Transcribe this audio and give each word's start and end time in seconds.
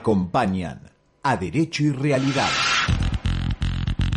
Acompañan 0.00 0.92
a 1.24 1.36
Derecho 1.36 1.82
y 1.82 1.90
Realidad. 1.90 2.48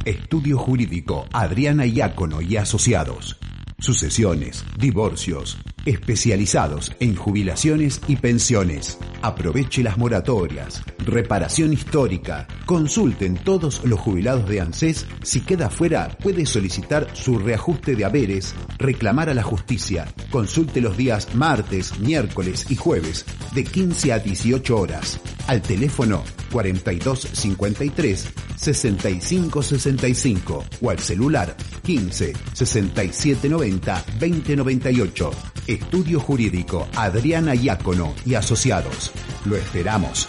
Estudio 0.06 0.60
Jurídico 0.60 1.26
Adriana 1.34 1.88
Iácono 1.88 2.40
y 2.40 2.56
Asociados. 2.56 3.40
Sucesiones, 3.80 4.64
divorcios, 4.78 5.58
especializados 5.86 6.92
en 7.00 7.16
jubilaciones 7.16 8.02
y 8.08 8.18
pensiones. 8.18 8.98
Aproveche 9.22 9.84
las 9.84 9.98
moratorias, 9.98 10.84
reparación 11.00 11.74
histórica. 11.74 12.48
Consulten 12.66 13.36
todos 13.36 13.84
los 13.84 14.00
jubilados 14.00 14.48
de 14.48 14.62
ANSES. 14.62 15.08
Si 15.24 15.42
queda 15.42 15.70
fuera, 15.70 16.10
puede 16.22 16.46
solicitar 16.46 17.08
su 17.14 17.40
reajuste 17.40 17.96
de 17.96 18.06
haberes, 18.06 18.56
reclamar 18.78 19.30
a 19.30 19.34
la 19.34 19.44
justicia. 19.44 20.08
Consulte 20.30 20.82
los 20.82 20.98
días 20.98 21.34
martes, 21.36 22.00
miércoles 22.00 22.66
y 22.70 22.76
jueves 22.76 23.26
de 23.54 23.64
15 23.64 24.14
a 24.14 24.20
18 24.20 24.78
horas. 24.78 25.20
Al 25.48 25.62
teléfono 25.62 26.24
4253 26.52 28.30
6565 28.56 30.66
o 30.82 30.90
al 30.90 31.00
celular 31.00 31.56
15 31.84 32.34
6790 32.54 34.06
2098. 34.20 35.32
Estudio 35.72 36.20
Jurídico 36.20 36.90
Adriana 36.98 37.56
Iácono 37.56 38.14
y 38.26 38.36
Asociados. 38.36 39.14
Lo 39.46 39.56
esperamos. 39.56 40.28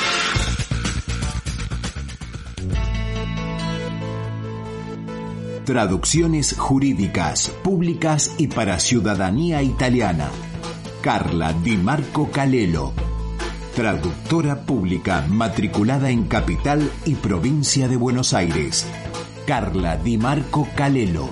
Traducciones 5.64 6.56
jurídicas, 6.56 7.48
públicas 7.64 8.36
y 8.38 8.46
para 8.46 8.78
ciudadanía 8.78 9.62
italiana. 9.62 10.30
Carla 11.00 11.52
Di 11.52 11.76
Marco 11.76 12.30
Calelo. 12.30 12.92
Traductora 13.74 14.64
pública 14.64 15.26
matriculada 15.28 16.10
en 16.10 16.24
Capital 16.28 16.88
y 17.04 17.16
Provincia 17.16 17.88
de 17.88 17.96
Buenos 17.96 18.32
Aires. 18.32 18.86
Carla 19.44 19.96
Di 19.96 20.18
Marco 20.18 20.68
Calelo. 20.76 21.30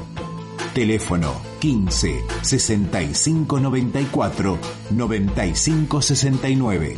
Teléfono 0.75 1.41
15 1.59 2.25
65 2.43 3.59
94 3.59 4.59
95 4.91 6.01
69. 6.01 6.95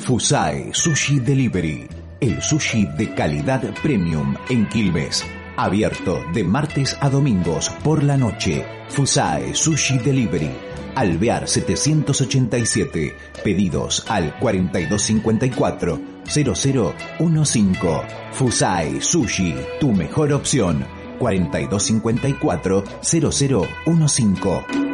Fusae 0.09 0.73
Sushi 0.73 1.19
Delivery, 1.19 1.87
el 2.19 2.41
sushi 2.41 2.87
de 2.97 3.13
calidad 3.13 3.61
premium 3.83 4.33
en 4.49 4.67
Quilmes. 4.67 5.23
Abierto 5.55 6.23
de 6.33 6.43
martes 6.43 6.97
a 6.99 7.11
domingos 7.11 7.69
por 7.83 8.03
la 8.03 8.17
noche. 8.17 8.65
Fusae 8.87 9.53
Sushi 9.53 9.99
Delivery. 9.99 10.49
Alvear 10.95 11.47
787. 11.47 13.15
Pedidos 13.43 14.03
al 14.09 14.35
4254 14.39 16.01
0015. 16.25 18.01
Fusae 18.31 19.01
Sushi, 19.01 19.53
tu 19.79 19.91
mejor 19.91 20.33
opción. 20.33 20.87
4254 21.19 22.83
0015. 23.03 24.89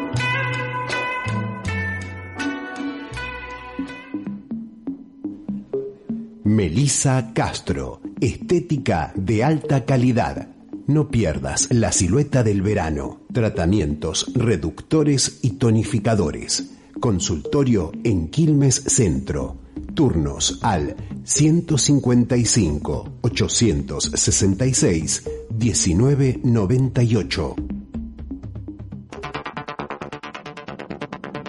Melissa 6.55 7.31
Castro, 7.33 7.99
estética 8.21 9.11
de 9.13 9.43
alta 9.43 9.83
calidad. 9.83 10.47
No 10.87 11.09
pierdas 11.09 11.67
la 11.69 11.91
silueta 11.91 12.43
del 12.43 12.61
verano. 12.61 13.23
Tratamientos 13.33 14.31
reductores 14.33 15.39
y 15.41 15.57
tonificadores. 15.57 16.71
Consultorio 17.01 17.91
en 18.05 18.29
Quilmes 18.29 18.75
Centro. 18.87 19.57
Turnos 19.93 20.59
al 20.61 20.95
155 21.25 23.17
866 23.19 25.23
1998. 25.59 27.55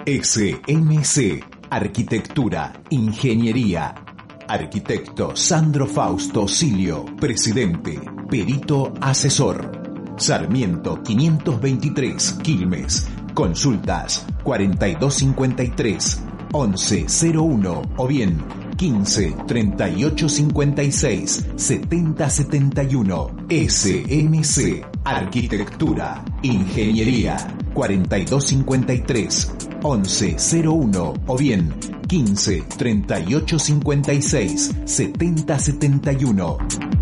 SMC 0.04 1.44
Arquitectura, 1.70 2.82
Ingeniería. 2.90 4.05
Arquitecto 4.48 5.34
Sandro 5.34 5.86
Fausto 5.86 6.46
Silio, 6.46 7.04
presidente, 7.18 8.00
perito 8.28 8.92
asesor. 9.00 10.14
Sarmiento 10.16 11.02
523, 11.02 12.38
Quilmes. 12.42 13.08
Consultas 13.34 14.24
4253 14.44 16.22
1101 16.52 17.82
o 17.96 18.06
bien 18.06 18.42
15 18.76 19.36
38 19.46 20.28
56 20.28 21.46
70 21.56 22.30
71 22.30 23.30
SMC 23.50 24.86
Arquitectura 25.04 26.24
Ingeniería 26.42 27.36
4253 27.74 29.52
1101 29.82 31.14
o 31.26 31.36
bien 31.36 31.95
15 32.08 32.62
38 32.78 33.58
56 33.58 34.72
70 34.86 35.58
71 35.58 36.95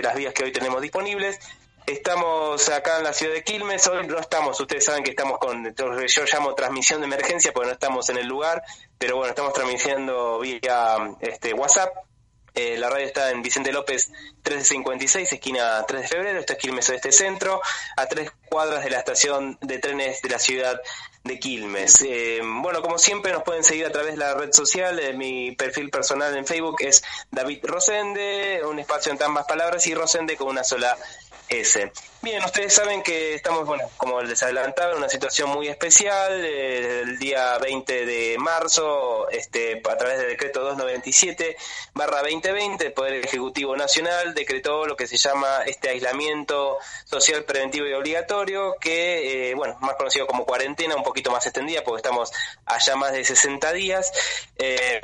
las 0.00 0.14
vías 0.14 0.32
que 0.32 0.44
hoy 0.44 0.52
tenemos 0.52 0.80
disponibles. 0.80 1.40
Estamos 1.88 2.68
acá 2.68 2.98
en 2.98 3.04
la 3.04 3.14
ciudad 3.14 3.32
de 3.32 3.42
Quilmes, 3.42 3.86
hoy 3.86 4.06
no 4.06 4.18
estamos, 4.18 4.60
ustedes 4.60 4.84
saben 4.84 5.02
que 5.02 5.08
estamos 5.08 5.38
con, 5.38 5.74
yo 5.74 6.24
llamo 6.30 6.54
transmisión 6.54 7.00
de 7.00 7.06
emergencia 7.06 7.50
porque 7.54 7.68
no 7.68 7.72
estamos 7.72 8.10
en 8.10 8.18
el 8.18 8.26
lugar, 8.26 8.62
pero 8.98 9.16
bueno, 9.16 9.30
estamos 9.30 9.54
transmitiendo 9.54 10.38
vía 10.38 11.16
este, 11.20 11.54
WhatsApp. 11.54 11.88
Eh, 12.54 12.76
la 12.76 12.90
radio 12.90 13.06
está 13.06 13.30
en 13.30 13.40
Vicente 13.40 13.72
López 13.72 14.10
1356, 14.44 15.32
esquina 15.32 15.82
3 15.88 16.02
de 16.02 16.08
febrero, 16.08 16.40
esto 16.40 16.52
es 16.52 16.58
Quilmes 16.58 16.90
Oeste 16.90 17.10
Centro, 17.10 17.62
a 17.96 18.06
tres 18.06 18.32
cuadras 18.50 18.84
de 18.84 18.90
la 18.90 18.98
estación 18.98 19.56
de 19.62 19.78
trenes 19.78 20.20
de 20.20 20.28
la 20.28 20.38
ciudad 20.38 20.78
de 21.24 21.38
Quilmes. 21.38 22.02
Eh, 22.02 22.40
bueno, 22.42 22.82
como 22.82 22.98
siempre 22.98 23.32
nos 23.32 23.44
pueden 23.44 23.64
seguir 23.64 23.86
a 23.86 23.92
través 23.92 24.12
de 24.12 24.18
la 24.18 24.34
red 24.34 24.52
social, 24.52 24.98
eh, 24.98 25.14
mi 25.14 25.52
perfil 25.52 25.88
personal 25.88 26.36
en 26.36 26.46
Facebook 26.46 26.76
es 26.80 27.02
David 27.30 27.60
Rosende, 27.62 28.60
un 28.64 28.78
espacio 28.78 29.12
en 29.12 29.22
ambas 29.22 29.46
palabras 29.46 29.86
y 29.86 29.94
Rosende 29.94 30.36
con 30.36 30.48
una 30.48 30.64
sola 30.64 30.98
ese. 31.48 31.92
Bien, 32.20 32.42
ustedes 32.44 32.74
saben 32.74 33.00
que 33.04 33.34
estamos, 33.34 33.64
bueno, 33.64 33.84
como 33.96 34.20
les 34.22 34.42
adelantaba, 34.42 34.90
en 34.90 34.98
una 34.98 35.08
situación 35.08 35.50
muy 35.50 35.68
especial. 35.68 36.44
Eh, 36.44 37.02
el 37.02 37.16
día 37.16 37.56
20 37.58 38.06
de 38.06 38.36
marzo, 38.38 39.28
este, 39.30 39.80
a 39.88 39.96
través 39.96 40.18
del 40.18 40.30
decreto 40.30 40.60
297 40.60 41.56
barra 41.94 42.22
2020, 42.22 42.86
el 42.86 42.92
Poder 42.92 43.24
Ejecutivo 43.24 43.76
Nacional 43.76 44.34
decretó 44.34 44.84
lo 44.84 44.96
que 44.96 45.06
se 45.06 45.16
llama 45.16 45.62
este 45.64 45.90
aislamiento 45.90 46.78
social 47.04 47.44
preventivo 47.44 47.86
y 47.86 47.92
obligatorio, 47.92 48.74
que, 48.80 49.50
eh, 49.50 49.54
bueno, 49.54 49.76
más 49.80 49.94
conocido 49.94 50.26
como 50.26 50.44
cuarentena, 50.44 50.96
un 50.96 51.04
poquito 51.04 51.30
más 51.30 51.46
extendida, 51.46 51.84
porque 51.84 51.98
estamos 51.98 52.32
allá 52.66 52.96
más 52.96 53.12
de 53.12 53.24
60 53.24 53.72
días. 53.72 54.12
Eh, 54.58 55.00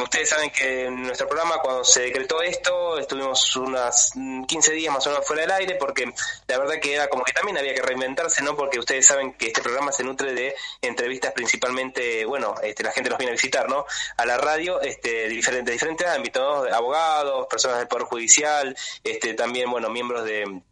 ustedes 0.00 0.28
saben 0.28 0.50
que 0.50 0.84
en 0.84 1.02
nuestro 1.02 1.26
programa, 1.26 1.58
cuando 1.58 1.82
se 1.82 2.02
decretó 2.02 2.40
esto, 2.40 2.98
estuvimos 2.98 3.56
unas 3.56 4.12
15 4.46 4.72
días 4.74 4.94
más 4.94 5.04
o 5.08 5.10
menos 5.10 5.26
fuera 5.26 5.42
del 5.42 5.50
aire, 5.50 5.74
porque 5.82 6.14
la 6.46 6.58
verdad 6.58 6.78
que 6.80 6.94
era 6.94 7.08
como 7.08 7.24
que 7.24 7.32
también 7.32 7.58
había 7.58 7.74
que 7.74 7.82
reinventarse, 7.82 8.40
¿no? 8.44 8.54
Porque 8.54 8.78
ustedes 8.78 9.04
saben 9.04 9.32
que 9.32 9.48
este 9.48 9.62
programa 9.62 9.90
se 9.90 10.04
nutre 10.04 10.32
de 10.32 10.54
entrevistas 10.80 11.32
principalmente, 11.32 12.24
bueno, 12.24 12.54
este, 12.62 12.84
la 12.84 12.92
gente 12.92 13.10
nos 13.10 13.18
viene 13.18 13.32
a 13.32 13.34
visitar, 13.34 13.68
¿no? 13.68 13.84
A 14.16 14.24
la 14.24 14.38
radio, 14.38 14.80
este, 14.80 15.10
de 15.10 15.28
diferentes, 15.28 15.72
diferentes 15.72 16.06
ámbitos, 16.06 16.72
abogados, 16.72 17.48
personas 17.48 17.78
del 17.78 17.88
Poder 17.88 18.04
Judicial, 18.04 18.76
este, 19.02 19.34
también, 19.34 19.68
bueno, 19.72 19.90
miembros 19.90 20.24
de 20.24 20.62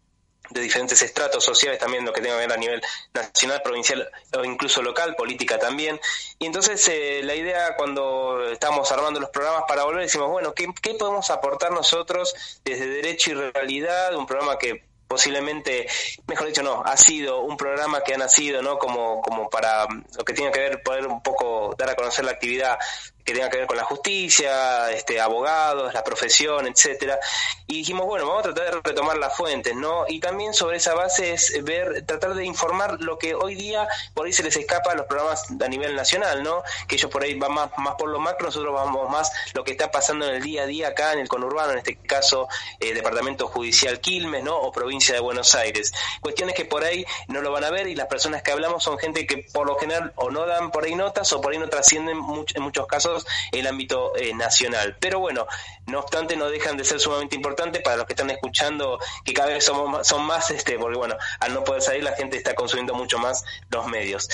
de 0.50 0.60
diferentes 0.60 1.00
estratos 1.02 1.44
sociales 1.44 1.78
también, 1.78 2.04
lo 2.04 2.12
que 2.12 2.20
tenga 2.20 2.34
que 2.34 2.46
ver 2.46 2.52
a 2.52 2.56
nivel 2.56 2.82
nacional, 3.14 3.62
provincial 3.62 4.10
o 4.36 4.44
incluso 4.44 4.82
local, 4.82 5.14
política 5.14 5.58
también. 5.58 6.00
Y 6.38 6.46
entonces 6.46 6.86
eh, 6.88 7.20
la 7.22 7.34
idea 7.34 7.76
cuando 7.76 8.50
estamos 8.50 8.90
armando 8.90 9.20
los 9.20 9.30
programas 9.30 9.62
para 9.68 9.84
volver, 9.84 10.02
decimos, 10.02 10.28
bueno, 10.28 10.52
¿qué, 10.52 10.66
¿qué 10.82 10.94
podemos 10.94 11.30
aportar 11.30 11.70
nosotros 11.70 12.34
desde 12.64 12.88
Derecho 12.88 13.30
y 13.30 13.34
Realidad? 13.34 14.14
Un 14.16 14.26
programa 14.26 14.58
que 14.58 14.89
posiblemente, 15.10 15.88
mejor 16.28 16.46
dicho, 16.46 16.62
no, 16.62 16.84
ha 16.84 16.96
sido 16.96 17.40
un 17.40 17.56
programa 17.56 18.00
que 18.00 18.14
ha 18.14 18.16
nacido, 18.16 18.62
¿no? 18.62 18.78
Como, 18.78 19.20
como 19.20 19.50
para 19.50 19.84
lo 20.16 20.24
que 20.24 20.32
tiene 20.32 20.52
que 20.52 20.60
ver, 20.60 20.82
poder 20.84 21.04
un 21.08 21.20
poco 21.20 21.74
dar 21.76 21.90
a 21.90 21.96
conocer 21.96 22.24
la 22.24 22.30
actividad 22.30 22.78
que 23.24 23.32
tenga 23.32 23.50
que 23.50 23.58
ver 23.58 23.66
con 23.66 23.76
la 23.76 23.84
justicia, 23.84 24.90
este, 24.90 25.20
abogados, 25.20 25.92
la 25.94 26.04
profesión, 26.04 26.66
etcétera. 26.66 27.18
Y 27.66 27.78
dijimos, 27.78 28.06
bueno, 28.06 28.26
vamos 28.26 28.40
a 28.46 28.52
tratar 28.52 28.74
de 28.74 28.80
retomar 28.82 29.16
las 29.18 29.36
fuentes, 29.36 29.74
¿no? 29.74 30.04
Y 30.08 30.20
también 30.20 30.54
sobre 30.54 30.78
esa 30.78 30.94
base 30.94 31.32
es 31.32 31.62
ver, 31.64 32.04
tratar 32.06 32.34
de 32.34 32.44
informar 32.44 33.00
lo 33.00 33.18
que 33.18 33.34
hoy 33.34 33.54
día 33.54 33.88
por 34.14 34.26
ahí 34.26 34.32
se 34.32 34.42
les 34.42 34.56
escapa 34.56 34.92
a 34.92 34.94
los 34.94 35.06
programas 35.06 35.44
a 35.50 35.68
nivel 35.68 35.94
nacional, 35.94 36.42
¿no? 36.42 36.62
Que 36.88 36.96
ellos 36.96 37.10
por 37.10 37.22
ahí 37.22 37.38
van 37.38 37.52
más, 37.52 37.70
más 37.78 37.94
por 37.96 38.08
lo 38.08 38.18
macro, 38.18 38.46
nosotros 38.46 38.74
vamos 38.74 39.10
más 39.10 39.30
lo 39.54 39.64
que 39.64 39.72
está 39.72 39.90
pasando 39.90 40.26
en 40.26 40.36
el 40.36 40.42
día 40.42 40.62
a 40.62 40.66
día 40.66 40.88
acá 40.88 41.12
en 41.12 41.20
el 41.20 41.28
conurbano, 41.28 41.72
en 41.72 41.78
este 41.78 41.96
caso, 41.96 42.48
eh, 42.78 42.94
Departamento 42.94 43.46
Judicial 43.48 44.00
Quilmes, 44.00 44.42
¿no? 44.42 44.56
O 44.56 44.72
provincia 44.72 45.14
de 45.14 45.20
Buenos 45.20 45.54
Aires. 45.54 45.92
Cuestiones 46.20 46.54
que 46.54 46.64
por 46.64 46.84
ahí 46.84 47.04
no 47.28 47.42
lo 47.42 47.52
van 47.52 47.64
a 47.64 47.70
ver 47.70 47.86
y 47.86 47.94
las 47.94 48.06
personas 48.06 48.42
que 48.42 48.50
hablamos 48.50 48.82
son 48.82 48.98
gente 48.98 49.26
que 49.26 49.38
por 49.52 49.66
lo 49.66 49.76
general 49.76 50.12
o 50.16 50.30
no 50.30 50.46
dan 50.46 50.70
por 50.70 50.84
ahí 50.84 50.94
notas 50.94 51.32
o 51.32 51.40
por 51.40 51.52
ahí 51.52 51.58
no 51.58 51.68
trascienden 51.68 52.18
en 52.18 52.62
muchos 52.62 52.86
casos 52.86 53.09
el 53.52 53.66
ámbito 53.66 54.16
eh, 54.16 54.34
nacional. 54.34 54.96
Pero 55.00 55.18
bueno, 55.20 55.46
no 55.86 56.00
obstante, 56.00 56.36
no 56.36 56.48
dejan 56.48 56.76
de 56.76 56.84
ser 56.84 57.00
sumamente 57.00 57.36
importantes 57.36 57.82
para 57.82 57.96
los 57.96 58.06
que 58.06 58.12
están 58.12 58.30
escuchando, 58.30 58.98
que 59.24 59.32
cada 59.32 59.48
vez 59.48 59.64
somos, 59.64 60.06
son 60.06 60.24
más, 60.24 60.50
este, 60.50 60.78
porque 60.78 60.98
bueno, 60.98 61.16
al 61.40 61.54
no 61.54 61.64
poder 61.64 61.82
salir 61.82 62.02
la 62.02 62.12
gente 62.12 62.36
está 62.36 62.54
consumiendo 62.54 62.94
mucho 62.94 63.18
más 63.18 63.44
los 63.70 63.86
medios. 63.86 64.28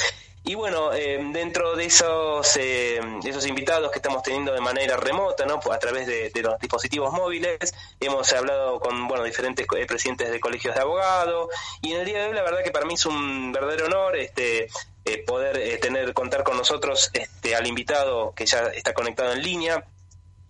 Y 0.49 0.54
bueno, 0.54 0.92
eh, 0.95 1.18
dentro 1.33 1.75
de 1.75 1.87
esos, 1.87 2.56
eh, 2.56 3.00
esos 3.25 3.45
invitados 3.49 3.90
que 3.90 3.99
estamos 3.99 4.23
teniendo 4.23 4.52
de 4.52 4.61
manera 4.61 4.97
remota, 4.97 5.45
¿no? 5.45 5.59
a 5.73 5.78
través 5.80 6.06
de, 6.06 6.30
los 6.40 6.56
dispositivos 6.61 7.12
móviles, 7.12 7.75
hemos 7.99 8.33
hablado 8.33 8.78
con 8.78 9.09
bueno, 9.09 9.25
diferentes 9.25 9.66
presidentes 9.88 10.30
de 10.30 10.38
colegios 10.38 10.76
de 10.76 10.83
abogados, 10.83 11.49
y 11.83 11.95
en 11.95 12.00
el 12.00 12.06
día 12.06 12.21
de 12.21 12.28
hoy 12.28 12.35
la 12.35 12.42
verdad 12.42 12.62
que 12.62 12.71
para 12.71 12.87
mí 12.87 12.95
es 12.95 13.04
un 13.06 13.50
verdadero 13.50 13.87
honor 13.87 14.16
este, 14.16 14.68
eh, 15.08 15.22
poder 15.25 15.56
eh, 15.58 15.78
tener 15.78 16.12
contar 16.14 16.42
con 16.42 16.56
nosotros 16.56 17.10
este 17.12 17.54
al 17.54 17.64
invitado 17.66 18.34
que 18.34 18.44
ya 18.44 18.66
está 18.75 18.92
conectado 18.92 19.32
en 19.32 19.40
línea 19.40 19.84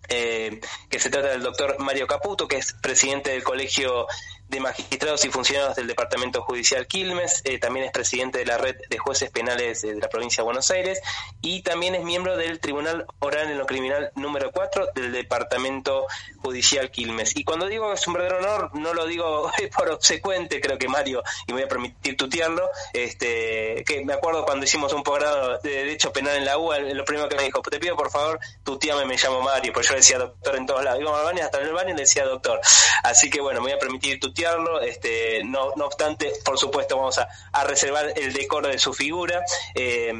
eh, 0.09 0.59
que 0.89 0.99
se 0.99 1.11
trata 1.11 1.27
del 1.27 1.43
doctor 1.43 1.77
Mario 1.77 2.07
Caputo 2.07 2.47
que 2.47 2.57
es 2.57 2.73
presidente 2.73 3.29
del 3.29 3.43
colegio 3.43 4.07
de 4.49 4.59
Magistrados 4.59 5.25
y 5.25 5.29
Funcionarios 5.29 5.75
del 5.75 5.87
Departamento 5.87 6.41
Judicial 6.41 6.87
Quilmes, 6.87 7.41
eh, 7.45 7.59
también 7.59 7.85
es 7.85 7.91
presidente 7.91 8.39
de 8.39 8.45
la 8.45 8.57
Red 8.57 8.77
de 8.89 8.97
Jueces 8.97 9.29
Penales 9.29 9.81
de 9.81 9.95
la 9.95 10.09
Provincia 10.09 10.41
de 10.41 10.45
Buenos 10.45 10.71
Aires 10.71 11.01
y 11.41 11.61
también 11.61 11.95
es 11.95 12.03
miembro 12.03 12.37
del 12.37 12.59
Tribunal 12.59 13.05
Oral 13.19 13.51
en 13.51 13.57
lo 13.57 13.65
Criminal 13.65 14.11
número 14.15 14.51
4 14.51 14.89
del 14.95 15.11
Departamento 15.11 16.07
Judicial 16.37 16.91
Quilmes. 16.91 17.35
Y 17.35 17.43
cuando 17.43 17.67
digo 17.67 17.87
que 17.89 17.95
es 17.95 18.07
un 18.07 18.13
verdadero 18.13 18.39
honor, 18.39 18.71
no 18.73 18.93
lo 18.93 19.05
digo 19.05 19.51
por 19.77 19.89
obsecuente, 19.89 20.61
creo 20.61 20.77
que 20.77 20.87
Mario, 20.87 21.23
y 21.47 21.53
voy 21.53 21.63
a 21.63 21.67
permitir 21.67 22.15
tutearlo, 22.17 22.69
este, 22.93 23.83
que 23.85 24.03
me 24.05 24.13
acuerdo 24.13 24.45
cuando 24.45 24.65
hicimos 24.65 24.93
un 24.93 25.03
posgrado 25.03 25.59
de 25.59 25.69
Derecho 25.69 26.11
Penal 26.11 26.37
en 26.37 26.45
la 26.45 26.57
UA, 26.57 26.79
lo 26.79 27.05
primero 27.05 27.29
que 27.29 27.35
me 27.35 27.43
dijo, 27.43 27.61
te 27.61 27.79
pido 27.79 27.95
por 27.95 28.11
favor, 28.11 28.39
tuteame, 28.63 29.05
me 29.05 29.17
llamo 29.17 29.41
Mario, 29.41 29.73
pues 29.73 29.87
yo 29.87 29.95
decía 29.95 30.17
doctor 30.17 30.55
en 30.55 30.65
todos 30.65 30.83
lados. 30.83 30.99
Íbamos 30.99 31.19
al 31.19 31.25
baño, 31.25 31.43
hasta 31.43 31.59
en 31.61 31.67
el 31.67 31.73
baño 31.73 31.93
le 31.95 32.01
decía 32.01 32.25
doctor. 32.25 32.59
Así 33.03 33.29
que 33.29 33.41
bueno, 33.41 33.61
voy 33.61 33.71
a 33.71 33.79
permitir 33.79 34.19
tutearlo, 34.19 34.36
este, 34.81 35.43
no, 35.43 35.73
obstante, 35.83 36.33
por 36.43 36.57
supuesto 36.57 36.97
vamos 36.97 37.17
a, 37.17 37.27
reservar 37.65 38.13
el 38.15 38.33
decoro 38.33 38.67
de 38.67 38.77
su 38.77 38.93
figura. 38.93 39.43
Eh, 39.75 40.13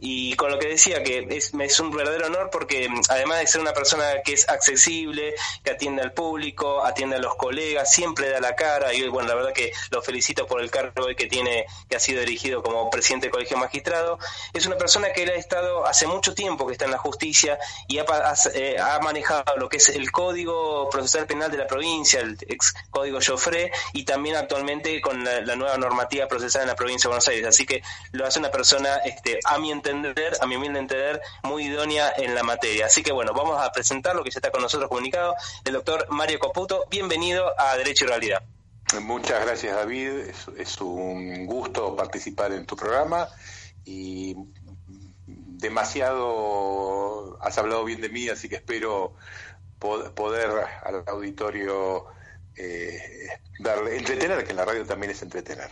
y 0.00 0.34
con 0.36 0.50
lo 0.50 0.58
que 0.58 0.68
decía, 0.68 1.02
que 1.02 1.26
es, 1.30 1.80
un 1.80 1.90
verdadero 1.90 2.26
honor 2.26 2.50
porque 2.50 2.88
además 3.08 3.40
de 3.40 3.46
ser 3.46 3.60
una 3.60 3.72
persona 3.72 4.04
que 4.24 4.34
es 4.34 4.48
accesible, 4.48 5.34
que 5.64 5.70
atiende 5.70 6.02
al 6.02 6.12
público, 6.12 6.84
atiende 6.84 7.16
a 7.16 7.18
los 7.18 7.34
colegas, 7.36 7.90
siempre 7.90 8.28
da 8.28 8.40
la 8.40 8.54
cara 8.54 8.92
y 8.92 9.08
bueno, 9.08 9.28
la 9.28 9.34
verdad 9.34 9.52
que 9.52 9.72
lo 9.90 10.02
felicito 10.02 10.46
por 10.46 10.60
el 10.60 10.70
cargo 10.70 11.06
que 11.16 11.26
tiene, 11.26 11.66
que 11.88 11.96
ha 11.96 12.00
sido 12.00 12.20
dirigido 12.20 12.62
como 12.62 12.90
presidente 12.90 13.26
del 13.26 13.32
Colegio 13.32 13.56
Magistrado. 13.56 14.18
Es 14.52 14.66
una 14.66 14.76
persona 14.76 15.12
que 15.12 15.22
él 15.22 15.30
ha 15.30 15.34
estado 15.34 15.86
hace 15.86 16.06
mucho 16.06 16.34
tiempo 16.34 16.66
que 16.66 16.72
está 16.72 16.84
en 16.84 16.90
la 16.90 16.98
justicia 16.98 17.58
y 17.88 17.98
ha, 17.98 18.04
eh, 18.54 18.76
ha 18.78 18.98
manejado 19.00 19.56
lo 19.56 19.68
que 19.68 19.78
es 19.78 19.88
el 19.88 20.10
Código 20.10 20.88
Procesal 20.90 21.26
Penal 21.26 21.50
de 21.50 21.58
la 21.58 21.66
provincia, 21.66 22.20
el 22.20 22.36
ex 22.48 22.74
Código 22.90 23.18
Joffre, 23.24 23.61
y 23.92 24.04
también 24.04 24.36
actualmente 24.36 25.00
con 25.00 25.22
la, 25.22 25.56
nueva 25.56 25.76
normativa 25.76 26.26
procesal 26.26 26.62
en 26.62 26.68
la 26.68 26.74
provincia 26.74 27.08
de 27.08 27.10
Buenos 27.10 27.28
Aires. 27.28 27.46
Así 27.46 27.66
que 27.66 27.82
lo 28.12 28.26
hace 28.26 28.38
una 28.38 28.50
persona, 28.50 28.96
este, 29.04 29.38
a 29.44 29.58
mi 29.58 29.70
entender, 29.70 30.32
a 30.40 30.46
mi 30.46 30.56
humilde 30.56 30.78
entender, 30.78 31.20
muy 31.42 31.66
idónea 31.66 32.12
en 32.16 32.34
la 32.34 32.42
materia. 32.42 32.86
Así 32.86 33.02
que 33.02 33.12
bueno, 33.12 33.34
vamos 33.34 33.62
a 33.62 33.70
presentar 33.70 34.16
lo 34.16 34.24
que 34.24 34.30
ya 34.30 34.38
está 34.38 34.50
con 34.50 34.62
nosotros 34.62 34.88
comunicado, 34.88 35.34
el 35.64 35.74
doctor 35.74 36.06
Mario 36.10 36.38
Coputo. 36.38 36.86
Bienvenido 36.90 37.52
a 37.60 37.76
Derecho 37.76 38.06
y 38.06 38.08
Realidad. 38.08 38.42
Muchas 39.00 39.44
gracias 39.44 39.74
David, 39.74 40.10
es, 40.58 40.80
un 40.80 41.46
gusto 41.46 41.96
participar 41.96 42.52
en 42.52 42.66
tu 42.66 42.76
programa 42.76 43.26
y 43.86 44.36
demasiado 45.26 47.38
has 47.40 47.56
hablado 47.56 47.84
bien 47.84 48.02
de 48.02 48.10
mí, 48.10 48.28
así 48.28 48.50
que 48.50 48.56
espero 48.56 49.14
poder 49.78 50.50
al 50.84 51.04
auditorio 51.06 52.04
eh, 52.56 53.28
darle, 53.58 53.96
entretener, 53.96 54.44
que 54.44 54.50
en 54.50 54.56
la 54.56 54.64
radio 54.64 54.84
también 54.86 55.12
es 55.12 55.22
entretener. 55.22 55.70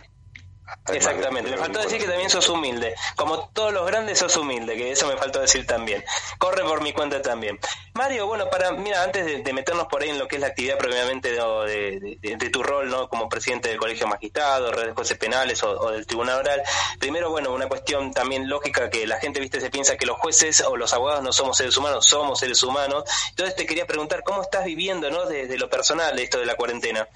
Exactamente, 0.87 1.51
me 1.51 1.57
faltó 1.57 1.79
decir 1.79 1.99
que 1.99 2.07
también 2.07 2.29
sos 2.29 2.49
humilde. 2.49 2.95
Como 3.15 3.49
todos 3.49 3.71
los 3.73 3.85
grandes 3.85 4.19
sos 4.19 4.35
humilde, 4.37 4.75
que 4.75 4.91
eso 4.91 5.07
me 5.07 5.15
faltó 5.15 5.39
decir 5.39 5.65
también. 5.65 6.03
Corre 6.37 6.63
por 6.63 6.81
mi 6.81 6.91
cuenta 6.91 7.21
también. 7.21 7.59
Mario, 7.93 8.25
bueno, 8.27 8.49
para, 8.49 8.71
mira, 8.71 9.03
antes 9.03 9.43
de, 9.43 9.53
meternos 9.53 9.87
por 9.87 10.01
ahí 10.01 10.09
en 10.09 10.17
lo 10.17 10.27
que 10.27 10.35
es 10.35 10.41
la 10.41 10.47
actividad 10.47 10.77
previamente 10.77 11.31
de, 11.31 12.49
tu 12.51 12.63
rol, 12.63 12.89
¿no? 12.89 13.07
Como 13.09 13.29
presidente 13.29 13.69
del 13.69 13.77
Colegio 13.77 14.07
Magistrado, 14.07 14.71
redes 14.71 14.87
de 14.87 14.93
jueces 14.93 15.17
penales 15.17 15.61
o, 15.63 15.91
del 15.91 16.05
Tribunal 16.05 16.39
Oral, 16.39 16.61
primero, 16.99 17.29
bueno, 17.29 17.53
una 17.53 17.67
cuestión 17.67 18.11
también 18.11 18.49
lógica 18.49 18.89
que 18.89 19.05
la 19.05 19.19
gente, 19.19 19.39
viste, 19.39 19.61
se 19.61 19.69
piensa 19.69 19.97
que 19.97 20.05
los 20.05 20.17
jueces 20.17 20.61
o 20.61 20.75
los 20.77 20.93
abogados 20.93 21.23
no 21.23 21.31
somos 21.31 21.57
seres 21.57 21.77
humanos, 21.77 22.05
somos 22.07 22.39
seres 22.39 22.61
humanos. 22.63 23.03
Entonces 23.29 23.55
te 23.55 23.65
quería 23.65 23.85
preguntar, 23.85 24.23
¿cómo 24.23 24.41
estás 24.41 24.65
viviendo, 24.65 25.11
¿no? 25.11 25.25
Desde 25.25 25.57
lo 25.57 25.69
personal 25.69 26.17
esto 26.17 26.39
de 26.39 26.45
la 26.45 26.55
cuarentena. 26.55 27.07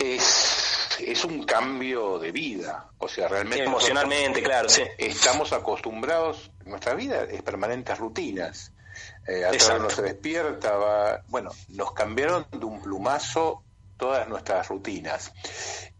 Es 0.00 0.68
es 1.00 1.24
un 1.24 1.44
cambio 1.44 2.18
de 2.18 2.32
vida. 2.32 2.90
O 2.98 3.08
sea, 3.08 3.28
realmente. 3.28 3.64
Emocionalmente, 3.64 4.42
claro, 4.42 4.68
sí. 4.68 4.82
Estamos 4.96 5.52
acostumbrados, 5.52 6.50
nuestra 6.64 6.94
vida 6.94 7.24
es 7.24 7.42
permanentes 7.42 7.98
rutinas. 7.98 8.72
Eh, 9.26 9.44
a 9.44 9.50
todos 9.52 9.68
uno 9.78 9.90
se 9.90 10.02
despierta, 10.02 10.72
va, 10.72 11.22
bueno, 11.28 11.50
nos 11.68 11.92
cambiaron 11.92 12.46
de 12.50 12.64
un 12.64 12.82
plumazo 12.82 13.62
todas 13.96 14.28
nuestras 14.28 14.68
rutinas. 14.68 15.32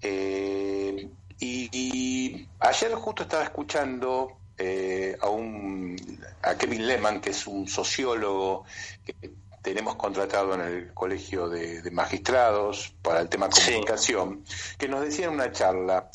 Eh, 0.01 1.09
y, 1.41 2.49
ayer 2.59 2.95
justo 2.95 3.23
estaba 3.23 3.45
escuchando 3.45 4.39
eh, 4.57 5.17
a 5.21 5.29
un 5.29 5.97
a 6.43 6.57
Kevin 6.57 6.87
Lehman, 6.87 7.21
que 7.21 7.31
es 7.31 7.47
un 7.47 7.69
sociólogo 7.69 8.65
que 9.05 9.31
tenemos 9.63 9.97
contratado 9.97 10.55
en 10.55 10.61
el 10.61 10.95
Colegio 10.95 11.49
de, 11.49 11.89
Magistrados 11.91 12.95
para 13.03 13.21
el 13.21 13.29
tema 13.29 13.49
comunicación, 13.49 14.45
que 14.79 14.89
nos 14.89 15.01
decía 15.03 15.27
en 15.27 15.33
una 15.33 15.53
charla, 15.53 16.11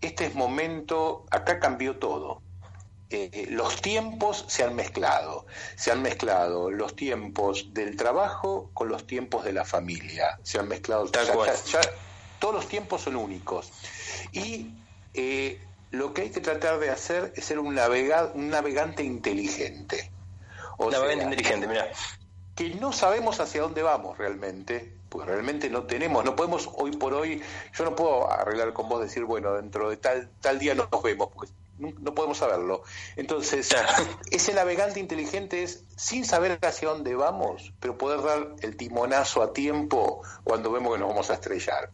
este 0.00 0.26
es 0.26 0.34
momento, 0.34 1.26
acá 1.30 1.58
cambió 1.58 1.98
todo. 1.98 2.42
Eh, 3.10 3.46
los 3.50 3.80
tiempos 3.80 4.44
se 4.48 4.64
han 4.64 4.76
mezclado, 4.76 5.46
se 5.76 5.90
han 5.90 6.02
mezclado 6.02 6.70
los 6.70 6.94
tiempos 6.94 7.72
del 7.72 7.96
trabajo 7.96 8.70
con 8.74 8.88
los 8.88 9.06
tiempos 9.06 9.44
de 9.44 9.54
la 9.54 9.64
familia, 9.64 10.38
se 10.42 10.58
han 10.58 10.68
mezclado, 10.68 11.10
todos 12.38 12.54
los 12.54 12.68
tiempos 12.68 13.02
son 13.02 13.16
únicos. 13.16 13.72
Y 14.32 14.72
eh, 15.14 15.58
lo 15.90 16.12
que 16.12 16.22
hay 16.22 16.30
que 16.30 16.40
tratar 16.40 16.78
de 16.78 16.90
hacer 16.90 17.32
es 17.34 17.46
ser 17.46 17.58
un, 17.58 17.78
un 17.78 18.50
navegante 18.50 19.02
inteligente. 19.02 20.10
O 20.76 20.90
navegante 20.90 21.24
inteligente, 21.24 21.66
mira 21.66 21.90
que 22.58 22.70
no 22.70 22.92
sabemos 22.92 23.38
hacia 23.38 23.62
dónde 23.62 23.84
vamos 23.84 24.18
realmente, 24.18 24.92
pues 25.08 25.28
realmente 25.28 25.70
no 25.70 25.84
tenemos, 25.84 26.24
no 26.24 26.34
podemos 26.34 26.68
hoy 26.74 26.90
por 26.90 27.14
hoy, 27.14 27.40
yo 27.72 27.84
no 27.84 27.94
puedo 27.94 28.28
arreglar 28.28 28.72
con 28.72 28.88
vos 28.88 29.00
decir, 29.00 29.22
bueno, 29.22 29.54
dentro 29.54 29.88
de 29.88 29.96
tal, 29.96 30.28
tal 30.40 30.58
día 30.58 30.74
nos 30.74 30.88
vemos, 31.00 31.28
porque 31.32 31.52
no, 31.78 32.12
podemos 32.16 32.38
saberlo. 32.38 32.82
Entonces, 33.14 33.72
ese 34.32 34.54
navegante 34.54 34.98
inteligente 34.98 35.62
es, 35.62 35.84
sin 35.96 36.24
saber 36.24 36.58
hacia 36.62 36.88
dónde 36.88 37.14
vamos, 37.14 37.72
pero 37.78 37.96
poder 37.96 38.22
dar 38.22 38.56
el 38.60 38.76
timonazo 38.76 39.40
a 39.40 39.52
tiempo 39.52 40.24
cuando 40.42 40.72
vemos 40.72 40.94
que 40.94 40.98
nos 40.98 41.10
vamos 41.10 41.30
a 41.30 41.34
estrellar. 41.34 41.92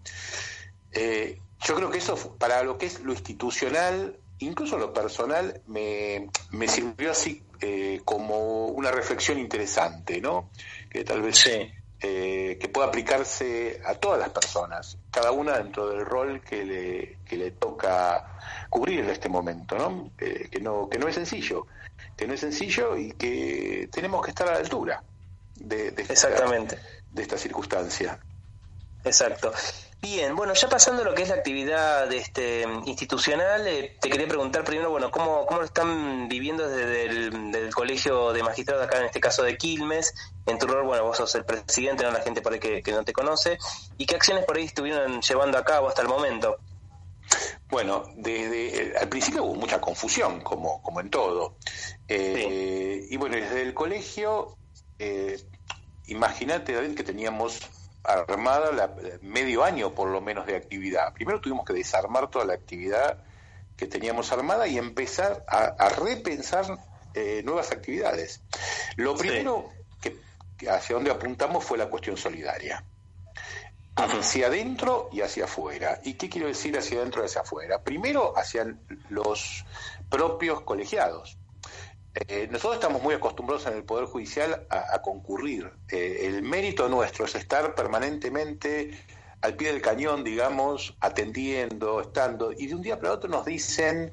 Eh, 0.92 1.42
yo 1.60 1.74
creo 1.74 1.90
que 1.90 1.98
eso, 1.98 2.38
para 2.38 2.62
lo 2.62 2.78
que 2.78 2.86
es 2.86 3.00
lo 3.00 3.12
institucional, 3.12 4.18
incluso 4.38 4.78
lo 4.78 4.94
personal, 4.94 5.60
me, 5.66 6.30
me 6.52 6.68
sirvió 6.68 7.10
así 7.10 7.42
eh, 7.66 8.02
como 8.04 8.66
una 8.66 8.90
reflexión 8.90 9.38
interesante, 9.38 10.20
¿no? 10.20 10.50
Que 10.90 11.02
tal 11.02 11.22
vez 11.22 11.46
eh, 11.46 12.58
que 12.60 12.68
pueda 12.68 12.88
aplicarse 12.88 13.80
a 13.86 13.94
todas 13.94 14.18
las 14.18 14.28
personas, 14.28 14.98
cada 15.10 15.32
una 15.32 15.56
dentro 15.56 15.88
del 15.88 16.04
rol 16.04 16.42
que 16.42 16.62
le, 16.62 17.16
que 17.24 17.38
le 17.38 17.52
toca 17.52 18.36
cubrir 18.68 19.00
en 19.00 19.08
este 19.08 19.30
momento, 19.30 19.78
¿no? 19.78 20.10
Eh, 20.18 20.48
que 20.50 20.60
no 20.60 20.90
que 20.90 20.98
no 20.98 21.08
es 21.08 21.14
sencillo, 21.14 21.66
que 22.14 22.26
no 22.26 22.34
es 22.34 22.40
sencillo 22.40 22.98
y 22.98 23.12
que 23.12 23.88
tenemos 23.90 24.22
que 24.22 24.32
estar 24.32 24.46
a 24.46 24.52
la 24.52 24.58
altura 24.58 25.02
de, 25.56 25.92
de 25.92 26.02
Exactamente. 26.02 26.78
de 27.12 27.22
esta 27.22 27.38
circunstancia. 27.38 28.18
Exacto. 29.04 29.54
Bien, 30.04 30.36
bueno, 30.36 30.52
ya 30.52 30.68
pasando 30.68 31.00
a 31.00 31.04
lo 31.06 31.14
que 31.14 31.22
es 31.22 31.30
la 31.30 31.36
actividad 31.36 32.12
este, 32.12 32.66
institucional, 32.84 33.66
eh, 33.66 33.96
te 33.98 34.10
quería 34.10 34.28
preguntar 34.28 34.62
primero, 34.62 34.90
bueno, 34.90 35.10
¿cómo, 35.10 35.46
cómo 35.46 35.60
lo 35.60 35.64
están 35.64 36.28
viviendo 36.28 36.68
desde 36.68 37.06
el 37.06 37.74
Colegio 37.74 38.34
de 38.34 38.42
Magistrados 38.42 38.84
acá, 38.84 38.98
en 38.98 39.06
este 39.06 39.18
caso 39.18 39.42
de 39.42 39.56
Quilmes? 39.56 40.12
En 40.44 40.58
tu 40.58 40.66
rol, 40.66 40.84
bueno, 40.84 41.04
vos 41.04 41.16
sos 41.16 41.34
el 41.36 41.46
presidente, 41.46 42.04
no 42.04 42.10
la 42.10 42.20
gente 42.20 42.42
por 42.42 42.52
ahí 42.52 42.58
que, 42.60 42.92
no 42.92 43.02
te 43.02 43.14
conoce. 43.14 43.56
¿Y 43.96 44.04
qué 44.04 44.16
acciones 44.16 44.44
por 44.44 44.58
ahí 44.58 44.64
estuvieron 44.64 45.22
llevando 45.22 45.56
a 45.56 45.64
cabo 45.64 45.88
hasta 45.88 46.02
el 46.02 46.08
momento? 46.08 46.58
Bueno, 47.70 48.04
desde 48.14 48.82
eh, 48.82 48.94
al 49.00 49.08
principio 49.08 49.42
hubo 49.42 49.54
mucha 49.54 49.80
confusión, 49.80 50.42
como, 50.42 50.82
como 50.82 51.00
en 51.00 51.08
todo. 51.08 51.56
Eh, 52.08 53.06
y 53.08 53.16
bueno, 53.16 53.36
desde 53.36 53.62
el 53.62 53.72
colegio, 53.72 54.58
imagínate, 56.08 56.74
David, 56.74 56.94
que 56.94 57.04
teníamos 57.04 57.70
armada 58.04 58.70
la, 58.72 58.94
medio 59.22 59.64
año 59.64 59.94
por 59.94 60.08
lo 60.08 60.20
menos 60.20 60.46
de 60.46 60.56
actividad. 60.56 61.12
Primero 61.12 61.40
tuvimos 61.40 61.64
que 61.64 61.72
desarmar 61.72 62.30
toda 62.30 62.44
la 62.44 62.54
actividad 62.54 63.18
que 63.76 63.86
teníamos 63.86 64.30
armada 64.32 64.68
y 64.68 64.78
empezar 64.78 65.44
a, 65.48 65.88
repensar 65.88 66.78
eh, 67.14 67.42
nuevas 67.44 67.72
actividades. 67.72 68.40
Lo 68.96 69.16
primero 69.16 69.70
que, 70.00 70.16
hacia 70.68 70.94
donde 70.94 71.10
apuntamos 71.10 71.64
fue 71.64 71.78
la 71.78 71.88
cuestión 71.88 72.16
solidaria. 72.16 72.84
Hacia 73.96 74.48
adentro 74.48 75.08
y 75.12 75.20
hacia 75.20 75.44
afuera. 75.44 76.00
¿Y 76.02 76.14
qué 76.14 76.28
quiero 76.28 76.48
decir 76.48 76.76
hacia 76.76 76.98
adentro 76.98 77.22
y 77.22 77.26
hacia 77.26 77.42
afuera? 77.42 77.82
Primero 77.82 78.36
hacia 78.36 78.76
los 79.08 79.64
propios 80.10 80.62
colegiados. 80.62 81.38
Eh, 82.14 82.46
nosotros 82.48 82.76
estamos 82.76 83.02
muy 83.02 83.14
acostumbrados 83.14 83.66
en 83.66 83.74
el 83.74 83.84
Poder 83.84 84.06
Judicial 84.06 84.66
a, 84.70 85.02
concurrir. 85.02 85.72
Eh, 85.90 86.20
el 86.22 86.42
mérito 86.42 86.88
nuestro 86.88 87.24
es 87.24 87.34
estar 87.34 87.74
permanentemente 87.74 89.04
al 89.40 89.56
pie 89.56 89.72
del 89.72 89.82
cañón, 89.82 90.22
digamos, 90.22 90.96
atendiendo, 91.00 92.00
estando, 92.00 92.52
y 92.52 92.68
de 92.68 92.74
un 92.76 92.82
día 92.82 92.98
para 92.98 93.12
otro 93.12 93.28
nos 93.28 93.44
dicen, 93.44 94.12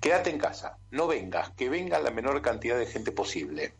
quédate 0.00 0.30
en 0.30 0.38
casa, 0.38 0.78
no 0.90 1.06
vengas, 1.06 1.50
que 1.50 1.68
venga 1.68 1.98
la 2.00 2.10
menor 2.10 2.40
cantidad 2.40 2.78
de 2.78 2.86
gente 2.86 3.12
posible. 3.12 3.74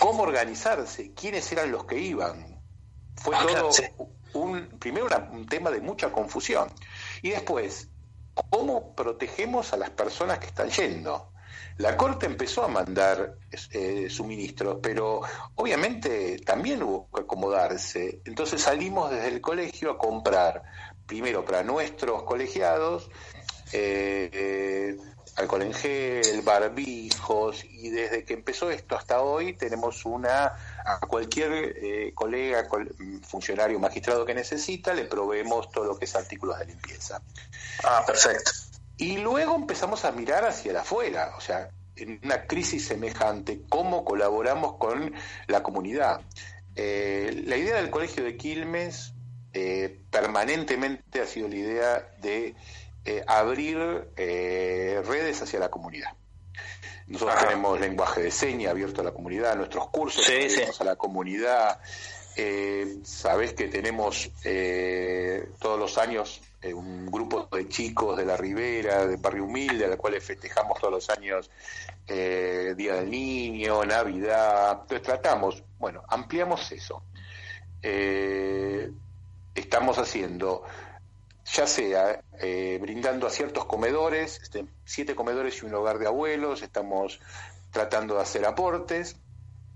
¿Cómo 0.00 0.24
organizarse? 0.24 1.12
¿Quiénes 1.14 1.50
eran 1.52 1.70
los 1.70 1.84
que 1.84 1.98
iban? 1.98 2.60
Fue 3.16 3.36
ah, 3.36 3.46
todo 3.46 3.70
un, 4.34 4.68
primero 4.78 5.06
un 5.32 5.46
tema 5.46 5.70
de 5.70 5.80
mucha 5.80 6.10
confusión 6.10 6.68
y 7.22 7.30
después, 7.30 7.88
¿cómo 8.50 8.94
protegemos 8.94 9.72
a 9.72 9.76
las 9.76 9.90
personas 9.90 10.38
que 10.38 10.46
están 10.46 10.70
yendo? 10.70 11.32
La 11.78 11.96
Corte 11.96 12.26
empezó 12.26 12.64
a 12.64 12.68
mandar 12.68 13.36
eh, 13.70 14.08
suministros, 14.10 14.78
pero 14.82 15.22
obviamente 15.54 16.38
también 16.40 16.82
hubo 16.82 17.08
que 17.14 17.22
acomodarse. 17.22 18.20
Entonces 18.24 18.62
salimos 18.62 19.10
desde 19.10 19.28
el 19.28 19.40
colegio 19.40 19.92
a 19.92 19.98
comprar, 19.98 20.64
primero 21.06 21.44
para 21.44 21.62
nuestros 21.62 22.24
colegiados, 22.24 23.08
eh, 23.72 24.96
alcohol 25.36 25.62
en 25.62 25.72
gel, 25.72 26.42
barbijos, 26.42 27.64
y 27.64 27.90
desde 27.90 28.24
que 28.24 28.34
empezó 28.34 28.72
esto 28.72 28.96
hasta 28.96 29.20
hoy 29.20 29.52
tenemos 29.52 30.04
una, 30.04 30.56
a 30.84 30.98
cualquier 31.06 31.52
eh, 31.52 32.12
colega, 32.12 32.66
funcionario, 33.22 33.78
magistrado 33.78 34.26
que 34.26 34.34
necesita, 34.34 34.92
le 34.94 35.04
proveemos 35.04 35.70
todo 35.70 35.84
lo 35.84 35.96
que 35.96 36.06
es 36.06 36.16
artículos 36.16 36.58
de 36.58 36.66
limpieza. 36.66 37.22
Ah, 37.84 38.02
perfecto. 38.04 38.50
Y 38.98 39.18
luego 39.18 39.54
empezamos 39.54 40.04
a 40.04 40.10
mirar 40.10 40.44
hacia 40.44 40.72
el 40.72 40.76
afuera, 40.76 41.34
o 41.36 41.40
sea, 41.40 41.70
en 41.94 42.20
una 42.24 42.46
crisis 42.46 42.86
semejante, 42.86 43.62
cómo 43.68 44.04
colaboramos 44.04 44.76
con 44.76 45.14
la 45.46 45.62
comunidad. 45.62 46.20
Eh, 46.74 47.42
la 47.46 47.56
idea 47.56 47.76
del 47.76 47.90
Colegio 47.90 48.24
de 48.24 48.36
Quilmes 48.36 49.14
eh, 49.52 50.00
permanentemente 50.10 51.20
ha 51.20 51.26
sido 51.26 51.48
la 51.48 51.56
idea 51.56 52.08
de 52.20 52.56
eh, 53.04 53.24
abrir 53.26 53.78
redes 54.16 55.42
hacia 55.42 55.60
la 55.60 55.70
comunidad. 55.70 56.10
Nosotros 57.06 57.38
tenemos 57.38 57.80
lenguaje 57.80 58.20
de 58.20 58.30
señas 58.32 58.72
abierto 58.72 59.00
a 59.00 59.04
la 59.04 59.12
comunidad, 59.12 59.56
nuestros 59.56 59.88
cursos 59.90 60.28
abiertos 60.28 60.80
a 60.80 60.84
la 60.84 60.96
comunidad. 60.96 61.80
Sabés 63.02 63.54
que 63.54 63.68
tenemos 63.68 64.30
todos 65.58 65.78
los 65.80 65.98
años 65.98 66.42
un 66.74 67.06
grupo 67.06 67.48
de 67.52 67.68
chicos 67.68 68.16
de 68.16 68.24
la 68.24 68.36
Ribera, 68.36 69.06
de 69.06 69.16
Barrio 69.16 69.44
Humilde, 69.44 69.84
a 69.84 69.88
la 69.88 69.96
cual 69.96 70.20
festejamos 70.20 70.78
todos 70.80 70.92
los 70.92 71.10
años 71.10 71.50
eh, 72.06 72.74
Día 72.76 72.94
del 72.94 73.10
Niño, 73.10 73.84
Navidad. 73.84 74.80
Entonces 74.82 75.02
tratamos, 75.02 75.62
bueno, 75.78 76.02
ampliamos 76.08 76.70
eso. 76.72 77.02
Eh, 77.82 78.90
estamos 79.54 79.98
haciendo, 79.98 80.64
ya 81.44 81.66
sea 81.66 82.22
eh, 82.40 82.78
brindando 82.80 83.26
a 83.26 83.30
ciertos 83.30 83.64
comedores, 83.66 84.40
este, 84.42 84.66
siete 84.84 85.14
comedores 85.14 85.62
y 85.62 85.66
un 85.66 85.74
hogar 85.74 85.98
de 85.98 86.06
abuelos, 86.06 86.62
estamos 86.62 87.20
tratando 87.70 88.16
de 88.16 88.22
hacer 88.22 88.46
aportes 88.46 89.16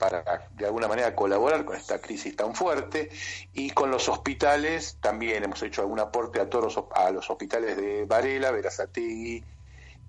para 0.02 0.48
de 0.56 0.66
alguna 0.66 0.88
manera 0.88 1.14
colaborar 1.14 1.64
con 1.64 1.76
esta 1.76 2.00
crisis 2.00 2.34
tan 2.34 2.56
fuerte 2.56 3.08
y 3.52 3.70
con 3.70 3.92
los 3.92 4.08
hospitales 4.08 4.96
también 5.00 5.44
hemos 5.44 5.62
hecho 5.62 5.82
algún 5.82 6.00
aporte 6.00 6.40
a 6.40 6.50
todos 6.50 6.74
los, 6.74 6.84
a 6.92 7.12
los 7.12 7.30
hospitales 7.30 7.76
de 7.76 8.04
Varela, 8.04 8.50
Verazategui 8.50 9.44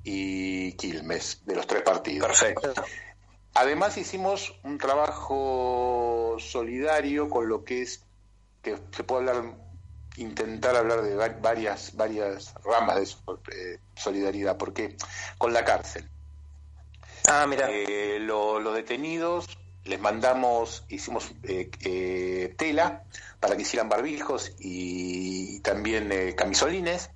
y 0.04 0.72
Quilmes, 0.74 1.42
de 1.46 1.56
los 1.56 1.68
tres 1.68 1.84
partidos. 1.84 2.28
Perfecto. 2.28 2.74
Además 3.54 3.96
hicimos 3.98 4.60
un 4.64 4.80
trabajo 4.80 6.38
solidario 6.40 7.30
con 7.30 7.48
lo 7.48 7.64
que 7.64 7.84
es, 7.84 8.04
que 8.64 8.80
se 8.90 9.04
puede 9.04 9.30
hablar, 9.30 9.54
intentar 10.18 10.76
hablar 10.76 11.04
de 11.04 11.16
varias, 11.40 11.96
varias 11.96 12.56
ramas 12.66 13.16
de 13.46 13.80
solidaridad, 13.96 14.58
porque 14.58 14.98
con 15.38 15.54
la 15.54 15.64
cárcel. 15.64 16.10
Ah, 17.30 17.46
mira. 17.48 17.68
Eh, 17.70 18.18
los 18.20 18.74
detenidos 18.74 19.60
les 19.86 20.00
mandamos, 20.00 20.86
hicimos 20.90 21.32
eh, 21.44 21.70
eh, 21.82 22.56
tela 22.58 23.04
para 23.40 23.56
que 23.56 23.64
hicieran 23.64 23.90
barbijos 23.90 24.54
y, 24.60 25.60
también 25.62 26.34
camisolines 26.36 27.10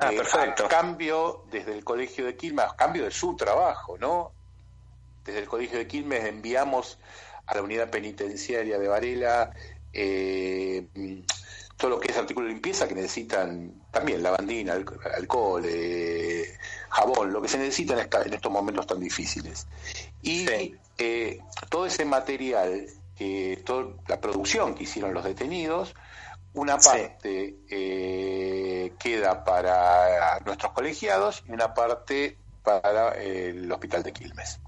Ah, 0.00 0.12
eh, 0.12 0.16
perfecto. 0.16 0.66
cambio, 0.66 1.44
desde 1.50 1.74
el 1.74 1.84
Colegio 1.84 2.24
de 2.24 2.34
Quilmes, 2.34 2.64
a 2.64 2.74
cambio 2.74 3.04
de 3.04 3.10
su 3.10 3.36
trabajo, 3.36 3.98
¿no? 3.98 4.32
Desde 5.24 5.40
el 5.40 5.46
Colegio 5.46 5.76
de 5.76 5.86
Quilmes 5.86 6.24
enviamos 6.24 6.98
a 7.44 7.54
la 7.54 7.62
unidad 7.62 7.90
penitenciaria 7.90 8.78
de 8.78 8.88
Varela 8.88 9.52
eh, 9.92 10.86
todo 11.76 11.90
lo 11.90 12.00
que 12.00 12.12
es 12.12 12.16
artículo 12.16 12.46
de 12.46 12.54
limpieza 12.54 12.88
que 12.88 12.94
necesitan 12.94 13.74
también 13.90 14.22
lavandina, 14.22 14.72
alcohol, 15.14 15.64
eh, 15.66 16.56
jabón, 16.88 17.32
lo 17.32 17.42
que 17.42 17.48
se 17.48 17.58
necesita 17.58 18.00
en, 18.00 18.32
estos 18.32 18.50
momentos 18.50 18.86
tan 18.86 19.00
difíciles. 19.00 19.66
Y 20.22 20.46
todo 21.68 21.86
ese 21.86 22.04
material, 22.04 22.86
toda 23.64 23.94
la 24.08 24.20
producción 24.20 24.74
que 24.74 24.84
hicieron 24.84 25.14
los 25.14 25.24
detenidos, 25.24 25.94
una 26.52 26.78
parte 26.78 27.56
eh, 27.68 28.92
queda 28.98 29.44
para 29.44 30.40
nuestros 30.40 30.72
colegiados 30.72 31.44
y 31.46 31.52
una 31.52 31.74
parte 31.74 32.38
para 32.62 33.10
el 33.10 33.70
Hospital 33.70 34.02
de 34.02 34.12
Quilmes. 34.12 34.58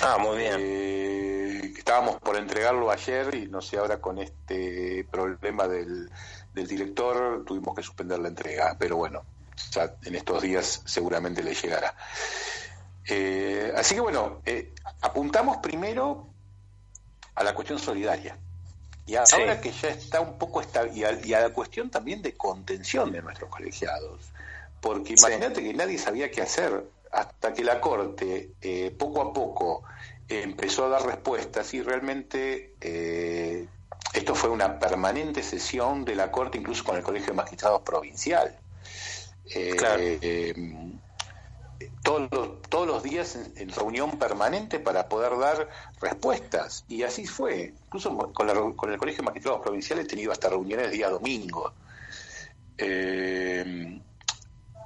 Ah, 0.00 0.18
muy 0.18 0.38
bien. 0.38 0.54
Eh, 0.58 1.72
estábamos 1.76 2.16
por 2.20 2.36
entregarlo 2.36 2.90
ayer 2.90 3.34
y 3.34 3.48
no 3.48 3.60
sé, 3.60 3.78
ahora 3.78 4.00
con 4.00 4.18
este 4.18 5.06
problema 5.10 5.66
del, 5.66 6.10
director 6.52 7.44
tuvimos 7.44 7.76
que 7.76 7.82
suspender 7.84 8.18
la 8.18 8.28
entrega, 8.28 8.76
pero 8.78 8.96
bueno, 8.96 9.24
ya 9.70 9.94
en 10.02 10.16
estos 10.16 10.42
días 10.42 10.82
seguramente 10.84 11.42
le 11.42 11.54
llegará. 11.54 11.94
Eh, 13.08 13.72
así 13.76 13.94
que 13.94 14.00
bueno, 14.00 14.42
apuntamos 15.00 15.58
primero 15.58 16.28
a 17.34 17.44
la 17.44 17.54
cuestión 17.54 17.78
solidaria. 17.78 18.36
Y 19.06 19.16
ahora 19.16 19.58
que 19.58 19.72
ya 19.72 19.88
está 19.88 20.20
un 20.20 20.36
poco 20.36 20.60
y 20.92 21.04
a, 21.04 21.12
y 21.24 21.32
a, 21.32 21.40
la 21.40 21.50
cuestión 21.50 21.88
también 21.88 22.20
de 22.20 22.34
contención 22.34 23.10
de 23.10 23.22
nuestros 23.22 23.48
colegiados, 23.48 24.20
porque 24.82 25.14
imagínate 25.14 25.62
que 25.62 25.72
nadie 25.72 25.96
sabía 25.98 26.30
qué 26.30 26.42
hacer 26.42 26.84
hasta 27.10 27.54
que 27.54 27.64
la 27.64 27.80
Corte 27.80 28.50
eh, 28.60 28.94
poco 28.98 29.22
a 29.22 29.32
poco 29.32 29.82
empezó 30.28 30.84
a 30.84 30.88
dar 30.90 31.06
respuestas 31.06 31.72
y 31.72 31.80
realmente 31.80 32.74
eh, 32.82 33.66
esto 34.12 34.34
fue 34.34 34.50
una 34.50 34.78
permanente 34.78 35.42
sesión 35.42 36.04
de 36.04 36.14
la 36.14 36.30
Corte 36.30 36.58
incluso 36.58 36.84
con 36.84 36.96
el 36.96 37.02
Colegio 37.02 37.28
de 37.28 37.34
Magistrados 37.34 37.80
Provincial. 37.80 38.54
Eh, 39.54 39.74
claro 39.74 40.02
todos 42.02 42.28
los, 42.30 42.62
todos 42.62 42.86
los 42.86 43.02
días 43.02 43.38
en, 43.56 43.70
reunión 43.70 44.18
permanente 44.18 44.80
para 44.80 45.08
poder 45.08 45.38
dar 45.38 45.68
respuestas. 46.00 46.84
Y 46.88 47.02
así 47.02 47.26
fue. 47.26 47.74
Incluso 47.86 48.16
con, 48.16 48.74
con 48.74 48.92
el 48.92 48.98
Colegio 48.98 49.22
de 49.22 49.26
Magistrados 49.26 49.62
Provinciales 49.62 50.06
he 50.06 50.08
tenido 50.08 50.32
hasta 50.32 50.48
reuniones 50.48 50.90
día 50.90 51.08
domingo. 51.08 51.72
Eh, 52.76 54.00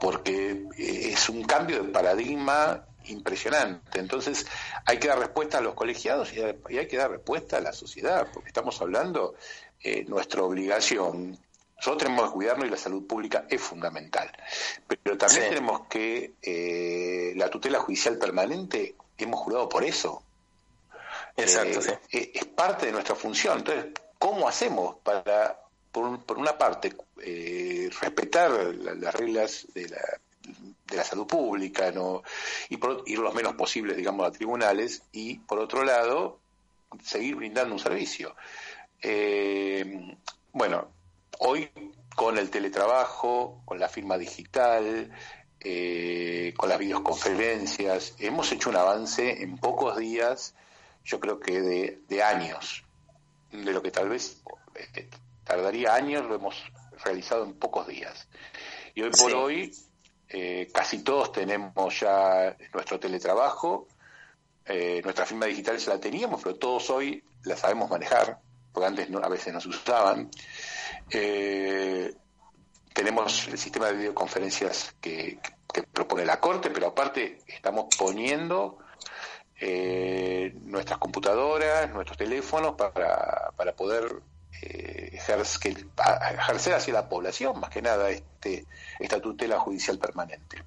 porque 0.00 0.64
es 0.76 1.28
un 1.28 1.44
cambio 1.44 1.82
de 1.82 1.88
paradigma 1.90 2.84
impresionante. 3.04 4.00
Entonces 4.00 4.46
hay 4.84 4.98
que 4.98 5.08
dar 5.08 5.18
respuesta 5.18 5.58
a 5.58 5.60
los 5.60 5.74
colegiados 5.74 6.32
y 6.32 6.78
hay 6.78 6.88
que 6.88 6.96
dar 6.96 7.10
respuesta 7.10 7.58
a 7.58 7.60
la 7.60 7.72
sociedad, 7.72 8.26
porque 8.32 8.48
estamos 8.48 8.80
hablando, 8.80 9.34
eh, 9.80 10.04
nuestra 10.08 10.42
obligación 10.42 11.38
nosotros 11.82 12.04
tenemos 12.04 12.30
que 12.30 12.34
cuidarnos 12.34 12.66
y 12.68 12.70
la 12.70 12.76
salud 12.76 13.04
pública 13.08 13.44
es 13.50 13.60
fundamental. 13.60 14.30
Pero 14.86 15.18
también 15.18 15.48
tenemos 15.48 15.88
que, 15.88 16.34
eh, 16.40 17.32
la 17.34 17.50
tutela 17.50 17.80
judicial 17.80 18.18
permanente, 18.18 18.94
hemos 19.18 19.40
jurado 19.40 19.68
por 19.68 19.82
eso. 19.82 20.22
Exacto, 21.36 21.80
eh, 21.80 21.98
sí. 22.08 22.30
Es 22.34 22.44
parte 22.44 22.86
de 22.86 22.92
nuestra 22.92 23.16
función. 23.16 23.58
Entonces, 23.58 23.86
¿cómo 24.16 24.46
hacemos 24.46 24.98
para, 25.02 25.58
por, 25.90 26.24
por 26.24 26.38
una 26.38 26.56
parte, 26.56 26.94
eh, 27.20 27.90
respetar 28.00 28.52
las 28.52 29.12
reglas 29.16 29.66
de 29.74 29.88
la, 29.88 30.20
de 30.86 30.96
la 30.96 31.02
salud 31.02 31.26
pública 31.26 31.90
no 31.90 32.22
y 32.68 32.76
por, 32.76 33.02
ir 33.06 33.18
lo 33.18 33.32
menos 33.32 33.54
posible, 33.54 33.94
digamos, 33.94 34.24
a 34.24 34.30
tribunales 34.30 35.02
y, 35.10 35.40
por 35.40 35.58
otro 35.58 35.82
lado, 35.82 36.38
seguir 37.02 37.34
brindando 37.34 37.74
un 37.74 37.80
servicio? 37.80 38.36
bueno, 40.52 40.92
Hoy 41.44 41.68
con 42.14 42.38
el 42.38 42.50
teletrabajo, 42.50 43.62
con 43.64 43.80
la 43.80 43.88
firma 43.88 44.16
digital, 44.16 45.10
eh, 45.58 46.54
con 46.56 46.68
las 46.68 46.78
videoconferencias, 46.78 48.14
hemos 48.20 48.52
hecho 48.52 48.70
un 48.70 48.76
avance 48.76 49.42
en 49.42 49.58
pocos 49.58 49.96
días, 49.96 50.54
yo 51.04 51.18
creo 51.18 51.40
que 51.40 51.60
de, 51.60 52.22
años, 52.22 52.84
de 53.50 53.72
lo 53.72 53.82
que 53.82 53.90
tal 53.90 54.08
vez 54.08 54.40
eh, 54.94 55.08
tardaría 55.42 55.96
años, 55.96 56.24
lo 56.26 56.36
hemos 56.36 56.62
realizado 57.04 57.44
en 57.44 57.54
pocos 57.54 57.88
días. 57.88 58.28
Y 58.94 59.02
hoy 59.02 59.10
por 59.10 59.34
hoy 59.34 59.74
eh, 60.28 60.68
casi 60.72 61.02
todos 61.02 61.32
tenemos 61.32 61.98
ya 61.98 62.56
nuestro 62.72 63.00
teletrabajo, 63.00 63.88
nuestra 65.02 65.26
firma 65.26 65.46
digital 65.46 65.76
ya 65.76 65.94
la 65.94 66.00
teníamos, 66.00 66.40
pero 66.40 66.54
todos 66.54 66.88
hoy 66.90 67.24
la 67.42 67.56
sabemos 67.56 67.90
manejar, 67.90 68.38
porque 68.72 68.86
antes 68.86 69.08
a 69.22 69.28
veces 69.28 69.52
no 69.52 69.60
se 69.60 69.68
usaban. 69.68 70.30
Eh, 71.10 72.12
tenemos 72.92 73.48
el 73.48 73.58
sistema 73.58 73.86
de 73.88 73.94
videoconferencias 73.94 74.94
que, 75.00 75.38
propone 75.92 76.26
la 76.26 76.38
Corte, 76.38 76.68
pero 76.68 76.88
aparte 76.88 77.38
estamos 77.46 77.86
poniendo 77.98 78.78
eh, 79.58 80.52
nuestras 80.64 80.98
computadoras, 80.98 81.90
nuestros 81.90 82.18
teléfonos 82.18 82.74
para, 82.74 83.52
para 83.56 83.72
poder 83.72 84.20
eh, 84.60 85.10
ejercer 85.14 86.74
hacia 86.74 86.92
la 86.92 87.08
población, 87.08 87.58
más 87.58 87.70
que 87.70 87.80
nada, 87.80 88.10
este, 88.10 88.66
esta 88.98 89.18
tutela 89.20 89.58
judicial 89.58 89.98
permanente. 89.98 90.62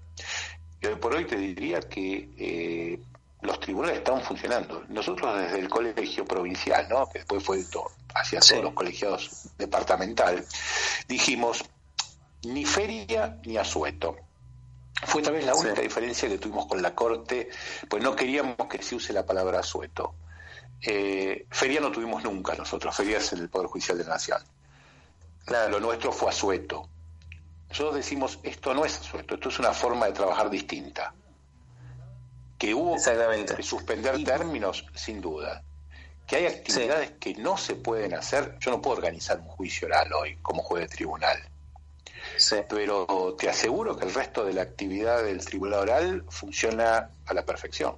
Y 0.82 0.88
hoy 0.88 0.96
por 0.96 1.14
hoy 1.14 1.26
te 1.26 1.38
diría 1.38 1.82
que 1.82 3.00
los 3.46 3.60
tribunales 3.60 3.98
están 3.98 4.22
funcionando. 4.22 4.84
Nosotros 4.90 5.38
desde 5.38 5.60
el 5.60 5.70
colegio 5.70 6.26
provincial, 6.26 6.88
¿no? 6.90 7.08
que 7.10 7.20
después 7.20 7.44
fue 7.44 7.64
todo, 7.66 7.92
hacia 8.14 8.40
todos 8.40 8.64
los 8.64 8.74
colegiados 8.74 9.50
departamental, 9.58 10.46
dijimos 11.08 11.64
ni 12.44 12.66
feria 12.66 13.40
ni 13.46 13.58
asueto. 13.58 14.18
Fue 15.04 15.22
también 15.22 15.46
la 15.46 15.56
única 15.56 15.82
diferencia 15.82 16.30
que 16.30 16.38
tuvimos 16.38 16.68
con 16.68 16.82
la 16.82 16.96
Corte, 16.96 17.50
pues 17.90 18.02
no 18.02 18.16
queríamos 18.16 18.56
que 18.70 18.82
se 18.82 18.96
use 18.96 19.14
la 19.14 19.26
palabra 19.26 19.60
asueto. 19.60 20.16
Eh, 20.82 21.46
feria 21.50 21.80
no 21.80 21.92
tuvimos 21.92 22.24
nunca 22.24 22.54
nosotros, 22.56 22.96
feria 22.96 23.18
es 23.18 23.34
el 23.34 23.50
Poder 23.50 23.68
Judicial 23.68 23.98
de 23.98 24.04
la 24.04 24.12
Nación. 24.12 24.42
Lo 25.48 25.80
nuestro 25.80 26.12
fue 26.12 26.30
asueto. 26.30 26.90
Nosotros 27.70 27.96
decimos, 27.96 28.40
esto 28.44 28.74
no 28.74 28.86
es 28.86 29.00
asueto, 29.00 29.36
esto 29.36 29.50
es 29.50 29.60
una 29.60 29.74
forma 29.74 30.06
de 30.06 30.14
trabajar 30.14 30.50
distinta. 30.50 31.14
Que 32.58 32.74
hubo 32.74 32.96
que 32.96 33.64
suspender 33.64 34.24
términos, 34.24 34.86
sin 34.94 35.22
duda. 35.22 35.64
Que 36.26 36.38
hay 36.38 36.46
actividades 36.48 37.12
que 37.20 37.36
no 37.36 37.58
se 37.58 37.76
pueden 37.76 38.14
hacer. 38.14 38.58
Yo 38.60 38.72
no 38.72 38.82
puedo 38.82 38.98
organizar 38.98 39.40
un 39.40 39.48
juicio 39.48 39.88
oral 39.88 40.12
hoy 40.14 40.38
como 40.42 40.64
juez 40.64 40.90
de 40.90 40.96
tribunal. 40.96 41.38
Pero 42.70 43.36
te 43.38 43.50
aseguro 43.50 43.96
que 43.96 44.06
el 44.06 44.14
resto 44.14 44.46
de 44.46 44.54
la 44.54 44.64
actividad 44.64 45.24
del 45.24 45.44
tribunal 45.46 45.82
oral 45.82 46.26
funciona 46.30 47.10
a 47.26 47.34
la 47.34 47.46
perfección. 47.46 47.96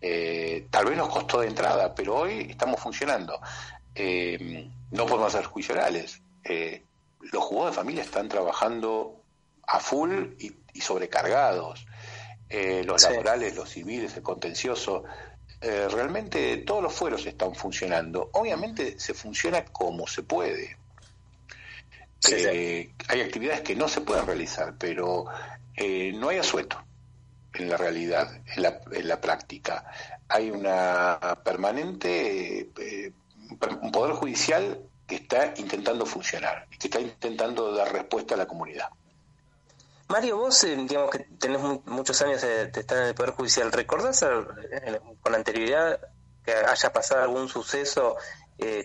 Eh, 0.00 0.66
tal 0.70 0.86
vez 0.86 0.96
nos 0.96 1.08
costó 1.08 1.40
de 1.40 1.48
entrada, 1.48 1.94
pero 1.94 2.16
hoy 2.16 2.46
estamos 2.50 2.80
funcionando. 2.80 3.40
Eh, 3.94 4.68
no 4.90 5.06
podemos 5.06 5.34
hacer 5.34 5.46
juicios 5.46 5.76
orales. 5.76 6.22
Eh, 6.44 6.82
los 7.20 7.44
jugadores 7.44 7.76
de 7.76 7.82
familia 7.82 8.02
están 8.02 8.28
trabajando 8.28 9.22
a 9.66 9.80
full 9.80 10.34
y, 10.38 10.80
sobrecargados. 10.80 11.86
Los 12.50 13.02
laborales, 13.02 13.56
los 13.56 13.68
civiles, 13.68 14.16
el 14.16 14.22
contencioso. 14.22 15.04
realmente 15.60 16.58
todos 16.58 16.82
los 16.82 16.92
fueros 16.92 17.26
están 17.26 17.54
funcionando. 17.54 18.30
Obviamente 18.32 18.98
se 18.98 19.14
funciona 19.14 19.64
como 19.64 20.06
se 20.06 20.22
puede. 20.22 20.76
Hay 22.26 23.20
actividades 23.20 23.60
que 23.60 23.76
no 23.76 23.88
se 23.88 24.00
pueden 24.00 24.26
realizar, 24.26 24.74
pero 24.78 25.26
no 26.14 26.28
hay 26.28 26.38
asueto 26.38 26.82
en 27.54 27.68
la 27.68 27.76
realidad, 27.76 28.40
en 28.54 28.62
la, 28.62 28.80
en 28.92 29.08
la 29.08 29.20
práctica. 29.20 29.84
Hay 30.28 30.50
una 30.50 31.38
permanente, 31.44 32.70
eh, 32.78 33.12
un 33.80 33.92
poder 33.92 34.14
judicial 34.14 34.80
que 35.06 35.16
está 35.16 35.54
intentando 35.56 36.04
funcionar 36.04 36.66
que 36.78 36.88
está 36.88 37.00
intentando 37.00 37.72
dar 37.72 37.92
respuesta 37.92 38.34
a 38.34 38.38
la 38.38 38.46
comunidad. 38.46 38.88
Mario, 40.08 40.38
vos, 40.38 40.64
eh, 40.64 40.76
digamos 40.76 41.10
que 41.10 41.18
tenés 41.38 41.60
muchos 41.86 42.20
años 42.22 42.40
de, 42.42 42.64
estar 42.64 42.98
en 42.98 43.04
el 43.04 43.14
Poder 43.14 43.32
Judicial, 43.32 43.70
¿recordás 43.70 44.22
eh, 44.22 45.00
con 45.20 45.34
anterioridad 45.34 46.00
que 46.44 46.52
haya 46.52 46.92
pasado 46.92 47.22
algún 47.22 47.48
suceso 47.48 48.16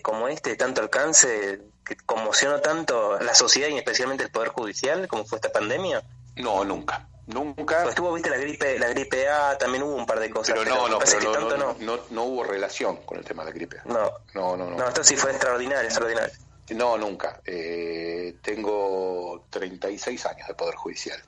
como 0.02 0.28
este 0.28 0.50
de 0.50 0.56
tanto 0.56 0.80
alcance 0.80 1.60
que 1.84 1.96
conmocionó 1.96 2.60
tanto 2.60 3.18
la 3.18 3.34
sociedad 3.34 3.68
y 3.68 3.76
especialmente 3.76 4.22
el 4.22 4.30
Poder 4.30 4.50
Judicial 4.50 5.08
como 5.08 5.24
fue 5.24 5.38
esta 5.38 5.50
pandemia? 5.50 6.02
No, 6.36 6.64
nunca. 6.64 7.08
Nunca. 7.26 7.88
estuvo, 7.88 8.12
viste, 8.12 8.28
la 8.28 8.36
gripe, 8.36 8.78
la 8.78 8.88
gripe 8.88 9.28
A, 9.28 9.56
también 9.56 9.82
hubo 9.82 9.94
un 9.94 10.04
par 10.04 10.20
de 10.20 10.30
cosas. 10.30 10.54
Pero 10.58 10.64
no, 10.64 10.88
no, 10.88 10.98
pero 10.98 11.56
no, 11.56 11.74
no, 11.78 12.00
no, 12.10 12.24
hubo 12.24 12.44
relación 12.44 12.98
con 12.98 13.18
el 13.18 13.24
tema 13.24 13.44
de 13.44 13.50
la 13.50 13.54
gripe 13.54 13.78
A. 13.78 13.82
No, 13.86 14.12
no, 14.34 14.56
no. 14.56 14.70
No, 14.70 14.88
esto 14.88 15.02
sí 15.02 15.16
fue 15.16 15.30
extraordinario, 15.30 15.84
extraordinario. 15.84 16.34
No, 16.70 16.96
nunca. 16.96 17.40
Eh, 17.44 18.36
tengo 18.42 19.46
36 19.50 20.26
años 20.26 20.48
de 20.48 20.54
Poder 20.54 20.74
Judicial. 20.76 21.22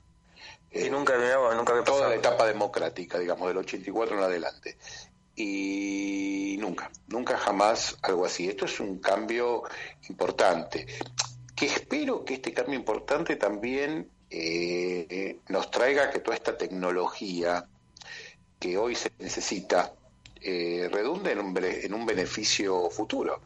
y 0.70 0.84
eh, 0.84 0.90
nunca, 0.90 1.14
nunca 1.54 1.72
había 1.72 1.84
pasado. 1.84 1.98
Toda 1.98 2.08
la 2.10 2.16
etapa 2.16 2.46
democrática, 2.46 3.18
digamos, 3.18 3.48
del 3.48 3.58
84 3.58 4.16
en 4.16 4.22
adelante. 4.22 4.78
Y 5.34 6.56
nunca, 6.58 6.90
nunca 7.08 7.36
jamás 7.36 7.98
algo 8.02 8.24
así. 8.24 8.48
Esto 8.48 8.64
es 8.64 8.80
un 8.80 8.98
cambio 8.98 9.64
importante. 10.08 10.86
Que 11.54 11.66
espero 11.66 12.24
que 12.24 12.34
este 12.34 12.52
cambio 12.52 12.74
importante 12.74 13.36
también 13.36 14.10
eh, 14.30 15.40
nos 15.48 15.70
traiga 15.70 16.10
que 16.10 16.20
toda 16.20 16.36
esta 16.36 16.56
tecnología 16.56 17.66
que 18.58 18.78
hoy 18.78 18.94
se 18.94 19.12
necesita 19.18 19.92
eh, 20.40 20.88
redunde 20.90 21.32
en 21.32 21.40
un, 21.40 21.56
en 21.62 21.94
un 21.94 22.06
beneficio 22.06 22.90
futuro. 22.90 23.40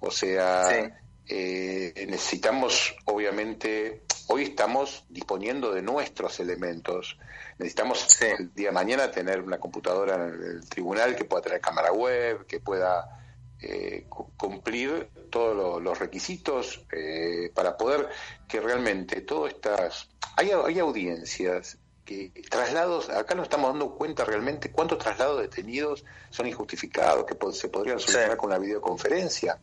O 0.00 0.10
sea, 0.10 1.01
eh, 1.28 2.06
necesitamos, 2.08 2.94
obviamente, 3.04 4.02
hoy 4.28 4.44
estamos 4.44 5.04
disponiendo 5.08 5.72
de 5.72 5.82
nuestros 5.82 6.40
elementos. 6.40 7.18
Necesitamos 7.58 8.20
el 8.22 8.52
día 8.54 8.68
de 8.68 8.74
mañana 8.74 9.10
tener 9.10 9.40
una 9.40 9.58
computadora 9.58 10.14
en 10.14 10.42
el 10.42 10.68
tribunal 10.68 11.14
que 11.14 11.24
pueda 11.24 11.42
tener 11.42 11.60
cámara 11.60 11.92
web, 11.92 12.46
que 12.46 12.60
pueda 12.60 13.22
eh, 13.60 14.06
cumplir 14.36 15.10
todos 15.30 15.80
los 15.80 15.98
requisitos 15.98 16.84
eh, 16.92 17.50
para 17.54 17.76
poder 17.76 18.08
que 18.48 18.60
realmente 18.60 19.20
todas 19.20 19.54
estas... 19.54 20.08
Hay, 20.36 20.50
hay 20.50 20.78
audiencias 20.78 21.78
que 22.04 22.32
traslados, 22.50 23.08
acá 23.10 23.34
nos 23.36 23.44
estamos 23.44 23.70
dando 23.70 23.94
cuenta 23.94 24.24
realmente 24.24 24.72
cuántos 24.72 24.98
traslados 24.98 25.40
detenidos 25.40 26.04
son 26.30 26.48
injustificados, 26.48 27.24
que 27.24 27.36
se 27.52 27.68
podrían 27.68 28.00
solucionar 28.00 28.36
con 28.36 28.50
una 28.50 28.58
videoconferencia. 28.58 29.60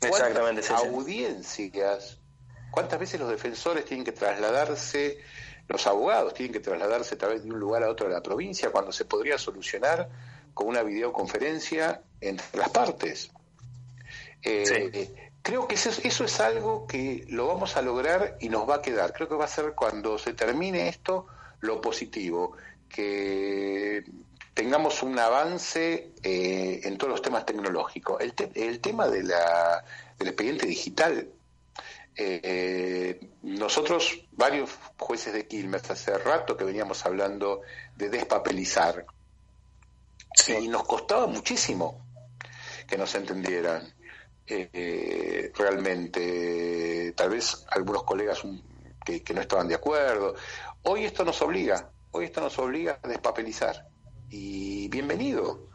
Exactamente. 0.00 0.66
audiencias, 0.72 2.18
cuántas 2.70 2.98
veces 2.98 3.20
los 3.20 3.28
defensores 3.28 3.84
tienen 3.84 4.04
que 4.04 4.12
trasladarse, 4.12 5.18
los 5.68 5.86
abogados 5.86 6.34
tienen 6.34 6.52
que 6.52 6.60
trasladarse 6.60 7.14
a 7.14 7.18
través 7.18 7.44
de 7.44 7.50
un 7.50 7.60
lugar 7.60 7.84
a 7.84 7.90
otro 7.90 8.08
de 8.08 8.14
la 8.14 8.22
provincia 8.22 8.70
cuando 8.70 8.92
se 8.92 9.04
podría 9.04 9.38
solucionar 9.38 10.08
con 10.54 10.68
una 10.68 10.82
videoconferencia 10.82 12.02
entre 12.20 12.58
las 12.58 12.70
partes. 12.70 13.30
Eh, 14.42 15.30
creo 15.42 15.68
que 15.68 15.74
eso, 15.74 15.90
eso 16.02 16.24
es 16.24 16.40
algo 16.40 16.86
que 16.86 17.24
lo 17.28 17.46
vamos 17.46 17.76
a 17.76 17.82
lograr 17.82 18.36
y 18.40 18.48
nos 18.48 18.68
va 18.68 18.76
a 18.76 18.82
quedar. 18.82 19.12
Creo 19.12 19.28
que 19.28 19.34
va 19.34 19.44
a 19.44 19.48
ser 19.48 19.74
cuando 19.74 20.18
se 20.18 20.32
termine 20.32 20.88
esto 20.88 21.26
lo 21.60 21.80
positivo, 21.80 22.56
que 22.88 24.02
tengamos 24.60 25.02
un 25.02 25.18
avance 25.18 26.12
eh, 26.22 26.80
en 26.84 26.98
todos 26.98 27.12
los 27.12 27.22
temas 27.22 27.46
tecnológicos. 27.46 28.20
El, 28.20 28.34
el 28.54 28.78
tema 28.80 29.08
de 29.08 29.22
la, 29.22 29.82
del 30.18 30.28
expediente 30.28 30.66
digital. 30.66 31.30
Eh, 32.14 33.18
nosotros, 33.40 34.26
varios 34.32 34.68
jueces 34.98 35.32
de 35.32 35.46
Quilmes, 35.46 35.90
hace 35.90 36.18
rato 36.18 36.58
que 36.58 36.64
veníamos 36.64 37.06
hablando 37.06 37.62
de 37.96 38.10
despapelizar. 38.10 39.06
Y 40.46 40.68
nos 40.68 40.84
costaba 40.84 41.26
muchísimo 41.26 42.04
que 42.86 42.98
nos 42.98 43.14
entendieran. 43.14 43.94
Eh, 44.46 45.52
realmente, 45.56 47.14
tal 47.16 47.30
vez 47.30 47.64
algunos 47.70 48.02
colegas 48.02 48.42
que, 49.06 49.32
no 49.32 49.40
estaban 49.40 49.68
de 49.68 49.76
acuerdo. 49.76 50.34
Hoy 50.82 51.06
esto 51.06 51.24
nos 51.24 51.40
obliga, 51.40 51.90
hoy 52.10 52.26
esto 52.26 52.42
nos 52.42 52.58
obliga 52.58 53.00
a 53.02 53.08
despapelizar. 53.08 53.89
Y 54.30 54.86
bienvenido, 54.88 55.66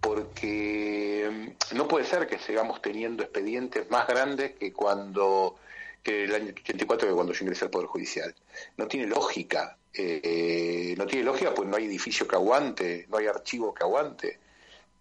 porque 0.00 1.28
mm, 1.30 1.76
no 1.76 1.86
puede 1.86 2.06
ser 2.06 2.26
que 2.26 2.38
sigamos 2.38 2.80
teniendo 2.80 3.22
expedientes 3.22 3.90
más 3.90 4.06
grandes 4.06 4.52
que 4.52 4.72
cuando 4.72 5.56
que 6.02 6.24
el 6.24 6.34
año 6.34 6.46
84 6.48 7.08
que 7.08 7.14
cuando 7.14 7.34
yo 7.34 7.44
ingresé 7.44 7.66
al 7.66 7.70
Poder 7.70 7.88
Judicial. 7.88 8.34
No 8.78 8.88
tiene 8.88 9.06
lógica. 9.06 9.76
Eh, 9.92 10.94
no 10.96 11.06
tiene 11.06 11.24
lógica 11.24 11.52
pues 11.52 11.68
no 11.68 11.76
hay 11.76 11.84
edificio 11.84 12.26
que 12.26 12.36
aguante, 12.36 13.06
no 13.10 13.18
hay 13.18 13.26
archivo 13.26 13.74
que 13.74 13.82
aguante. 13.82 14.38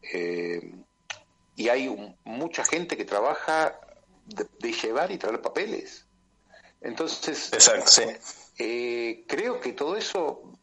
Eh, 0.01 0.73
y 1.55 1.69
hay 1.69 2.15
mucha 2.25 2.65
gente 2.65 2.97
que 2.97 3.05
trabaja 3.05 3.79
de, 4.25 4.73
llevar 4.73 5.09
y 5.11 5.17
traer 5.17 5.41
papeles. 5.41 6.05
Entonces, 6.81 7.49
eh, 8.57 9.23
creo 9.27 9.61
que 9.61 9.71
todo 9.71 9.95
eso 9.95 10.58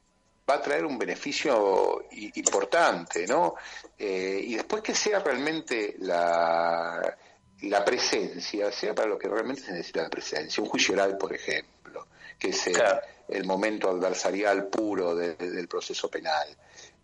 va 0.49 0.55
a 0.55 0.63
traer 0.63 0.85
un 0.85 0.97
beneficio 0.97 2.05
importante, 2.11 3.27
¿no? 3.27 3.55
y 3.99 4.55
después 4.55 4.83
que 4.83 4.95
sea 4.95 5.19
realmente 5.19 5.97
la, 5.99 7.17
la 7.63 7.85
presencia, 7.85 8.71
sea 8.71 8.95
para 8.95 9.09
lo 9.09 9.19
que 9.19 9.29
realmente 9.29 9.63
se 9.63 9.73
necesita 9.73 10.03
la 10.03 10.11
presencia, 10.11 10.63
un 10.63 10.69
juicio 10.69 10.95
oral, 10.95 11.17
por 11.17 11.35
ejemplo, 11.35 12.07
que 12.39 12.53
sea 12.53 13.01
el 13.29 13.45
momento 13.45 13.91
adversarial 13.91 14.67
puro 14.67 15.15
del 15.15 15.69
proceso 15.69 16.11
penal, 16.11 16.49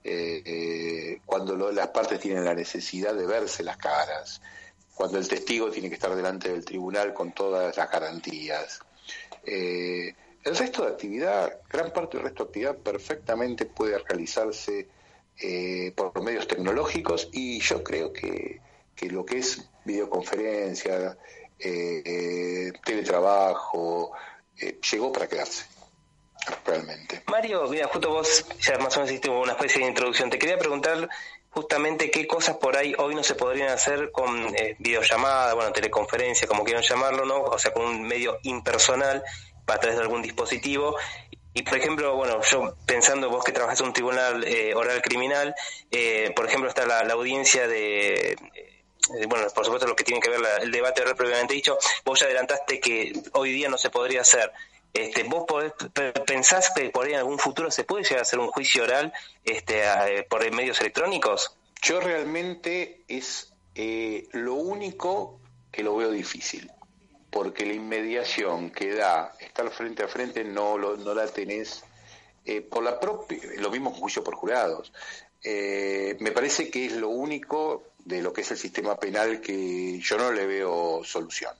eh, 0.04 0.42
eh, 0.44 1.20
cuando 1.24 1.56
las 1.72 1.88
partes 1.88 2.20
tienen 2.20 2.44
la 2.44 2.54
necesidad 2.54 3.14
de 3.14 3.26
verse 3.26 3.62
las 3.62 3.76
caras, 3.76 4.40
cuando 4.94 5.18
el 5.18 5.26
testigo 5.26 5.70
tiene 5.70 5.88
que 5.88 5.94
estar 5.94 6.14
delante 6.14 6.50
del 6.50 6.64
tribunal 6.64 7.14
con 7.14 7.32
todas 7.32 7.76
las 7.76 7.90
garantías. 7.90 8.80
Eh, 9.44 10.14
el 10.44 10.56
resto 10.56 10.82
de 10.84 10.88
actividad, 10.90 11.60
gran 11.70 11.92
parte 11.92 12.16
del 12.16 12.26
resto 12.26 12.44
de 12.44 12.48
actividad 12.48 12.76
perfectamente 12.78 13.66
puede 13.66 13.98
realizarse 13.98 14.88
por 15.96 16.22
medios 16.22 16.46
tecnológicos 16.46 17.28
y 17.32 17.58
yo 17.60 17.82
creo 17.82 18.12
que, 18.12 18.60
que 18.94 19.06
lo 19.08 19.24
que 19.24 19.38
es 19.38 19.68
videoconferencia, 19.84 21.16
teletrabajo, 22.84 24.12
llegó 24.90 25.12
para 25.12 25.26
quedarse 25.26 25.64
realmente. 26.64 27.22
Mario, 27.26 27.68
mira, 27.68 27.88
justo 27.88 28.10
vos 28.10 28.44
ya 28.60 28.78
más 28.78 28.96
o 28.96 29.00
menos 29.00 29.10
hiciste 29.10 29.30
una 29.30 29.52
especie 29.52 29.82
de 29.82 29.88
introducción. 29.88 30.30
Te 30.30 30.38
quería 30.38 30.58
preguntar 30.58 31.08
justamente 31.50 32.10
qué 32.10 32.26
cosas 32.26 32.56
por 32.56 32.76
ahí 32.76 32.94
hoy 32.98 33.14
no 33.14 33.22
se 33.22 33.34
podrían 33.34 33.68
hacer 33.68 34.10
con 34.10 34.54
eh, 34.56 34.76
videollamada, 34.78 35.54
bueno, 35.54 35.72
teleconferencia, 35.72 36.48
como 36.48 36.64
quieran 36.64 36.82
llamarlo, 36.82 37.24
¿no? 37.24 37.42
O 37.42 37.58
sea, 37.58 37.72
con 37.72 37.84
un 37.84 38.02
medio 38.02 38.38
impersonal 38.42 39.22
a 39.66 39.78
través 39.78 39.96
de 39.96 40.02
algún 40.02 40.22
dispositivo. 40.22 40.96
Y, 41.54 41.62
por 41.62 41.76
ejemplo, 41.76 42.16
bueno, 42.16 42.40
yo 42.50 42.76
pensando 42.86 43.28
vos 43.28 43.44
que 43.44 43.52
trabajás 43.52 43.80
en 43.80 43.86
un 43.86 43.92
tribunal 43.92 44.44
eh, 44.44 44.74
oral 44.74 45.02
criminal, 45.02 45.54
eh, 45.90 46.32
por 46.34 46.46
ejemplo, 46.46 46.68
está 46.68 46.86
la, 46.86 47.12
audiencia 47.12 47.66
de 47.68 48.36
bueno, 49.28 49.46
por 49.54 49.64
supuesto 49.64 49.86
lo 49.86 49.96
que 49.96 50.04
tiene 50.04 50.20
que 50.20 50.30
ver 50.30 50.40
el 50.62 50.70
debate 50.70 51.02
oral 51.02 51.16
previamente 51.16 51.54
dicho, 51.54 51.76
vos 52.04 52.20
ya 52.20 52.26
adelantaste 52.26 52.80
que 52.80 53.12
hoy 53.32 53.52
día 53.52 53.68
no 53.68 53.76
se 53.76 53.90
podría 53.90 54.20
hacer. 54.22 54.52
Este, 54.94 55.22
¿Vos 55.24 55.44
pensás 56.26 56.70
que 56.74 56.90
por 56.90 57.06
ahí 57.06 57.12
en 57.12 57.18
algún 57.18 57.38
futuro 57.38 57.70
se 57.70 57.84
puede 57.84 58.04
llegar 58.04 58.20
a 58.20 58.22
hacer 58.22 58.38
un 58.38 58.48
juicio 58.48 58.84
oral 58.84 59.12
este, 59.44 59.82
por 60.28 60.48
medios 60.52 60.80
electrónicos? 60.80 61.56
Yo 61.80 61.98
realmente 62.00 63.02
es 63.08 63.52
eh, 63.74 64.28
lo 64.32 64.54
único 64.54 65.40
que 65.70 65.82
lo 65.82 65.96
veo 65.96 66.10
difícil, 66.10 66.70
porque 67.32 67.64
la 67.64 67.72
inmediación 67.72 68.70
que 68.70 68.94
da 68.94 69.32
estar 69.40 69.68
frente 69.70 70.02
a 70.02 70.08
frente 70.08 70.44
no, 70.44 70.76
no 70.76 71.14
la 71.14 71.26
tenés 71.26 71.82
eh, 72.44 72.60
por 72.60 72.84
la 72.84 73.00
propia, 73.00 73.38
lo 73.56 73.70
mismo 73.70 73.90
juicio 73.90 74.22
por 74.22 74.34
jurados. 74.34 74.92
Eh, 75.42 76.14
me 76.20 76.30
parece 76.30 76.70
que 76.70 76.84
es 76.84 76.92
lo 76.92 77.08
único 77.08 77.84
de 78.04 78.20
lo 78.20 78.34
que 78.34 78.42
es 78.42 78.50
el 78.50 78.58
sistema 78.58 78.96
penal 78.96 79.40
que 79.40 79.98
yo 79.98 80.18
no 80.18 80.30
le 80.30 80.46
veo 80.46 81.02
solución. 81.04 81.54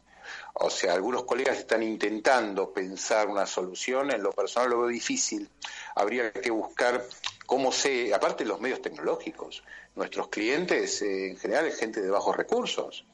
O 0.55 0.69
sea, 0.69 0.93
algunos 0.93 1.25
colegas 1.25 1.57
están 1.57 1.83
intentando 1.83 2.71
pensar 2.71 3.29
una 3.29 3.47
solución, 3.47 4.11
en 4.11 4.23
lo 4.23 4.33
personal 4.33 4.69
lo 4.69 4.81
veo 4.81 4.89
difícil. 4.89 5.49
Habría 5.95 6.33
que 6.33 6.51
buscar 6.51 7.03
cómo 7.47 7.73
se, 7.73 8.13
aparte 8.13 8.45
los 8.45 8.61
medios 8.61 8.83
tecnológicos, 8.83 9.65
nuestros 9.97 10.29
clientes 10.29 11.01
eh, 11.01 11.31
en 11.31 11.39
general 11.39 11.67
es 11.67 11.79
gente 11.79 12.03
de 12.03 12.11
bajos 12.11 12.37
recursos. 12.37 13.07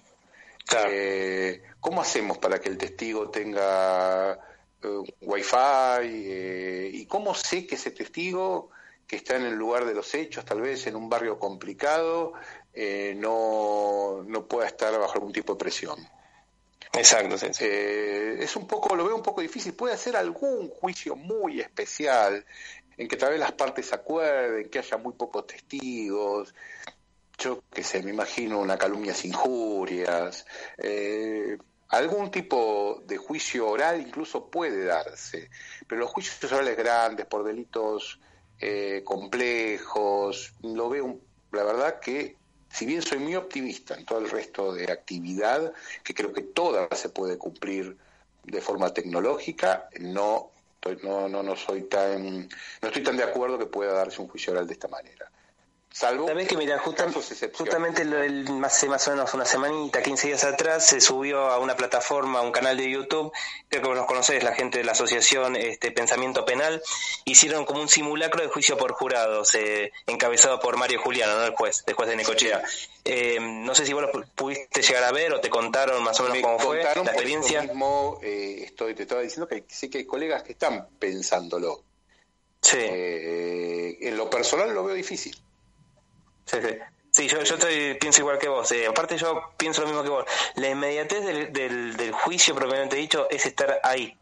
Eh, 0.91 1.63
¿Cómo 1.81 2.01
hacemos 2.01 2.39
para 2.39 2.61
que 2.61 2.69
el 2.69 2.77
testigo 2.77 3.31
tenga 3.31 4.39
uh, 4.85 5.05
wifi? 5.23 6.91
¿Y 6.93 7.07
cómo 7.07 7.35
sé 7.35 7.67
que 7.67 7.77
ese 7.77 7.91
testigo 7.91 8.71
que 9.07 9.17
está 9.17 9.37
en 9.37 9.45
el 9.45 9.55
lugar 9.55 9.85
de 9.87 9.95
los 9.95 10.15
hechos, 10.15 10.45
tal 10.45 10.61
vez 10.61 10.87
en 10.87 10.97
un 10.97 11.09
barrio 11.09 11.39
complicado, 11.39 12.35
no, 13.17 14.23
no 14.27 14.47
pueda 14.47 14.67
estar 14.67 14.99
bajo 14.99 15.15
algún 15.15 15.33
tipo 15.33 15.55
de 15.55 15.59
presión? 15.59 16.09
Exacto, 16.93 17.39
sí, 17.39 17.47
eh, 17.61 18.39
es 18.41 18.57
un 18.57 18.67
poco, 18.67 18.97
lo 18.97 19.05
veo 19.05 19.17
un 19.17 19.23
poco 19.23 19.41
difícil. 19.41 19.75
Puede 19.75 19.95
hacer 19.95 20.17
algún 20.17 20.69
juicio 20.69 21.17
muy 21.17 21.61
especial 21.61 22.45
en 22.97 23.09
que 23.09 23.17
tal 23.17 23.31
vez 23.31 23.41
las 23.41 23.53
partes 23.53 23.87
se 23.87 23.95
acuerden, 23.95 24.69
que 24.69 24.79
haya 24.79 24.97
muy 24.97 25.13
pocos 25.13 25.47
testigos. 25.47 26.55
Yo 27.39 27.63
qué 27.73 27.85
sé, 27.85 28.03
me 28.03 28.11
imagino 28.11 28.59
una 28.59 28.77
calumnia 28.77 29.15
sin 29.15 29.31
injurias. 29.31 30.45
Eh, 30.77 31.57
algún 31.91 32.33
tipo 32.33 33.03
de 33.07 33.17
juicio 33.17 33.69
oral 33.69 34.01
incluso 34.01 34.51
puede 34.51 34.85
darse, 34.85 35.49
pero 35.87 36.01
los 36.01 36.11
juicios 36.11 36.53
orales 36.53 36.77
grandes 36.77 37.27
por 37.27 37.45
delitos 37.45 38.19
eh, 38.61 39.03
complejos, 39.05 40.53
lo 40.63 40.89
veo, 40.89 41.21
la 41.53 41.63
verdad 41.63 42.01
que 42.01 42.37
si 42.71 42.87
bien 42.87 43.03
soy 43.03 43.19
muy 43.19 43.37
optimista 43.37 43.95
en 43.95 44.05
todo 44.05 44.19
el 44.19 44.29
resto 44.29 44.75
de 44.75 44.91
actividad, 44.91 45.73
que 46.03 46.15
creo 46.15 46.33
que 46.33 46.43
toda 46.43 46.89
se 46.95 47.09
puede 47.09 47.39
cumplir 47.39 47.97
de 48.43 48.61
forma 48.61 48.93
tecnológica, 48.93 49.89
no, 50.01 50.51
no, 51.03 51.29
no, 51.29 51.43
no 51.43 51.57
soy 51.57 51.83
tan, 51.83 52.49
no 52.49 52.89
estoy 52.89 53.03
tan 53.05 53.17
de 53.17 53.23
acuerdo 53.23 53.59
que 53.59 53.67
pueda 53.67 53.93
darse 53.93 54.21
un 54.21 54.29
juicio 54.29 54.53
oral 54.53 54.67
de 54.67 54.73
esta 54.73 54.89
manera. 54.89 55.31
Salvo 55.91 56.27
que, 56.27 56.57
mira, 56.57 56.79
justamente 56.79 58.03
el, 58.03 58.47
hace 58.63 58.89
más 58.89 59.09
o 59.09 59.11
menos 59.11 59.35
una 59.35 59.45
semanita, 59.45 60.03
15 60.03 60.29
días 60.29 60.45
atrás, 60.45 60.87
se 60.87 61.01
subió 61.01 61.47
a 61.47 61.59
una 61.59 61.77
plataforma, 61.77 62.41
a 62.41 62.43
un 62.43 62.53
canal 62.53 62.77
de 62.77 62.91
YouTube, 62.91 63.33
creo 63.69 63.83
que 63.83 63.89
vos 63.89 63.97
los 63.97 64.07
conocés, 64.07 64.45
la 64.45 64.55
gente 64.55 64.79
de 64.79 64.85
la 64.85 64.93
asociación 64.93 65.57
este, 65.57 65.91
Pensamiento 65.91 66.45
Penal, 66.45 66.83
hicieron 67.25 67.65
como 67.65 67.81
un 67.81 67.89
simulacro 67.89 68.43
de 68.43 68.49
juicio 68.49 68.77
por 68.77 68.93
jurados, 68.93 69.55
eh, 69.55 69.91
encabezado 70.07 70.61
por 70.61 70.77
Mario 70.77 71.01
Juliano, 71.01 71.37
¿no? 71.37 71.45
el 71.45 71.55
juez, 71.55 71.83
el 71.87 71.95
juez 71.95 72.09
de 72.09 72.17
Necochea. 72.17 72.63
Eh, 73.05 73.39
no 73.41 73.75
sé 73.75 73.87
si 73.87 73.93
vos 73.93 74.03
lo 74.03 74.25
pudiste 74.37 74.83
llegar 74.83 75.05
a 75.05 75.11
ver 75.11 75.33
o 75.33 75.41
te 75.41 75.49
contaron 75.49 76.05
más 76.05 76.21
o 76.21 76.25
menos 76.25 76.39
cómo 76.43 76.59
fue 76.59 76.85
la 76.85 76.93
experiencia. 76.93 77.63
mismo, 77.63 78.21
eh, 78.23 78.63
estoy, 78.67 78.95
te 78.95 79.03
estaba 79.03 79.23
diciendo 79.23 79.49
que 79.49 79.65
sé 79.67 79.89
que 79.89 79.99
hay 79.99 80.05
colegas 80.05 80.43
que 80.43 80.53
están 80.53 80.87
pensándolo. 80.99 81.83
Sí. 82.61 82.77
en 82.81 84.17
lo 84.17 84.29
personal 84.29 84.75
lo 84.75 84.85
veo 84.85 84.95
difícil. 84.95 85.37
Sí, 87.11 87.27
yo, 87.27 87.43
yo 87.43 87.55
estoy, 87.55 87.95
pienso 87.95 88.21
igual 88.21 88.39
que 88.39 88.49
vos. 88.49 88.71
Eh, 88.73 88.87
aparte 88.87 89.17
yo 89.17 89.53
pienso 89.57 89.83
lo 89.83 89.89
mismo 89.89 90.03
que 90.03 90.09
vos. 90.09 90.25
La 90.57 90.69
inmediatez 90.69 91.25
del, 91.25 91.97
del, 91.97 92.13
juicio 92.13 92.55
propiamente 92.55 92.97
dicho 92.97 93.29
es 93.31 93.47
estar 93.47 93.81
ahí. 93.83 94.17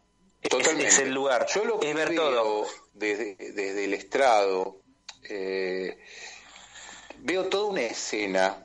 Totalmente. 0.48 0.88
Es, 0.88 0.98
el 1.00 1.12
lugar. 1.12 1.46
Yo 1.52 1.64
lo 1.64 1.80
que 1.80 1.92
ver 1.94 2.14
todo. 2.14 2.66
Desde, 2.94 3.34
desde 3.34 3.84
el 3.84 3.94
estrado, 3.94 4.80
eh, 5.28 5.98
veo 7.18 7.46
toda 7.48 7.66
una 7.66 7.82
escena. 7.82 8.64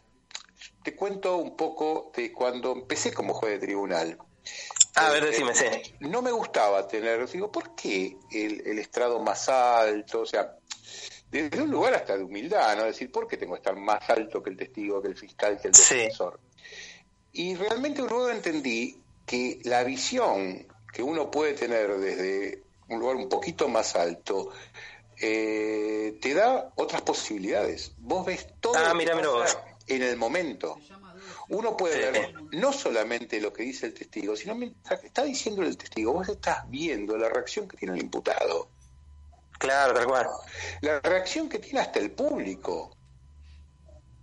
Te 0.83 0.95
cuento 0.95 1.37
un 1.37 1.57
poco 1.57 2.11
de 2.15 2.31
cuando 2.31 2.71
empecé 2.71 3.13
como 3.13 3.33
juez 3.33 3.59
de 3.59 3.67
tribunal. 3.67 4.17
Ah, 4.95 5.07
a 5.07 5.11
ver, 5.11 5.25
decime, 5.25 5.53
sí. 5.55 5.65
No 5.99 6.21
me 6.21 6.31
gustaba 6.31 6.87
tener, 6.87 7.29
digo, 7.29 7.51
¿por 7.51 7.75
qué 7.75 8.17
el, 8.31 8.65
el 8.65 8.79
estrado 8.79 9.19
más 9.19 9.49
alto? 9.49 10.21
O 10.21 10.25
sea, 10.25 10.55
desde 11.31 11.61
un 11.61 11.71
lugar 11.71 11.93
hasta 11.93 12.17
de 12.17 12.23
humildad, 12.23 12.75
¿no? 12.75 12.83
Decir, 12.83 13.11
¿por 13.11 13.27
qué 13.27 13.37
tengo 13.37 13.53
que 13.53 13.59
estar 13.59 13.75
más 13.75 14.09
alto 14.09 14.43
que 14.43 14.49
el 14.49 14.57
testigo, 14.57 15.01
que 15.01 15.07
el 15.07 15.17
fiscal, 15.17 15.59
que 15.59 15.69
el 15.69 15.73
defensor? 15.73 16.39
Y 17.33 17.55
realmente 17.55 18.01
luego 18.01 18.29
entendí 18.29 18.97
que 19.25 19.59
la 19.63 19.83
visión 19.83 20.67
que 20.91 21.01
uno 21.01 21.31
puede 21.31 21.53
tener 21.53 21.97
desde 21.97 22.63
un 22.89 22.99
lugar 22.99 23.15
un 23.15 23.29
poquito 23.29 23.69
más 23.69 23.95
alto 23.95 24.51
eh, 25.21 26.17
te 26.19 26.33
da 26.33 26.71
otras 26.75 27.01
posibilidades. 27.03 27.93
Vos 27.99 28.25
ves 28.25 28.47
todo 28.59 28.73
ah, 28.75 28.93
en 29.87 30.01
el 30.01 30.17
momento. 30.17 30.79
Uno 31.49 31.77
puede 31.77 32.11
ver 32.11 32.33
no 32.51 32.73
solamente 32.73 33.39
lo 33.39 33.53
que 33.53 33.63
dice 33.63 33.85
el 33.85 33.93
testigo, 33.93 34.35
sino 34.35 34.55
mientras 34.55 35.03
está 35.03 35.23
diciendo 35.23 35.63
el 35.63 35.77
testigo, 35.77 36.13
vos 36.13 36.27
estás 36.27 36.69
viendo 36.69 37.17
la 37.17 37.29
reacción 37.29 37.67
que 37.67 37.77
tiene 37.77 37.95
el 37.95 38.01
imputado. 38.01 38.69
Claro, 39.61 39.93
tal 39.93 40.07
cual. 40.07 40.27
La 40.81 40.99
reacción 41.01 41.47
que 41.47 41.59
tiene 41.59 41.81
hasta 41.81 41.99
el 41.99 42.09
público. 42.11 42.97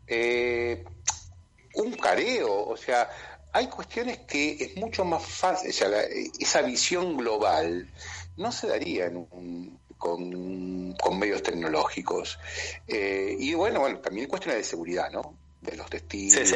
Eh, 0.05 0.85
un 1.75 1.93
careo, 1.93 2.67
o 2.67 2.77
sea, 2.77 3.09
hay 3.53 3.69
cuestiones 3.69 4.19
que 4.27 4.57
es 4.59 4.77
mucho 4.77 5.05
más 5.05 5.25
fácil, 5.25 5.71
o 5.71 5.73
sea, 5.73 5.89
esa 6.41 6.63
visión 6.63 7.17
global 7.17 7.89
no 8.37 8.51
se 8.51 8.67
daría 8.67 9.13
con, 9.97 10.97
medios 11.19 11.43
tecnológicos. 11.45 12.37
Eh, 12.89 13.37
y 13.39 13.55
bueno, 13.55 13.81
bueno, 13.81 14.01
también 14.01 14.27
cuestiones 14.27 14.59
de 14.59 14.65
seguridad, 14.65 15.09
¿no? 15.13 15.39
De 15.61 15.77
los 15.77 15.89
testigos, 15.89 16.53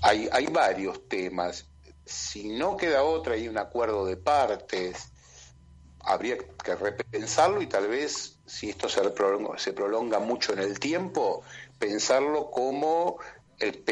hay, 0.00 0.30
hay 0.32 0.46
varios 0.46 1.06
temas. 1.08 1.66
Si 2.06 2.48
no 2.48 2.78
queda 2.78 3.02
otra, 3.02 3.34
hay 3.34 3.48
un 3.48 3.58
acuerdo 3.58 4.06
de 4.06 4.16
partes 4.16 5.10
habría 6.04 6.38
que 6.38 6.74
repensarlo 6.74 7.60
y 7.62 7.66
tal 7.66 7.88
vez, 7.88 8.38
si 8.46 8.70
esto 8.70 8.88
se 8.88 9.02
prolonga, 9.10 9.58
se 9.58 9.72
prolonga 9.72 10.18
mucho 10.18 10.52
en 10.52 10.60
el 10.60 10.78
tiempo, 10.78 11.42
pensarlo 11.78 12.50
como 12.50 13.18
el, 13.58 13.82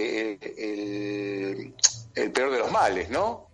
el, 2.14 2.32
peor 2.32 2.50
de 2.50 2.58
los 2.58 2.70
males, 2.70 3.10
¿no? 3.10 3.48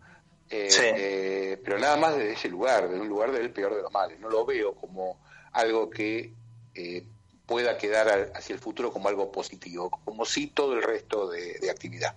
Eh, 0.50 0.68
eh, 0.78 1.60
pero 1.64 1.78
nada 1.78 1.96
más 1.96 2.16
desde 2.16 2.32
ese 2.32 2.48
lugar, 2.48 2.88
de 2.88 3.00
un 3.00 3.08
lugar 3.08 3.32
del 3.32 3.50
peor 3.50 3.74
de 3.74 3.82
los 3.82 3.92
males. 3.92 4.20
No 4.20 4.28
lo 4.28 4.44
veo 4.44 4.74
como 4.74 5.18
algo 5.52 5.90
que 5.90 6.32
eh, 6.74 7.06
pueda 7.46 7.76
quedar 7.76 8.32
hacia 8.34 8.54
el 8.54 8.60
futuro 8.60 8.92
como 8.92 9.08
algo 9.08 9.32
positivo, 9.32 9.90
como 10.04 10.24
si 10.24 10.46
todo 10.46 10.74
el 10.74 10.82
resto 10.82 11.28
de 11.28 11.70
actividad 11.70 12.14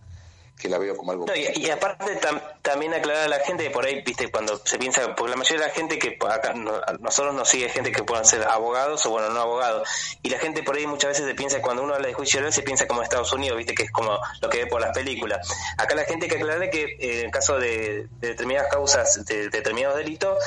que 0.58 0.70
la 0.70 0.78
veo 0.78 0.98
como 0.98 1.12
algo. 1.12 1.26
y, 1.36 1.70
aparte 1.70 2.20
también 2.62 2.94
aclarar 2.94 3.26
a 3.26 3.28
la 3.28 3.40
gente 3.40 3.70
por 3.70 3.86
ahí, 3.86 4.02
viste, 4.02 4.30
cuando 4.30 4.60
se 4.66 4.78
piensa, 4.78 5.16
porque 5.16 5.30
la 5.30 5.38
mayoría 5.38 5.62
de 5.62 5.68
la 5.68 5.74
gente 5.74 6.00
que 6.00 6.18
acá 6.30 6.54
nosotros 7.00 7.36
nos 7.36 7.48
sigue 7.48 7.70
gente 7.70 7.92
que 7.92 8.04
puedan 8.04 8.26
ser 8.26 8.44
abogados 8.44 9.06
o 9.06 9.12
bueno, 9.12 9.30
no 9.30 9.40
abogados, 9.40 9.88
y 10.24 10.30
la 10.30 10.40
gente 10.40 10.64
por 10.64 10.76
ahí 10.76 10.88
muchas 10.88 11.10
veces 11.10 11.26
se 11.26 11.36
piensa, 11.36 11.62
cuando 11.62 11.84
uno 11.84 11.94
habla 11.94 12.08
de 12.08 12.14
juicio 12.14 12.40
oral, 12.40 12.52
se 12.52 12.64
piensa 12.64 12.88
como 12.88 13.04
Estados 13.04 13.32
Unidos, 13.34 13.58
viste, 13.58 13.76
que 13.76 13.84
es 13.84 13.92
como 13.92 14.18
lo 14.42 14.50
que 14.50 14.64
ve 14.64 14.68
por 14.68 14.82
las 14.82 14.92
películas. 14.94 15.48
Acá 15.78 15.96
la 15.96 16.06
gente 16.06 16.28
que 16.28 16.36
aclarar 16.38 16.70
que 16.70 16.98
eh, 17.00 17.22
en 17.24 17.32
caso 17.32 17.60
de, 17.60 18.08
determinadas 18.20 18.72
causas, 18.72 19.26
de, 19.26 19.50
determinados 19.50 19.98
delitos, 19.98 20.38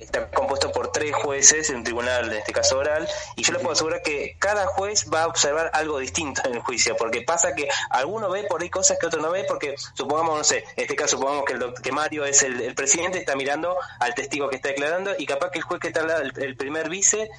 está 0.00 0.30
compuesto 0.30 0.72
por 0.72 0.92
tres 0.92 1.14
jueces 1.14 1.70
en 1.70 1.76
un 1.76 1.84
tribunal, 1.84 2.30
en 2.30 2.38
este 2.38 2.52
caso 2.52 2.78
oral, 2.78 3.08
y 3.36 3.42
yo 3.42 3.52
le 3.52 3.58
puedo 3.58 3.72
asegurar 3.72 4.02
que 4.02 4.36
cada 4.38 4.66
juez 4.66 5.06
va 5.12 5.22
a 5.22 5.26
observar 5.26 5.70
algo 5.74 5.98
distinto 5.98 6.42
en 6.44 6.54
el 6.54 6.60
juicio, 6.60 6.96
porque 6.96 7.22
pasa 7.22 7.54
que 7.54 7.68
alguno 7.90 8.30
ve 8.30 8.44
por 8.44 8.62
ahí 8.62 8.70
cosas 8.70 8.98
que 8.98 9.06
otro 9.06 9.20
no 9.20 9.30
ve, 9.30 9.44
porque 9.44 9.74
supongamos, 9.94 10.38
no 10.38 10.44
sé, 10.44 10.64
en 10.76 10.82
este 10.82 10.96
caso 10.96 11.16
supongamos 11.16 11.44
que, 11.44 11.52
el, 11.54 11.74
que 11.74 11.92
Mario 11.92 12.24
es 12.24 12.42
el, 12.42 12.74
presidente, 12.74 13.18
está 13.18 13.36
mirando 13.36 13.76
al 13.98 14.14
testigo 14.14 14.48
que 14.48 14.56
está 14.56 14.68
declarando, 14.68 15.12
y 15.18 15.26
capaz 15.26 15.50
que 15.50 15.58
el 15.58 15.64
juez 15.64 15.80
que 15.80 15.88
está 15.88 16.00
al 16.00 16.08
lado, 16.08 16.22
el, 16.22 16.56
primer 16.56 16.88
vice, 16.88 17.30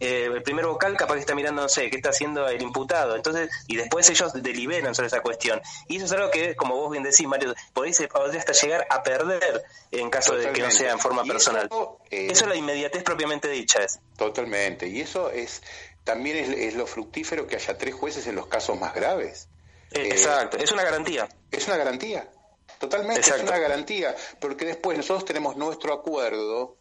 eh, 0.00 0.30
el 0.32 0.42
primer 0.42 0.66
vocal, 0.66 0.96
capaz 0.96 1.14
que 1.14 1.20
está 1.20 1.34
mirando, 1.34 1.62
no 1.62 1.68
sé, 1.68 1.90
qué 1.90 1.96
está 1.96 2.10
haciendo 2.10 2.48
el 2.48 2.60
imputado, 2.60 3.16
entonces, 3.16 3.50
y 3.66 3.76
después 3.76 4.08
ellos 4.10 4.32
deliberan 4.34 4.94
sobre 4.94 5.08
esa 5.08 5.20
cuestión. 5.20 5.60
Y 5.86 5.96
eso 5.96 6.06
es 6.06 6.12
algo 6.12 6.30
que, 6.30 6.56
como 6.56 6.74
vos 6.76 6.90
bien 6.90 7.04
decís, 7.04 7.26
Mario, 7.26 7.54
por 7.72 7.86
ahí 7.86 7.92
se 7.92 8.08
podría 8.08 8.40
hasta 8.40 8.52
llegar 8.52 8.86
a 8.90 9.02
perder 9.02 9.64
en 9.90 10.10
caso 10.10 10.34
de 10.34 10.52
que 10.52 10.62
no 10.62 10.70
sea 10.70 10.92
en 10.92 10.98
forma 10.98 11.24
personal. 11.24 11.68
Eh, 12.10 12.28
eso 12.30 12.44
es 12.44 12.50
la 12.50 12.56
inmediatez 12.56 13.02
propiamente 13.02 13.48
dicha. 13.48 13.82
Es. 13.82 14.00
Totalmente. 14.16 14.88
Y 14.88 15.00
eso 15.00 15.30
es 15.30 15.62
también 16.04 16.36
es, 16.54 16.74
lo 16.74 16.86
fructífero 16.86 17.46
que 17.46 17.56
haya 17.56 17.76
tres 17.76 17.94
jueces 17.94 18.26
en 18.26 18.34
los 18.34 18.46
casos 18.46 18.78
más 18.80 18.94
graves. 18.94 19.48
Eh, 19.90 20.08
exacto, 20.08 20.56
es 20.56 20.72
una 20.72 20.82
garantía. 20.82 21.28
Es 21.50 21.66
una 21.66 21.76
garantía. 21.76 22.30
Totalmente, 22.78 23.20
es 23.20 23.42
una 23.42 23.58
garantía. 23.58 24.16
Porque 24.40 24.64
después 24.64 24.96
nosotros 24.96 25.24
tenemos 25.26 25.56
nuestro 25.56 25.92
acuerdo 25.92 26.76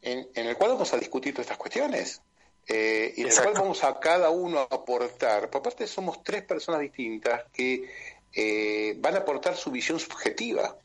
en, 0.00 0.28
el 0.34 0.56
cual 0.56 0.72
vamos 0.72 0.92
a 0.92 0.96
discutir 0.96 1.34
todas 1.34 1.46
estas 1.46 1.58
cuestiones. 1.58 2.22
Eh, 2.68 3.14
y 3.16 3.22
en 3.22 3.28
el 3.28 3.34
cual 3.34 3.54
vamos 3.54 3.82
a 3.82 3.98
cada 3.98 4.30
uno 4.30 4.60
a 4.60 4.62
aportar. 4.64 5.50
Por 5.50 5.62
parte 5.62 5.86
somos 5.86 6.22
tres 6.22 6.44
personas 6.44 6.80
distintas 6.80 7.44
que 7.52 8.94
van 8.98 9.14
a 9.16 9.18
aportar 9.18 9.56
su 9.56 9.72
visión 9.72 9.98
subjetiva 9.98 10.76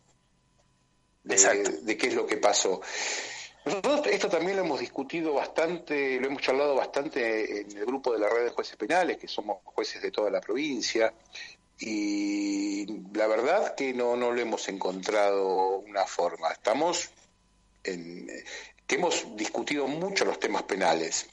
de, 1.23 1.97
qué 1.97 2.08
es 2.08 2.13
lo 2.15 2.25
que 2.25 2.38
pasó. 2.38 2.82
Nosotros 3.65 4.08
esto 4.08 4.30
también 4.30 4.58
lo 4.58 4.63
hemos 4.63 4.80
discutido 4.80 5.34
bastante, 5.34 6.19
lo 6.19 6.28
hemos 6.28 6.41
charlado 6.41 6.76
bastante 6.76 7.62
en 7.62 7.78
el 7.78 7.86
grupo 7.86 8.12
de 8.12 8.19
la 8.19 8.30
red 8.30 8.43
de 8.45 8.49
jueces 8.49 8.76
penales, 8.76 9.17
que 9.17 9.28
somos 9.28 9.60
jueces 9.63 10.02
de 10.02 10.12
toda 10.12 10.30
la 10.30 10.41
provincia, 10.41 11.13
y 11.80 12.86
la 13.13 13.28
verdad 13.28 13.76
que 13.76 13.93
no, 13.93 14.15
no 14.15 14.32
lo 14.32 14.41
hemos 14.41 14.67
encontrado 14.67 15.80
una 15.80 16.06
forma. 16.06 16.49
Estamos 16.52 17.10
en, 17.84 18.28
que 18.88 18.95
hemos 18.95 19.36
discutido 19.36 19.88
mucho 19.88 20.26
los 20.26 20.39
temas 20.39 20.63
penales, 20.63 21.28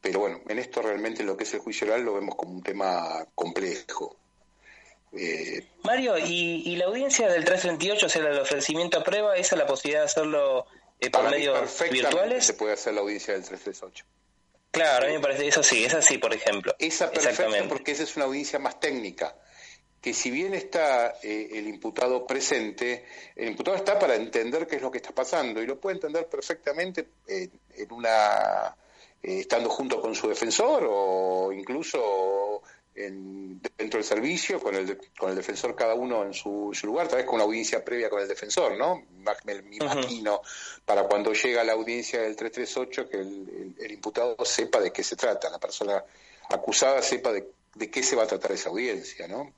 pero 0.00 0.20
bueno, 0.20 0.40
en 0.48 0.58
esto 0.58 0.82
realmente 0.82 1.24
lo 1.24 1.36
que 1.36 1.44
es 1.44 1.54
el 1.54 1.60
juicio 1.60 1.86
oral 1.86 2.04
lo 2.04 2.14
vemos 2.14 2.36
como 2.36 2.52
un 2.52 2.62
tema 2.62 3.26
complejo. 3.34 4.16
Eh, 5.12 5.66
Mario, 5.82 6.18
¿y, 6.18 6.76
la 6.76 6.86
audiencia 6.86 7.28
del 7.28 7.44
338, 7.44 8.06
o 8.06 8.08
sea, 8.08 8.22
el 8.22 8.38
ofrecimiento 8.38 8.98
a 8.98 9.04
prueba, 9.04 9.36
esa 9.36 9.56
la 9.56 9.66
posibilidad 9.66 10.02
de 10.02 10.06
hacerlo 10.06 10.66
eh, 11.00 11.10
por 11.10 11.30
medios 11.30 11.78
virtuales? 11.90 12.44
se 12.44 12.54
puede 12.54 12.72
hacer 12.72 12.94
la 12.94 13.00
audiencia 13.00 13.34
del 13.34 13.44
338. 13.44 14.04
Claro, 14.70 15.06
a 15.06 15.08
mí 15.08 15.14
me 15.14 15.20
parece, 15.20 15.48
eso 15.48 15.62
sí, 15.62 15.84
esa 15.84 16.02
sí, 16.02 16.18
por 16.18 16.34
ejemplo. 16.34 16.74
Esa 16.78 17.10
perfecta 17.10 17.46
porque 17.68 17.92
esa 17.92 18.02
es 18.02 18.16
una 18.16 18.26
audiencia 18.26 18.58
más 18.58 18.78
técnica 18.78 19.34
que 20.06 20.14
si 20.14 20.30
bien 20.30 20.54
está 20.54 21.14
eh, 21.22 21.48
el 21.54 21.66
imputado 21.66 22.26
presente, 22.26 23.06
el 23.34 23.48
imputado 23.48 23.76
está 23.76 23.98
para 23.98 24.14
entender 24.14 24.66
qué 24.68 24.76
es 24.76 24.82
lo 24.82 24.90
que 24.90 24.98
está 24.98 25.12
pasando 25.12 25.60
y 25.60 25.66
lo 25.66 25.80
puede 25.80 25.96
entender 25.96 26.28
perfectamente 26.28 27.08
en 27.26 27.50
una 27.90 28.76
estando 29.20 29.68
junto 29.68 30.00
con 30.00 30.14
su 30.14 30.28
defensor 30.28 30.86
o 30.88 31.52
incluso 31.52 32.62
dentro 32.96 33.98
del 33.98 34.04
servicio, 34.04 34.58
con 34.58 34.74
el, 34.74 34.98
con 35.18 35.30
el 35.30 35.36
defensor 35.36 35.76
cada 35.76 35.94
uno 35.94 36.24
en 36.24 36.32
su, 36.32 36.72
lugar, 36.82 37.08
tal 37.08 37.18
vez 37.18 37.26
con 37.26 37.36
una 37.36 37.44
audiencia 37.44 37.84
previa 37.84 38.08
con 38.08 38.20
el 38.20 38.28
defensor, 38.28 38.76
¿no? 38.76 39.04
Me, 39.44 39.54
imagino, 39.72 40.40
para 40.84 41.04
cuando 41.04 41.32
llega 41.32 41.62
la 41.62 41.72
audiencia 41.72 42.22
del 42.22 42.36
338, 42.36 43.08
que 43.08 43.16
el, 43.84 43.92
imputado 43.92 44.36
sepa 44.44 44.80
de 44.80 44.92
qué 44.92 45.04
se 45.04 45.16
trata, 45.16 45.50
la 45.50 45.58
persona 45.58 46.02
acusada 46.48 47.02
sepa 47.02 47.32
de, 47.32 47.46
de 47.74 47.90
qué 47.90 48.02
se 48.02 48.16
va 48.16 48.22
a 48.22 48.26
tratar 48.26 48.52
esa 48.52 48.70
audiencia, 48.70 49.28
¿no? 49.28 49.52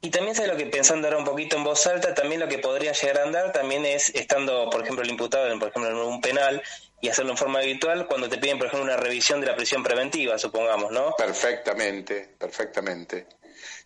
Y 0.00 0.10
también 0.10 0.36
sé 0.36 0.46
lo 0.46 0.56
que 0.56 0.66
pensando 0.66 1.08
ahora 1.08 1.18
un 1.18 1.24
poquito 1.24 1.56
en 1.56 1.64
voz 1.64 1.84
alta, 1.88 2.14
también 2.14 2.40
lo 2.40 2.48
que 2.48 2.58
podría 2.58 2.92
llegar 2.92 3.18
a 3.18 3.24
andar 3.24 3.52
también 3.52 3.84
es 3.84 4.10
estando, 4.14 4.70
por 4.70 4.82
ejemplo, 4.82 5.02
el 5.02 5.10
imputado, 5.10 5.50
en, 5.50 5.58
por 5.58 5.70
ejemplo, 5.70 5.90
en 5.90 5.96
un 5.96 6.20
penal 6.20 6.62
y 7.00 7.08
hacerlo 7.08 7.32
en 7.32 7.36
forma 7.36 7.60
habitual 7.60 8.06
cuando 8.06 8.28
te 8.28 8.38
piden, 8.38 8.58
por 8.58 8.66
ejemplo, 8.66 8.84
una 8.84 8.96
revisión 8.96 9.40
de 9.40 9.46
la 9.46 9.56
prisión 9.56 9.82
preventiva, 9.82 10.38
supongamos, 10.38 10.90
¿no? 10.90 11.14
Perfectamente, 11.16 12.34
perfectamente. 12.38 13.26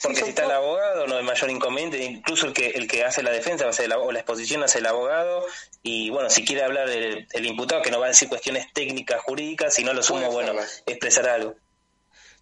Porque 0.02 0.22
si 0.22 0.30
está 0.30 0.44
el 0.44 0.50
abogado, 0.50 1.06
no 1.06 1.16
hay 1.16 1.24
mayor 1.24 1.50
inconveniente, 1.50 2.02
incluso 2.02 2.46
el 2.46 2.52
que 2.52 2.70
el 2.70 2.88
que 2.88 3.04
hace 3.04 3.22
la 3.22 3.30
defensa, 3.30 3.64
va 3.64 3.70
a 3.70 3.98
o 3.98 4.12
la 4.12 4.18
exposición 4.18 4.62
hace 4.62 4.78
el 4.78 4.86
abogado, 4.86 5.46
y 5.82 6.10
bueno, 6.10 6.28
si 6.28 6.44
quiere 6.44 6.62
hablar 6.62 6.88
el, 6.88 7.46
imputado, 7.46 7.82
que 7.82 7.90
no 7.90 8.00
va 8.00 8.06
a 8.06 8.08
decir 8.08 8.28
cuestiones 8.28 8.72
técnicas, 8.72 9.20
jurídicas, 9.22 9.74
si 9.74 9.84
no 9.84 9.94
lo 9.94 10.02
sumo, 10.02 10.30
bueno, 10.30 10.54
expresar 10.86 11.28
algo. 11.28 11.54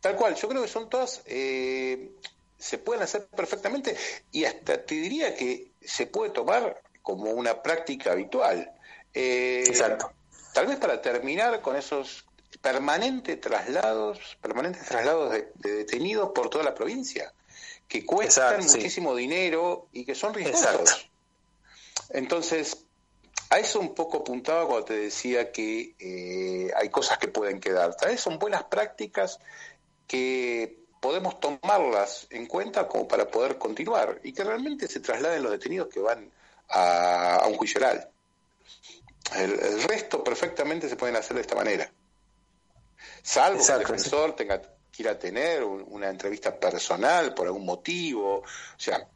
Tal 0.01 0.17
cual, 0.17 0.35
yo 0.35 0.49
creo 0.49 0.63
que 0.63 0.69
son 0.69 0.89
todas 0.89 1.23
eh, 1.27 2.11
se 2.61 2.79
pueden 2.79 3.03
hacer 3.03 3.27
perfectamente 3.27 3.97
y 4.33 4.45
hasta 4.45 4.85
te 4.85 4.95
diría 4.95 5.35
que 5.35 5.73
se 5.83 6.07
puede 6.07 6.31
tomar 6.31 6.81
como 7.03 7.31
una 7.31 7.63
práctica 7.63 8.13
habitual. 8.13 8.73
Eh, 9.13 9.65
Exacto. 9.67 10.13
Tal 10.53 10.67
vez 10.67 10.79
para 10.79 11.01
terminar 11.01 11.61
con 11.61 11.77
esos 11.77 12.25
permanentes 12.61 13.41
traslados, 13.41 14.19
permanentes 14.41 14.87
traslados 14.87 15.33
de, 15.33 15.49
detenidos 15.63 16.31
por 16.35 16.51
toda 16.51 16.65
la 16.65 16.75
provincia, 16.75 17.33
que 17.89 18.05
cuestan 18.05 18.65
muchísimo 18.65 19.15
dinero 19.15 19.89
y 19.93 20.05
que 20.05 20.15
son 20.15 20.35
riesgosos. 20.35 21.09
Entonces, 22.11 22.85
a 23.51 23.59
eso 23.59 23.81
un 23.81 23.95
poco 23.95 24.19
apuntaba 24.19 24.67
cuando 24.67 24.85
te 24.85 24.97
decía 24.97 25.51
que 25.53 25.95
eh, 25.99 26.71
hay 26.77 26.89
cosas 26.89 27.19
que 27.19 27.29
pueden 27.29 27.61
quedar. 27.61 27.97
Tal 27.97 28.11
vez 28.11 28.21
son 28.21 28.39
buenas 28.39 28.65
prácticas 28.65 29.41
que 30.07 30.81
podemos 31.01 31.41
tomarlas 31.41 32.27
en 32.31 32.47
cuenta 32.47 32.87
como 32.87 33.09
para 33.09 33.29
poder 33.29 33.59
continuar 33.59 34.21
y 34.23 34.33
que 34.33 34.45
realmente 34.45 34.87
se 34.87 35.01
trasladen 35.01 35.43
los 35.43 35.53
detenidos 35.53 35.89
que 35.89 36.01
van 36.01 36.31
a, 36.69 37.45
un 37.49 37.55
juicio 37.55 37.81
oral. 37.81 38.09
El, 39.37 39.83
resto 39.85 40.25
perfectamente 40.25 40.89
se 40.89 40.97
pueden 40.97 41.17
hacer 41.17 41.35
de 41.35 41.43
esta 41.43 41.55
manera. 41.55 41.91
Salvo 43.23 43.65
que 43.65 43.73
el 43.73 43.79
defensor 43.79 44.35
tenga 44.35 44.61
que 44.61 45.03
ir 45.03 45.09
a 45.09 45.19
tener 45.19 45.63
una 45.63 46.09
entrevista 46.09 46.59
personal 46.59 47.35
por 47.35 47.47
algún 47.47 47.65
motivo, 47.65 48.37
o 48.37 48.45
sea, 48.77 49.07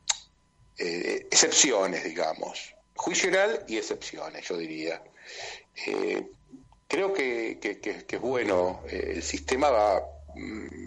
eh, 0.79 1.27
excepciones, 1.31 2.05
digamos. 2.05 2.75
Juicio 2.97 3.31
oral 3.31 3.65
y 3.67 3.77
excepciones, 3.77 4.47
yo 4.47 4.57
diría. 4.57 5.03
Eh, 5.87 6.31
creo 6.87 7.13
que, 7.13 7.59
que, 7.61 8.07
es 8.09 8.21
bueno, 8.21 8.83
eh, 8.89 9.15
el 9.17 9.23
sistema 9.23 9.71
va, 9.71 10.01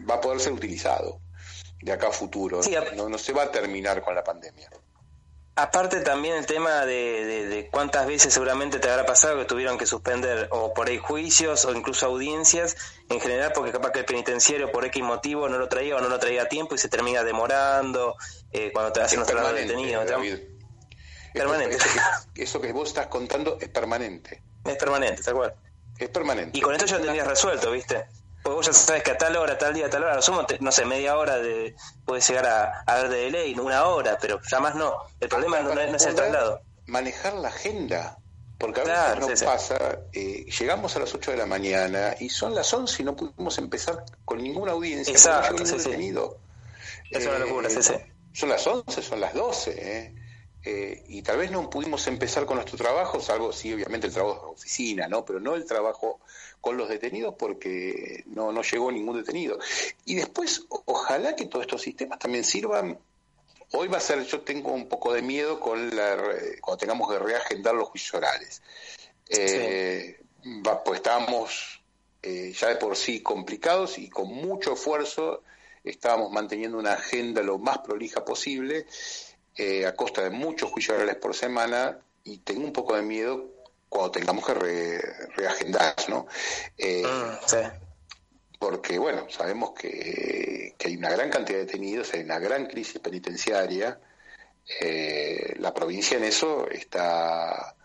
va 0.10 0.16
a 0.16 0.22
poder 0.22 0.40
ser 0.40 0.54
utilizado 0.54 1.20
de 1.82 1.92
acá 1.92 2.08
a 2.08 2.12
futuro. 2.12 2.62
no, 2.96 3.10
no 3.10 3.18
se 3.18 3.34
va 3.34 3.44
a 3.44 3.52
terminar 3.52 4.02
con 4.02 4.16
la 4.16 4.24
pandemia. 4.24 4.70
Aparte 5.60 6.02
también 6.02 6.36
el 6.36 6.46
tema 6.46 6.86
de, 6.86 7.68
cuántas 7.72 8.06
veces 8.06 8.32
seguramente 8.32 8.78
te 8.78 8.92
habrá 8.92 9.08
pasado 9.08 9.40
que 9.40 9.46
tuvieron 9.46 9.80
que 9.80 9.88
suspender 9.88 10.48
o 10.52 10.72
por 10.72 10.88
ahí 10.88 11.00
juicios 11.00 11.66
o 11.66 11.74
incluso 11.74 12.06
audiencias 12.06 12.78
en 13.10 13.20
general 13.20 13.54
porque 13.56 13.72
capaz 13.72 13.92
que 13.92 14.00
el 14.00 14.06
penitenciario 14.06 14.72
por 14.72 14.86
X 14.86 15.02
motivo 15.02 15.50
no 15.50 15.58
lo 15.58 15.68
traía 15.68 15.96
o 15.96 16.00
no 16.00 16.10
lo 16.10 16.20
traía 16.20 16.44
a 16.44 16.46
tiempo 16.46 16.76
y 16.76 16.78
se 16.78 16.90
termina 16.90 17.24
demorando 17.24 18.16
eh, 18.52 18.70
cuando 18.72 18.94
te 18.94 19.02
hacen 19.02 19.20
los 19.20 19.28
detenido. 19.28 20.06
Permanente. 21.34 21.78
Eso 22.36 22.62
que, 22.62 22.72
vos 22.72 22.90
estás 22.90 23.08
contando 23.08 23.58
es 23.60 23.70
permanente. 23.70 24.44
Es 24.64 24.78
permanente, 24.78 25.24
tal 25.24 25.34
cual. 25.34 25.56
Es 25.98 26.10
permanente. 26.10 26.56
Y 26.56 26.62
con 26.62 26.76
esto 26.76 26.86
ya 26.86 27.00
tenías 27.00 27.26
resuelto, 27.26 27.72
¿viste? 27.72 28.06
Porque 28.48 28.56
vos 28.56 28.66
ya 28.66 28.72
sabes 28.72 29.04
que 29.04 29.12
a 29.12 29.18
tal 29.18 29.36
hora, 29.36 29.58
tal 29.58 29.74
día, 29.74 29.90
tal 29.90 30.04
hora, 30.04 30.16
lo 30.16 30.22
sumo, 30.22 30.48
no 30.62 30.72
sé, 30.72 30.86
media 30.86 31.18
hora 31.18 31.38
de, 31.38 31.76
puede 32.06 32.22
llegar 32.22 32.46
a, 32.46 32.82
a 32.86 32.96
ver 33.02 33.10
de 33.10 33.30
ley, 33.30 33.54
una 33.60 33.84
hora, 33.84 34.18
pero 34.22 34.40
ya 34.50 34.62
más 34.62 34.74
no. 34.74 34.96
El 35.20 35.28
problema 35.28 35.60
no, 35.60 35.74
es 35.74 36.06
el 36.06 36.16
traslado. 36.16 36.62
Manejar 36.86 37.34
la 37.34 37.50
agenda. 37.50 38.18
Porque 38.58 38.80
a 38.80 39.16
veces 39.16 39.20
nos 39.20 39.44
pasa, 39.44 40.00
eh, 40.14 40.46
llegamos 40.46 40.96
a 40.96 41.00
las 41.00 41.14
8 41.14 41.32
de 41.32 41.38
la 41.38 41.46
mañana 41.46 42.16
y 42.22 42.30
son 42.30 42.56
las 42.56 42.74
11 42.74 43.02
y 43.02 43.06
no 43.06 43.18
pudimos 43.18 43.58
empezar 43.58 44.06
con 44.24 44.42
ninguna 44.42 44.72
audiencia. 44.72 45.12
Exacto, 45.12 45.66
sí, 45.66 45.76
detenido. 45.76 46.38
Es 47.12 47.28
una 47.28 47.40
locura, 47.40 47.70
sí, 47.70 47.84
sí. 47.84 47.96
Eh, 47.96 48.14
son 48.32 48.48
las 48.48 48.66
11, 48.66 49.02
son 49.02 49.20
las 49.20 49.34
12, 49.34 49.72
¿eh? 49.78 50.16
Eh, 50.70 51.02
y 51.08 51.22
tal 51.22 51.38
vez 51.38 51.50
no 51.50 51.70
pudimos 51.70 52.06
empezar 52.08 52.46
con 52.46 52.58
nuestro 52.58 52.78
trabajo, 52.78 53.22
salvo 53.22 53.54
sí, 53.54 53.74
obviamente 53.74 54.08
el 54.08 54.14
trabajo 54.14 54.48
de 54.48 54.52
oficina, 54.52 55.08
¿no? 55.08 55.24
Pero 55.24 55.40
no 55.40 55.56
el 55.56 55.66
trabajo 55.66 56.20
con 56.60 56.76
los 56.76 56.90
detenidos 56.90 57.36
porque 57.40 58.26
no, 58.26 58.52
no 58.52 58.64
llegó 58.64 58.92
ningún 58.92 59.16
detenido. 59.16 59.60
Y 60.04 60.16
después, 60.16 60.66
ojalá 60.68 61.38
que 61.38 61.46
todos 61.46 61.64
estos 61.64 61.82
sistemas 61.82 62.20
también 62.20 62.44
sirvan. 62.44 63.00
Hoy 63.72 63.88
va 63.88 63.96
a 63.96 64.02
ser, 64.02 64.26
yo 64.26 64.42
tengo 64.42 64.74
un 64.74 64.90
poco 64.90 65.14
de 65.14 65.22
miedo 65.22 65.62
con 65.62 65.96
la, 65.96 66.18
cuando 66.60 66.78
tengamos 66.78 67.10
que 67.10 67.20
reagendar 67.20 67.74
los 67.74 67.88
juicios 67.88 68.16
orales. 68.16 68.62
Eh, 69.30 70.20
pues 70.84 70.98
estábamos 70.98 71.82
eh, 72.24 72.52
ya 72.52 72.68
de 72.68 72.76
por 72.76 72.98
sí 72.98 73.22
complicados 73.22 73.98
y 73.98 74.10
con 74.10 74.28
mucho 74.28 74.74
esfuerzo 74.74 75.44
estábamos 75.86 76.30
manteniendo 76.30 76.78
una 76.78 76.94
agenda 76.94 77.42
lo 77.42 77.58
más 77.58 77.78
prolija 77.78 78.26
posible 78.26 78.86
eh, 79.58 79.86
a 79.86 79.96
costa 79.96 80.24
de 80.24 80.30
muchos 80.30 80.70
juicios 80.70 80.96
orales 80.98 81.16
por 81.16 81.36
semana 81.36 82.00
y 82.24 82.40
tengo 82.40 82.64
un 82.64 82.74
poco 82.74 82.96
de 82.96 83.02
miedo 83.02 83.58
cuando 83.90 84.12
tengamos 84.12 84.46
que 84.46 84.54
reagendar, 85.36 85.96
¿no? 86.10 86.28
Eh, 86.78 87.04
mm, 87.04 87.48
sí. 87.48 87.58
Porque, 88.60 88.98
bueno, 88.98 89.28
sabemos 89.30 89.72
que, 89.72 90.76
hay 90.84 90.98
una 90.98 91.10
gran 91.10 91.30
cantidad 91.30 91.60
de 91.60 91.66
detenidos, 91.66 92.14
hay 92.14 92.22
una 92.22 92.40
gran 92.40 92.66
crisis 92.66 93.00
penitenciaria. 93.00 94.00
Eh, 94.82 95.56
la 95.60 95.74
provincia 95.74 96.18
en 96.18 96.24
eso 96.24 96.68
está, 96.70 97.76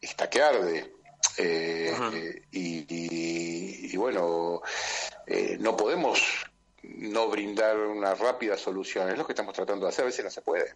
está 0.00 0.28
que 0.28 0.42
arde. 0.42 0.92
Eh, 1.38 2.42
y, 2.52 3.96
bueno, 3.96 4.62
no 5.58 5.76
podemos 5.76 6.47
no 6.88 7.28
brindar 7.28 7.76
una 7.76 8.14
rápida 8.14 8.56
solución. 8.56 9.10
Es 9.10 9.18
lo 9.18 9.26
que 9.26 9.32
estamos 9.32 9.54
tratando 9.54 9.86
de 9.86 9.90
hacer, 9.90 10.04
a 10.04 10.06
veces 10.06 10.24
no 10.24 10.30
se 10.30 10.42
puede. 10.42 10.74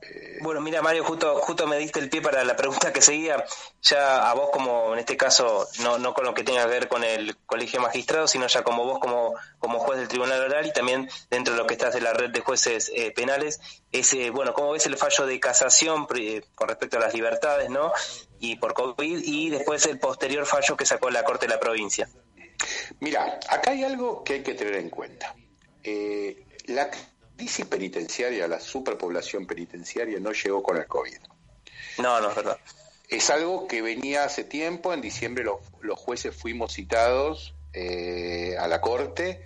Eh, 0.00 0.38
bueno, 0.42 0.60
mira 0.60 0.80
Mario, 0.80 1.02
justo, 1.02 1.40
justo 1.40 1.66
me 1.66 1.76
diste 1.76 1.98
el 1.98 2.08
pie 2.08 2.22
para 2.22 2.44
la 2.44 2.54
pregunta 2.54 2.92
que 2.92 3.02
seguía, 3.02 3.44
ya 3.82 4.30
a 4.30 4.34
vos 4.34 4.50
como 4.52 4.92
en 4.92 5.00
este 5.00 5.16
caso, 5.16 5.66
no, 5.80 5.98
no 5.98 6.14
con 6.14 6.24
lo 6.24 6.34
que 6.34 6.44
tenga 6.44 6.62
que 6.64 6.70
ver 6.70 6.88
con 6.88 7.02
el 7.02 7.36
colegio 7.38 7.80
magistrado, 7.80 8.28
sino 8.28 8.46
ya 8.46 8.62
como 8.62 8.84
vos 8.84 9.00
como, 9.00 9.34
como 9.58 9.80
juez 9.80 9.98
del 9.98 10.08
Tribunal 10.08 10.40
Oral 10.40 10.66
y 10.66 10.72
también 10.72 11.10
dentro 11.30 11.54
de 11.54 11.60
lo 11.60 11.66
que 11.66 11.74
estás 11.74 11.94
de 11.94 12.00
la 12.00 12.12
red 12.12 12.30
de 12.30 12.40
jueces 12.40 12.92
eh, 12.94 13.10
penales, 13.10 13.60
ese, 13.90 14.30
bueno, 14.30 14.54
¿cómo 14.54 14.70
ves 14.70 14.86
el 14.86 14.96
fallo 14.96 15.26
de 15.26 15.40
casación 15.40 16.06
eh, 16.16 16.42
con 16.54 16.68
respecto 16.68 16.98
a 16.98 17.00
las 17.00 17.14
libertades, 17.14 17.68
no? 17.68 17.92
Y 18.38 18.56
por 18.56 18.74
COVID 18.74 19.20
y 19.24 19.50
después 19.50 19.84
el 19.86 19.98
posterior 19.98 20.46
fallo 20.46 20.76
que 20.76 20.86
sacó 20.86 21.10
la 21.10 21.24
Corte 21.24 21.46
de 21.46 21.54
la 21.54 21.60
provincia. 21.60 22.08
Mira, 23.00 23.40
acá 23.48 23.70
hay 23.72 23.84
algo 23.84 24.24
que 24.24 24.34
hay 24.34 24.42
que 24.42 24.54
tener 24.54 24.76
en 24.76 24.90
cuenta. 24.90 25.34
la 26.66 26.90
crisis 27.36 27.66
penitenciaria, 27.66 28.48
la 28.48 28.60
superpoblación 28.60 29.46
penitenciaria 29.46 30.18
no 30.18 30.32
llegó 30.32 30.62
con 30.62 30.76
el 30.76 30.86
COVID. 30.86 31.18
No, 31.98 32.20
no 32.20 32.30
es 32.30 32.36
verdad. 32.36 32.58
Es 33.08 33.30
algo 33.30 33.66
que 33.66 33.80
venía 33.80 34.24
hace 34.24 34.44
tiempo, 34.44 34.92
en 34.92 35.00
diciembre 35.00 35.44
los, 35.44 35.98
jueces 35.98 36.34
fuimos 36.34 36.74
citados 36.74 37.54
eh, 37.72 38.56
a 38.58 38.68
la 38.68 38.80
Corte, 38.80 39.42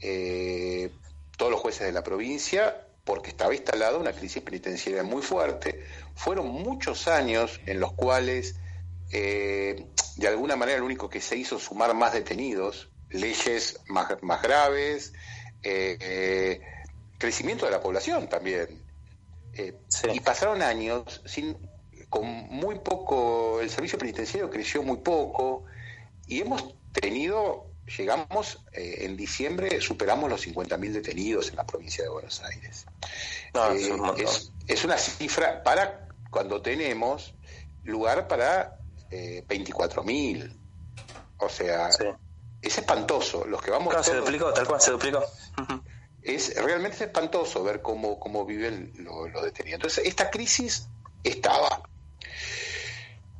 eh, 0.00 0.90
todos 1.36 1.50
los 1.50 1.60
jueces 1.60 1.86
de 1.86 1.92
la 1.92 2.04
provincia, 2.04 2.86
porque 3.04 3.30
estaba 3.30 3.54
instalada 3.54 3.98
una 3.98 4.12
crisis 4.12 4.42
penitenciaria 4.42 5.02
muy 5.02 5.22
fuerte. 5.22 5.84
Fueron 6.14 6.46
muchos 6.46 7.08
años 7.08 7.60
en 7.66 7.80
los 7.80 7.92
cuales, 7.94 8.59
eh, 9.12 9.86
de 10.16 10.28
alguna 10.28 10.56
manera, 10.56 10.78
lo 10.78 10.86
único 10.86 11.08
que 11.08 11.20
se 11.20 11.36
hizo 11.36 11.58
sumar 11.58 11.94
más 11.94 12.12
detenidos, 12.12 12.90
leyes 13.10 13.80
más, 13.88 14.22
más 14.22 14.42
graves, 14.42 15.12
crecimiento 17.18 17.66
de 17.66 17.72
la 17.72 17.80
población 17.80 18.28
también. 18.28 18.82
Eh, 19.54 19.74
y 20.12 20.20
pasaron 20.20 20.62
años 20.62 21.22
sin, 21.26 21.56
con 22.08 22.26
muy 22.26 22.78
poco, 22.78 23.60
el 23.60 23.70
servicio 23.70 23.98
penitenciario 23.98 24.50
creció 24.50 24.82
muy 24.82 24.98
poco 24.98 25.64
y 26.26 26.40
hemos 26.40 26.74
tenido, 26.92 27.66
llegamos 27.98 28.64
eh, 28.72 28.98
en 29.00 29.16
diciembre, 29.16 29.80
superamos 29.80 30.30
los 30.30 30.46
50.000 30.46 30.92
detenidos 30.92 31.50
en 31.50 31.56
la 31.56 31.66
provincia 31.66 32.04
de 32.04 32.10
Buenos 32.10 32.42
Aires. 32.42 32.86
Eh, 33.54 34.24
es, 34.66 34.84
una 34.84 34.96
cifra 34.96 35.62
para 35.62 36.08
cuando 36.30 36.62
tenemos 36.62 37.34
lugar 37.82 38.28
para 38.28 38.78
24.000. 39.10 40.56
O 41.38 41.48
sea, 41.48 41.88
es 42.62 42.78
espantoso. 42.78 43.44
Los 43.46 43.62
que 43.62 43.70
vamos... 43.70 43.94
se 44.04 44.14
duplicó, 44.14 44.52
tal 44.52 44.66
cual, 44.66 44.80
se 44.80 44.90
duplicó 44.92 45.24
es 46.22 46.54
realmente 46.62 47.04
espantoso 47.04 47.62
ver 47.62 47.80
cómo, 47.80 48.18
cómo 48.18 48.44
viven 48.44 48.92
los 48.98 49.42
detenidos. 49.42 49.76
Entonces, 49.76 50.06
esta 50.06 50.30
crisis 50.30 50.88
estaba. 51.24 51.82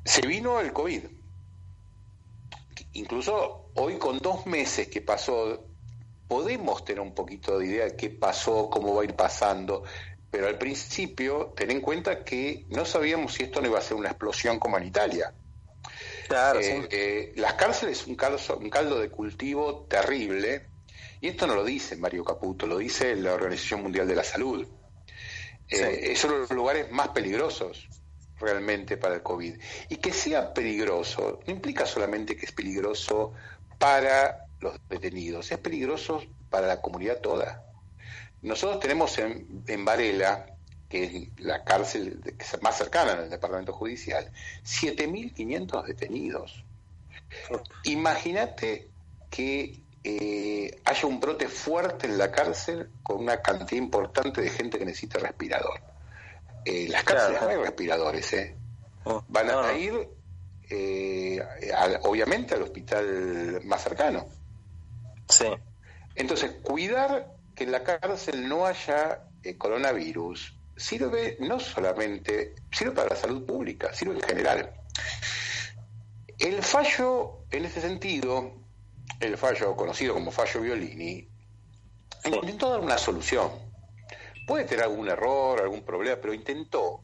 Se 0.05 0.27
vino 0.27 0.61
el 0.61 0.73
COVID. 0.73 1.05
Incluso 2.93 3.71
hoy 3.75 3.99
con 3.99 4.19
dos 4.19 4.47
meses 4.47 4.89
que 4.89 5.01
pasó, 5.01 5.65
podemos 6.27 6.85
tener 6.85 7.01
un 7.01 7.15
poquito 7.15 7.59
de 7.59 7.67
idea 7.67 7.85
de 7.85 7.97
qué 7.97 8.11
pasó, 8.11 8.69
cómo 8.71 8.95
va 8.95 9.03
a 9.03 9.05
ir 9.05 9.15
pasando, 9.15 9.85
pero 10.31 10.49
al 10.49 10.59
principio 10.59 11.53
ten 11.57 11.71
en 11.71 11.81
cuenta 11.81 12.25
que 12.25 12.67
no 12.71 12.85
sabíamos 12.85 13.35
si 13.35 13.45
esto 13.45 13.61
no 13.61 13.69
iba 13.69 13.79
a 13.79 13.83
ser 13.83 13.97
una 13.97 14.09
explosión 14.09 14.59
como 14.59 14.79
en 14.79 14.87
Italia. 14.87 15.35
Claro, 16.31 16.61
eh, 16.61 16.87
eh, 16.93 17.33
las 17.35 17.55
cárceles 17.55 18.07
un 18.07 18.15
caldo, 18.15 18.39
un 18.57 18.71
caldo 18.71 19.01
de 19.01 19.11
cultivo 19.11 19.85
terrible 19.91 20.69
y 21.21 21.27
esto 21.27 21.45
no 21.49 21.57
lo 21.57 21.65
dice 21.65 21.97
Mario 21.97 22.23
Caputo, 22.23 22.69
lo 22.69 22.79
dice 22.79 23.17
la 23.17 23.35
Organización 23.35 23.83
Mundial 23.83 24.07
de 24.07 24.15
la 24.15 24.23
Salud. 24.23 24.65
Eh, 25.69 26.15
son 26.15 26.43
los 26.43 26.51
lugares 26.53 26.89
más 26.93 27.09
peligrosos 27.09 27.89
realmente 28.39 28.97
para 28.97 29.17
el 29.17 29.25
COVID. 29.25 29.57
Y 29.89 29.97
que 29.97 30.13
sea 30.13 30.55
peligroso 30.55 31.41
no 31.49 31.53
implica 31.53 31.85
solamente 31.85 32.37
que 32.37 32.47
es 32.47 32.53
peligroso 32.53 33.33
para 33.81 34.47
los 34.61 34.79
detenidos, 34.89 35.51
es 35.51 35.59
peligroso 35.59 36.23
para 36.49 36.69
la 36.69 36.81
comunidad 36.81 37.21
toda. 37.21 37.65
Nosotros 38.43 38.79
tenemos 38.79 39.19
en, 39.19 39.65
en 39.67 39.85
Varela, 39.85 40.47
que 40.91 41.05
es 41.05 41.41
la 41.45 41.63
cárcel 41.63 42.21
más 42.63 42.77
cercana 42.77 43.13
al 43.13 43.31
Departamento 43.31 43.73
Judicial, 43.73 44.31
7.500 44.65 45.85
detenidos. 45.87 46.65
Imagínate 47.85 48.91
que 49.31 49.81
eh, 50.03 50.81
haya 50.85 51.07
un 51.07 51.21
brote 51.21 51.47
fuerte 51.47 52.09
en 52.09 52.19
la 52.19 52.33
cárcel 52.33 52.91
con 53.05 53.21
una 53.21 53.41
cantidad 53.41 53.81
importante 53.81 54.43
de 54.43 54.51
gente 54.51 54.81
que 54.81 54.85
necesita 54.85 55.21
respirador. 55.21 55.81
Eh, 56.65 56.89
las 56.89 57.05
cárceles 57.05 57.41
no 57.41 57.49
hay 57.49 57.57
respiradores, 57.57 58.33
¿eh? 58.33 58.57
Oh, 59.05 59.25
Van 59.29 59.49
a 59.49 59.73
ir, 59.75 60.09
eh, 60.69 61.41
obviamente, 62.03 62.55
al 62.55 62.63
hospital 62.63 63.61
más 63.65 63.85
cercano. 63.85 64.27
Sí. 65.29 65.47
Entonces, 66.17 66.51
cuidar 66.65 67.33
que 67.55 67.63
en 67.63 67.71
la 67.71 67.85
cárcel 67.85 68.49
no 68.49 68.67
haya 68.67 69.23
coronavirus 69.57 70.60
sirve 70.81 71.37
no 71.41 71.61
solamente, 71.61 72.55
sirve 72.73 72.93
para 72.93 73.11
la 73.11 73.17
salud 73.17 73.45
pública, 73.45 73.93
sirve 73.93 74.15
en 74.15 74.23
general. 74.23 74.73
El 76.39 76.63
fallo, 76.63 77.45
en 77.51 77.67
ese 77.67 77.83
sentido, 77.83 78.53
el 79.21 79.37
fallo 79.37 79.77
conocido 79.77 80.15
como 80.15 80.31
fallo 80.31 80.63
Violini, 80.63 81.29
intentó 82.25 82.71
dar 82.71 82.81
una 82.81 82.97
solución. 82.97 83.51
Puede 84.47 84.65
tener 84.65 84.85
algún 84.85 85.09
error, 85.09 85.61
algún 85.61 85.83
problema, 85.83 86.19
pero 86.21 86.33
intentó 86.33 87.03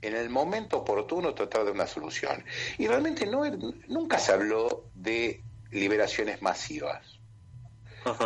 en 0.00 0.16
el 0.16 0.28
momento 0.28 0.78
oportuno 0.78 1.32
tratar 1.32 1.64
de 1.64 1.70
una 1.70 1.86
solución. 1.86 2.44
Y 2.76 2.88
realmente 2.88 3.24
no, 3.24 3.44
nunca 3.86 4.18
se 4.18 4.32
habló 4.32 4.86
de 4.94 5.44
liberaciones 5.70 6.42
masivas. 6.42 7.20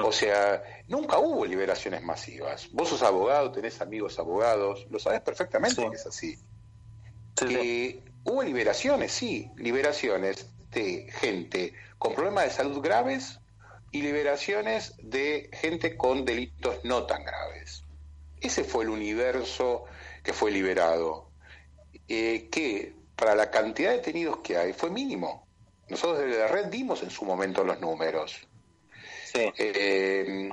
O 0.02 0.10
sea, 0.10 0.62
nunca 0.88 1.18
hubo 1.18 1.44
liberaciones 1.44 2.02
masivas. 2.02 2.68
Vos 2.72 2.88
sos 2.88 3.02
abogado, 3.02 3.52
tenés 3.52 3.80
amigos 3.80 4.18
abogados, 4.18 4.86
lo 4.90 4.98
sabes 4.98 5.20
perfectamente 5.20 5.88
que 5.88 5.96
es 5.96 6.06
así. 6.06 6.38
Eh, 7.48 8.02
hubo 8.24 8.42
liberaciones, 8.42 9.12
sí, 9.12 9.50
liberaciones 9.56 10.48
de 10.70 11.10
gente 11.12 11.74
con 11.98 12.14
problemas 12.14 12.44
de 12.44 12.50
salud 12.50 12.80
graves 12.80 13.38
y 13.90 14.02
liberaciones 14.02 14.94
de 14.98 15.50
gente 15.52 15.96
con 15.96 16.24
delitos 16.24 16.84
no 16.84 17.06
tan 17.06 17.24
graves. 17.24 17.84
Ese 18.40 18.64
fue 18.64 18.84
el 18.84 18.90
universo 18.90 19.84
que 20.22 20.32
fue 20.32 20.50
liberado, 20.50 21.30
eh, 22.08 22.48
que 22.50 22.94
para 23.16 23.34
la 23.34 23.50
cantidad 23.50 23.90
de 23.90 23.96
detenidos 23.96 24.38
que 24.38 24.56
hay 24.56 24.72
fue 24.72 24.90
mínimo. 24.90 25.46
Nosotros 25.88 26.18
desde 26.18 26.38
la 26.40 26.48
red 26.48 26.66
dimos 26.66 27.02
en 27.02 27.10
su 27.10 27.24
momento 27.24 27.64
los 27.64 27.80
números. 27.80 28.46
Eh, 29.34 30.50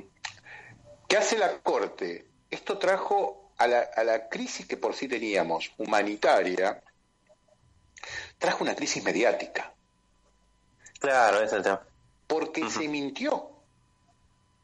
¿Qué 1.14 1.20
hace 1.20 1.38
la 1.38 1.60
Corte? 1.60 2.26
Esto 2.50 2.80
trajo 2.80 3.52
a 3.58 3.68
la, 3.68 3.82
a 3.82 4.04
la 4.04 4.30
crisis 4.30 4.66
que 4.66 4.78
por 4.78 4.96
sí 4.96 5.08
teníamos, 5.08 5.72
humanitaria, 5.78 6.82
trajo 8.40 8.64
una 8.64 8.74
crisis 8.74 9.04
mediática. 9.04 9.76
Claro, 10.98 11.44
es 11.44 11.54
el 11.54 11.62
tema. 11.62 11.86
Porque 12.26 12.68
se 12.68 12.88
mintió. 12.88 13.48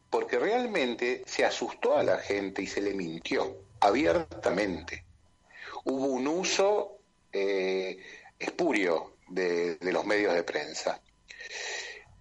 Porque 0.10 0.40
realmente 0.40 1.22
se 1.28 1.46
asustó 1.46 1.96
a 1.96 2.02
la 2.02 2.18
gente 2.18 2.64
y 2.64 2.66
se 2.66 2.82
le 2.82 2.96
mintió 2.96 3.56
abiertamente. 3.80 5.06
Hubo 5.84 6.08
un 6.08 6.28
uso 6.28 6.98
eh, 7.32 7.96
espurio 8.40 9.18
de, 9.28 9.78
los 9.82 10.04
medios 10.04 10.34
de 10.34 10.42
prensa. 10.42 11.00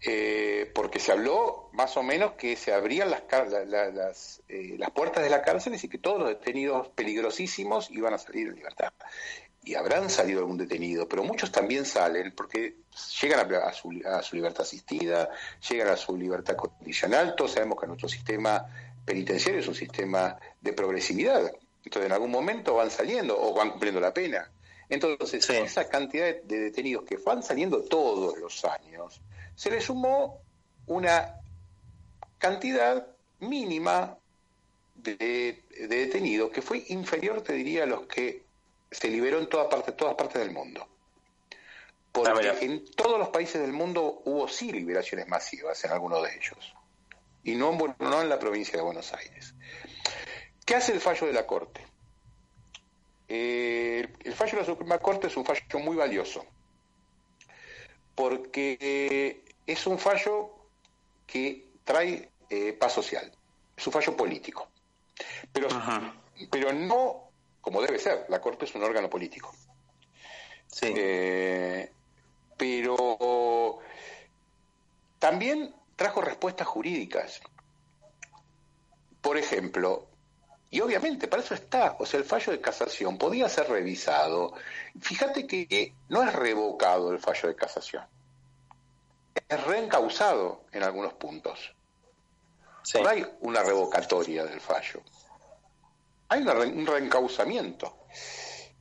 Eh, 0.00 0.70
porque 0.74 1.00
se 1.00 1.10
habló 1.10 1.70
más 1.72 1.96
o 1.96 2.04
menos 2.04 2.34
que 2.34 2.54
se 2.54 2.72
abrían 2.72 3.10
las, 3.10 3.22
las, 3.66 4.42
eh, 4.48 4.76
las 4.78 4.92
puertas 4.92 5.24
de 5.24 5.30
la 5.30 5.42
cárcel 5.42 5.74
y 5.74 5.88
que 5.88 5.98
todos 5.98 6.20
los 6.20 6.28
detenidos 6.28 6.88
peligrosísimos 6.90 7.90
iban 7.90 8.14
a 8.14 8.18
salir 8.18 8.46
en 8.46 8.54
libertad 8.54 8.92
y 9.68 9.74
habrán 9.74 10.08
salido 10.08 10.40
algún 10.40 10.56
detenido, 10.56 11.06
pero 11.06 11.22
muchos 11.24 11.52
también 11.52 11.84
salen 11.84 12.32
porque 12.34 12.76
llegan 13.20 13.52
a, 13.54 13.72
su, 13.74 13.90
libertad 14.32 14.62
asistida, 14.62 15.28
llegan 15.68 15.88
a 15.88 15.96
su 15.96 16.16
libertad 16.16 16.56
condicional. 16.56 17.34
Todos 17.36 17.52
sabemos 17.52 17.78
que 17.78 17.86
nuestro 17.86 18.08
sistema 18.08 18.64
penitenciario 19.04 19.60
es 19.60 19.68
un 19.68 19.74
sistema 19.74 20.38
de 20.60 20.72
progresividad. 20.72 21.52
Entonces, 21.84 22.06
en 22.06 22.12
algún 22.12 22.30
momento 22.30 22.76
van 22.76 22.90
saliendo 22.90 23.38
o 23.38 23.52
van 23.52 23.70
cumpliendo 23.72 24.00
la 24.00 24.14
pena. 24.14 24.50
Entonces, 24.88 25.50
esa 25.50 25.86
cantidad 25.86 26.34
de 26.42 26.60
detenidos 26.60 27.04
que 27.04 27.18
van 27.18 27.42
saliendo 27.42 27.82
todos 27.82 28.38
los 28.38 28.64
años, 28.64 29.20
se 29.58 29.72
le 29.72 29.80
sumó 29.80 30.40
una 30.86 31.34
cantidad 32.38 33.08
mínima 33.40 34.16
de, 34.94 35.64
detenidos 35.88 36.52
que 36.52 36.62
fue 36.62 36.84
inferior, 36.90 37.42
te 37.42 37.54
diría, 37.54 37.82
a 37.82 37.86
los 37.86 38.06
que 38.06 38.44
se 38.88 39.08
liberó 39.08 39.40
en 39.40 39.48
toda 39.48 39.68
parte, 39.68 39.90
todas 39.90 40.14
partes 40.14 40.40
del 40.42 40.52
mundo. 40.52 40.86
Porque 42.12 42.48
ah, 42.48 42.56
en 42.60 42.88
todos 42.92 43.18
los 43.18 43.30
países 43.30 43.60
del 43.60 43.72
mundo 43.72 44.22
hubo 44.26 44.46
sí 44.46 44.70
liberaciones 44.70 45.26
masivas 45.26 45.84
en 45.84 45.90
algunos 45.90 46.22
de 46.22 46.36
ellos. 46.36 46.74
Y 47.42 47.56
no 47.56 47.72
en, 47.72 47.96
no 47.98 48.22
en 48.22 48.28
la 48.28 48.38
provincia 48.38 48.76
de 48.76 48.84
Buenos 48.84 49.12
Aires. 49.12 49.54
¿Qué 50.64 50.76
hace 50.76 50.92
el 50.92 51.00
fallo 51.00 51.26
de 51.26 51.32
la 51.32 51.44
Corte? 51.48 51.84
Eh, 53.26 54.06
el 54.22 54.34
fallo 54.34 54.52
de 54.52 54.58
la 54.58 54.66
Suprema 54.66 54.98
Corte 55.00 55.26
es 55.26 55.36
un 55.36 55.44
fallo 55.44 55.80
muy 55.80 55.96
valioso, 55.96 56.46
porque 58.14 59.47
es 59.72 59.86
un 59.86 59.98
fallo 59.98 60.50
que 61.26 61.68
trae 61.84 62.30
eh, 62.50 62.72
paz 62.72 62.92
social, 62.92 63.30
es 63.76 63.86
un 63.86 63.92
fallo 63.92 64.16
político, 64.16 64.68
pero, 65.52 65.68
pero 66.50 66.72
no 66.72 67.28
como 67.60 67.82
debe 67.82 67.98
ser, 67.98 68.24
la 68.30 68.40
Corte 68.40 68.64
es 68.64 68.74
un 68.74 68.82
órgano 68.82 69.10
político. 69.10 69.54
Sí. 70.66 70.92
Eh, 70.96 71.92
pero 72.56 73.78
también 75.18 75.74
trajo 75.94 76.22
respuestas 76.22 76.66
jurídicas. 76.66 77.40
Por 79.20 79.36
ejemplo, 79.36 80.06
y 80.70 80.80
obviamente 80.80 81.28
para 81.28 81.42
eso 81.42 81.54
está, 81.54 81.96
o 81.98 82.06
sea, 82.06 82.20
el 82.20 82.24
fallo 82.24 82.52
de 82.52 82.60
casación 82.60 83.18
podía 83.18 83.48
ser 83.50 83.68
revisado. 83.68 84.54
Fíjate 85.00 85.46
que 85.46 85.92
no 86.08 86.22
es 86.22 86.32
revocado 86.32 87.12
el 87.12 87.18
fallo 87.18 87.48
de 87.48 87.54
casación, 87.54 88.04
es 89.48 89.64
reencausado 89.64 90.64
en 90.72 90.82
algunos 90.82 91.14
puntos. 91.14 91.74
No 92.94 93.08
hay 93.08 93.26
una 93.40 93.62
revocatoria 93.62 94.44
del 94.44 94.60
fallo, 94.60 95.02
hay 96.28 96.42
un 96.42 96.86
reencausamiento. 96.86 97.96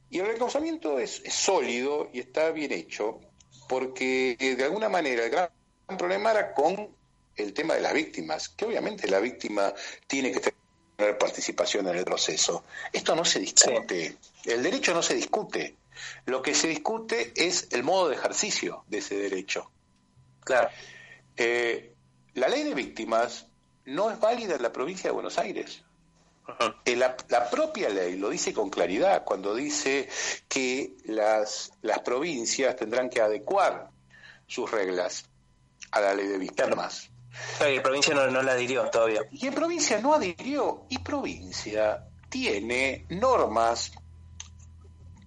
Y 0.10 0.20
el 0.20 0.28
reencausamiento 0.28 1.00
es, 1.00 1.22
sólido 1.30 2.10
y 2.14 2.20
está 2.20 2.52
bien 2.52 2.72
hecho, 2.72 3.20
porque 3.68 4.38
de 4.40 4.64
alguna 4.64 4.88
manera 4.88 5.26
el 5.26 5.32
gran 5.32 5.50
problema 5.98 6.32
era 6.32 6.54
con 6.54 6.96
el 7.36 7.54
tema 7.54 7.76
de 7.76 7.82
las 7.82 7.94
víctimas, 7.94 8.50
que 8.50 8.66
obviamente 8.66 9.08
la 9.08 9.20
víctima 9.20 9.74
tiene 10.08 10.32
que 10.32 10.54
tener 10.96 11.18
participación 11.18 11.88
en 11.88 11.98
el 11.98 12.06
proceso. 12.06 12.64
Esto 12.94 13.16
no 13.16 13.26
se 13.26 13.40
discute, 13.40 14.18
el 14.46 14.64
derecho 14.64 14.94
no 14.94 15.04
se 15.04 15.16
discute. 15.16 15.76
Lo 16.26 16.42
que 16.42 16.54
se 16.54 16.68
discute 16.68 17.34
es 17.36 17.68
el 17.72 17.84
modo 17.84 18.10
de 18.10 18.16
ejercicio 18.16 18.84
de 18.88 19.00
ese 19.00 19.18
derecho. 19.18 19.72
Claro. 20.48 20.70
Eh, 21.36 21.94
la 22.36 22.48
ley 22.48 22.64
de 22.64 22.74
víctimas 22.74 23.48
no 23.84 24.10
es 24.10 24.20
válida 24.20 24.56
en 24.56 24.62
la 24.62 24.72
provincia 24.72 25.10
de 25.10 25.14
Buenos 25.14 25.38
Aires. 25.38 25.84
Eh, 26.86 26.96
la, 26.96 27.18
propia 27.52 27.90
ley 27.90 28.16
lo 28.16 28.30
dice 28.30 28.54
con 28.54 28.70
claridad 28.70 29.26
cuando 29.26 29.54
dice 29.54 30.08
que 30.48 30.96
las, 31.04 31.74
las 31.82 32.00
provincias 32.00 32.78
tendrán 32.78 33.10
que 33.10 33.20
adecuar 33.20 33.90
sus 34.48 34.72
reglas 34.72 35.26
a 35.92 36.00
la 36.00 36.14
ley 36.14 36.28
de 36.28 36.38
víctimas. 36.38 37.10
Claro, 37.58 37.74
y 37.74 37.80
provincia 37.82 38.16
no, 38.16 38.32
no 38.32 38.42
la 38.42 38.54
adhirió 38.54 38.90
todavía. 38.90 39.24
Y 39.32 39.48
en 39.48 39.54
provincia 39.54 40.00
no 40.00 40.14
adhirió. 40.14 40.86
Y 40.88 41.00
provincia 41.00 42.08
tiene 42.30 43.06
normas, 43.10 43.92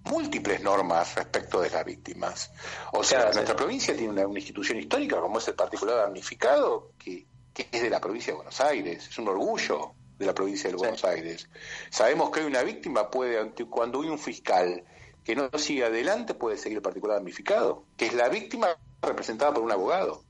múltiples 0.03 0.61
normas 0.61 1.15
respecto 1.15 1.61
de 1.61 1.69
las 1.69 1.85
víctimas. 1.85 2.51
O 2.93 3.03
sea, 3.03 3.31
nuestra 3.31 3.55
provincia 3.55 3.95
tiene 3.95 4.09
una, 4.09 4.39
institución 4.39 4.79
histórica 4.79 5.19
como 5.19 5.39
es 5.39 5.47
el 5.47 5.55
particular 5.55 5.97
damnificado, 5.97 6.91
que, 6.97 7.25
que 7.53 7.67
es 7.71 7.81
de 7.81 7.89
la 7.89 7.99
provincia 7.99 8.33
de 8.33 8.37
Buenos 8.37 8.59
Aires. 8.61 9.07
Es 9.07 9.17
un 9.17 9.27
orgullo 9.27 9.93
de 10.17 10.25
la 10.25 10.33
provincia 10.33 10.69
de 10.69 10.75
Buenos 10.75 11.03
Aires. 11.03 11.49
Sabemos 11.89 12.31
que 12.31 12.45
una 12.45 12.63
víctima, 12.63 13.09
puede 13.09 13.51
cuando 13.69 14.01
hay 14.01 14.09
un 14.09 14.19
fiscal 14.19 14.83
que 15.23 15.35
no 15.35 15.49
sigue 15.57 15.85
adelante, 15.85 16.33
puede 16.33 16.57
seguir 16.57 16.77
el 16.77 16.81
particular 16.81 17.17
damnificado, 17.17 17.85
que 17.97 18.05
es 18.05 18.13
la 18.13 18.29
víctima 18.29 18.75
representada 19.01 19.53
por 19.53 19.63
un 19.63 19.71
abogado. 19.71 20.23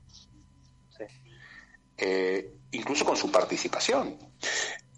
Eh, 1.96 2.54
incluso 2.72 3.04
con 3.04 3.16
su 3.16 3.30
participación. 3.30 4.18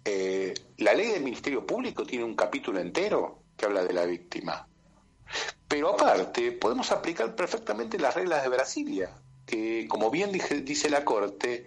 Eh, 0.03 0.53
la 0.77 0.93
ley 0.93 1.07
del 1.11 1.23
Ministerio 1.23 1.65
Público 1.65 2.05
tiene 2.05 2.23
un 2.23 2.35
capítulo 2.35 2.79
entero 2.79 3.44
que 3.57 3.65
habla 3.65 3.83
de 3.83 3.93
la 3.93 4.05
víctima. 4.05 4.67
Pero 5.67 5.93
aparte, 5.93 6.51
podemos 6.51 6.91
aplicar 6.91 7.35
perfectamente 7.35 7.97
las 7.97 8.15
reglas 8.15 8.43
de 8.43 8.49
Brasilia, 8.49 9.11
que 9.45 9.87
como 9.87 10.11
bien 10.11 10.31
dice 10.31 10.89
la 10.89 11.03
Corte, 11.03 11.65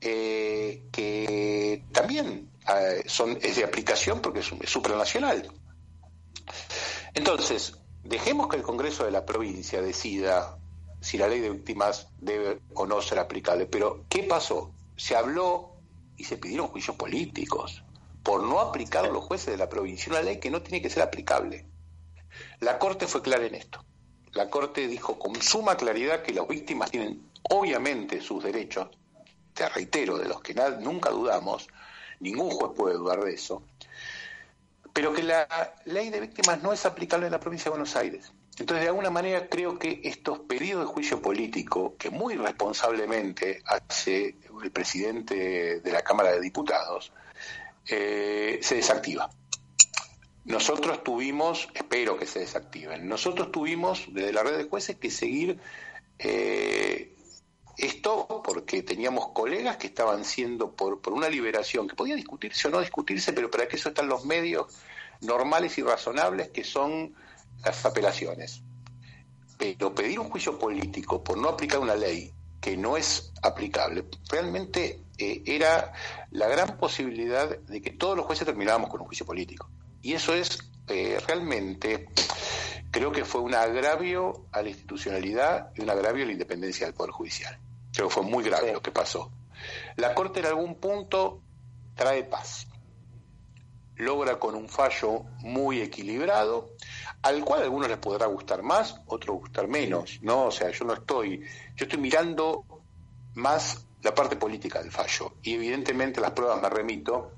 eh, 0.00 0.84
que 0.92 1.84
también 1.92 2.48
eh, 2.68 3.02
son, 3.06 3.38
es 3.42 3.56
de 3.56 3.64
aplicación 3.64 4.20
porque 4.20 4.40
es, 4.40 4.52
supranacional. 4.64 5.50
Entonces, 7.14 7.74
dejemos 8.04 8.48
que 8.48 8.56
el 8.56 8.62
Congreso 8.62 9.04
de 9.04 9.10
la 9.10 9.26
provincia 9.26 9.82
decida 9.82 10.58
si 11.00 11.18
la 11.18 11.28
ley 11.28 11.40
de 11.40 11.50
víctimas 11.50 12.08
debe 12.18 12.60
o 12.74 12.86
no 12.86 13.02
ser 13.02 13.18
aplicable. 13.18 13.66
Pero, 13.66 14.04
¿qué 14.08 14.22
pasó? 14.24 14.72
Se 14.96 15.14
habló 15.14 15.76
y 16.16 16.24
se 16.24 16.36
pidieron 16.36 16.68
juicios 16.68 16.96
políticos 16.96 17.82
por 18.28 18.42
no 18.42 18.60
aplicar 18.60 19.08
los 19.08 19.24
jueces 19.24 19.46
de 19.46 19.56
la 19.56 19.70
provincia 19.70 20.12
una 20.12 20.20
ley 20.20 20.38
que 20.38 20.50
no 20.50 20.60
tiene 20.60 20.82
que 20.82 20.90
ser 20.90 21.02
aplicable. 21.02 21.64
La 22.60 22.78
Corte 22.78 23.06
fue 23.06 23.22
clara 23.22 23.46
en 23.46 23.54
esto. 23.54 23.82
La 24.32 24.50
Corte 24.50 24.86
dijo 24.86 25.18
con 25.18 25.40
suma 25.40 25.78
claridad 25.78 26.20
que 26.20 26.34
las 26.34 26.46
víctimas 26.46 26.90
tienen 26.90 27.26
obviamente 27.44 28.20
sus 28.20 28.44
derechos, 28.44 28.88
te 29.54 29.66
reitero, 29.70 30.18
de 30.18 30.28
los 30.28 30.42
que 30.42 30.52
nunca 30.78 31.08
dudamos, 31.08 31.68
ningún 32.20 32.50
juez 32.50 32.72
puede 32.76 32.96
dudar 32.96 33.24
de 33.24 33.32
eso, 33.32 33.62
pero 34.92 35.14
que 35.14 35.22
la 35.22 35.48
ley 35.86 36.10
de 36.10 36.20
víctimas 36.20 36.62
no 36.62 36.74
es 36.74 36.84
aplicable 36.84 37.24
en 37.24 37.32
la 37.32 37.40
provincia 37.40 37.70
de 37.70 37.78
Buenos 37.78 37.96
Aires. 37.96 38.30
Entonces, 38.58 38.82
de 38.82 38.88
alguna 38.88 39.08
manera, 39.08 39.48
creo 39.48 39.78
que 39.78 40.02
estos 40.04 40.40
pedidos 40.40 40.82
de 40.82 40.92
juicio 40.92 41.22
político, 41.22 41.96
que 41.96 42.10
muy 42.10 42.34
responsablemente 42.34 43.62
hace 43.64 44.36
el 44.62 44.70
presidente 44.70 45.80
de 45.80 45.92
la 45.92 46.02
Cámara 46.02 46.32
de 46.32 46.42
Diputados, 46.42 47.10
eh, 47.88 48.58
se 48.62 48.76
desactiva. 48.76 49.30
Nosotros 50.44 51.04
tuvimos, 51.04 51.68
espero 51.74 52.16
que 52.16 52.26
se 52.26 52.40
desactiven, 52.40 53.06
nosotros 53.06 53.52
tuvimos 53.52 54.06
desde 54.08 54.32
la 54.32 54.42
red 54.42 54.56
de 54.56 54.64
jueces 54.64 54.96
que 54.96 55.10
seguir 55.10 55.58
eh, 56.18 57.14
esto 57.76 58.42
porque 58.44 58.82
teníamos 58.82 59.28
colegas 59.28 59.76
que 59.76 59.86
estaban 59.86 60.24
siendo 60.24 60.72
por, 60.72 61.00
por 61.00 61.12
una 61.12 61.28
liberación, 61.28 61.86
que 61.86 61.94
podía 61.94 62.16
discutirse 62.16 62.68
o 62.68 62.70
no 62.70 62.80
discutirse, 62.80 63.32
pero 63.32 63.50
para 63.50 63.68
que 63.68 63.76
eso 63.76 63.90
están 63.90 64.08
los 64.08 64.24
medios 64.24 64.66
normales 65.20 65.78
y 65.78 65.82
razonables 65.82 66.48
que 66.48 66.64
son 66.64 67.14
las 67.64 67.84
apelaciones. 67.84 68.62
Pero 69.56 69.94
pedir 69.94 70.18
un 70.18 70.28
juicio 70.28 70.58
político 70.58 71.22
por 71.22 71.38
no 71.38 71.48
aplicar 71.48 71.78
una 71.80 71.94
ley 71.94 72.32
que 72.60 72.76
no 72.76 72.96
es 72.96 73.32
aplicable, 73.42 74.04
realmente 74.28 75.00
eh, 75.18 75.42
era 75.46 75.92
la 76.30 76.46
gran 76.46 76.76
posibilidad 76.78 77.58
de 77.58 77.82
que 77.82 77.90
todos 77.90 78.16
los 78.16 78.24
jueces 78.24 78.46
terminábamos 78.46 78.88
con 78.88 79.00
un 79.00 79.06
juicio 79.06 79.26
político. 79.26 79.68
Y 80.00 80.14
eso 80.14 80.32
es 80.32 80.58
eh, 80.86 81.20
realmente, 81.26 82.08
creo 82.90 83.10
que 83.10 83.24
fue 83.24 83.40
un 83.40 83.54
agravio 83.54 84.46
a 84.52 84.62
la 84.62 84.68
institucionalidad 84.68 85.72
y 85.74 85.82
un 85.82 85.90
agravio 85.90 86.22
a 86.22 86.26
la 86.26 86.32
independencia 86.32 86.86
del 86.86 86.94
Poder 86.94 87.10
Judicial. 87.10 87.58
Creo 87.92 88.08
que 88.08 88.14
fue 88.14 88.22
muy 88.22 88.44
grave 88.44 88.72
lo 88.72 88.80
que 88.80 88.92
pasó. 88.92 89.32
La 89.96 90.14
Corte 90.14 90.40
en 90.40 90.46
algún 90.46 90.76
punto 90.76 91.42
trae 91.96 92.22
paz. 92.22 92.68
Logra 93.96 94.38
con 94.38 94.54
un 94.54 94.68
fallo 94.68 95.24
muy 95.40 95.80
equilibrado, 95.80 96.74
al 97.22 97.44
cual 97.44 97.62
a 97.62 97.64
algunos 97.64 97.88
les 97.88 97.98
podrá 97.98 98.26
gustar 98.26 98.62
más, 98.62 99.00
otros 99.06 99.36
gustar 99.40 99.66
menos, 99.66 100.20
¿no? 100.22 100.44
O 100.44 100.50
sea, 100.52 100.70
yo 100.70 100.84
no 100.84 100.94
estoy, 100.94 101.40
yo 101.74 101.86
estoy 101.86 101.98
mirando 101.98 102.64
más 103.34 103.87
la 104.02 104.14
parte 104.14 104.36
política 104.36 104.80
del 104.80 104.90
fallo 104.90 105.34
y 105.42 105.54
evidentemente 105.54 106.20
las 106.20 106.32
pruebas 106.32 106.62
me 106.62 106.70
remito. 106.70 107.32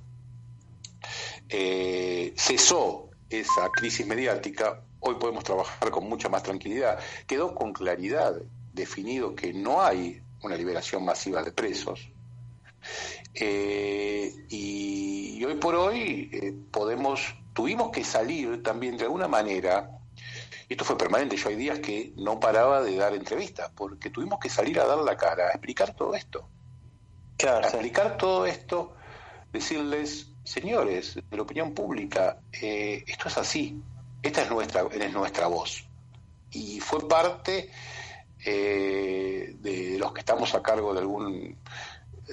Eh, 1.48 2.32
cesó 2.36 3.10
esa 3.28 3.70
crisis 3.70 4.06
mediática, 4.06 4.82
hoy 5.00 5.16
podemos 5.16 5.44
trabajar 5.44 5.90
con 5.90 6.08
mucha 6.08 6.28
más 6.28 6.42
tranquilidad. 6.42 6.98
Quedó 7.26 7.54
con 7.54 7.72
claridad 7.72 8.34
definido 8.72 9.34
que 9.34 9.52
no 9.52 9.82
hay 9.82 10.22
una 10.42 10.56
liberación 10.56 11.04
masiva 11.04 11.42
de 11.42 11.52
presos. 11.52 12.10
Eh, 13.34 14.32
y, 14.48 15.42
hoy 15.44 15.54
por 15.56 15.74
hoy 15.74 16.30
eh, 16.32 16.54
podemos, 16.70 17.34
tuvimos 17.52 17.90
que 17.90 18.04
salir 18.04 18.62
también 18.62 18.96
de 18.96 19.04
alguna 19.04 19.28
manera, 19.28 19.99
esto 20.74 20.84
fue 20.84 20.96
permanente, 20.96 21.36
yo 21.36 21.48
hay 21.48 21.56
días 21.56 21.80
que 21.80 22.12
no 22.16 22.38
paraba 22.38 22.80
de 22.82 22.96
dar 22.96 23.12
entrevistas, 23.14 23.70
porque 23.74 24.08
tuvimos 24.08 24.38
que 24.38 24.48
salir 24.48 24.78
a 24.78 24.86
dar 24.86 24.98
la 24.98 25.16
cara, 25.16 25.48
a 25.48 25.50
explicar 25.50 25.94
todo 25.94 26.14
esto. 26.14 26.48
a 27.44 27.58
explicar 27.60 28.16
todo 28.16 28.46
esto, 28.46 28.94
decirles, 29.52 30.30
señores 30.44 31.16
de 31.16 31.36
la 31.36 31.42
opinión 31.42 31.74
pública, 31.74 32.38
eh, 32.52 33.04
esto 33.06 33.28
es 33.28 33.38
así. 33.38 33.82
esta 34.22 34.42
es 34.42 34.50
nuestra, 34.50 34.82
es 34.82 35.12
nuestra 35.12 35.48
voz. 35.48 35.84
Y 36.52 36.78
fue 36.80 37.06
parte 37.08 37.70
eh, 38.44 39.56
de 39.58 39.98
los 39.98 40.12
que 40.12 40.20
estamos 40.20 40.54
a 40.54 40.62
cargo 40.62 40.94
de 40.94 41.00
algún 41.00 41.56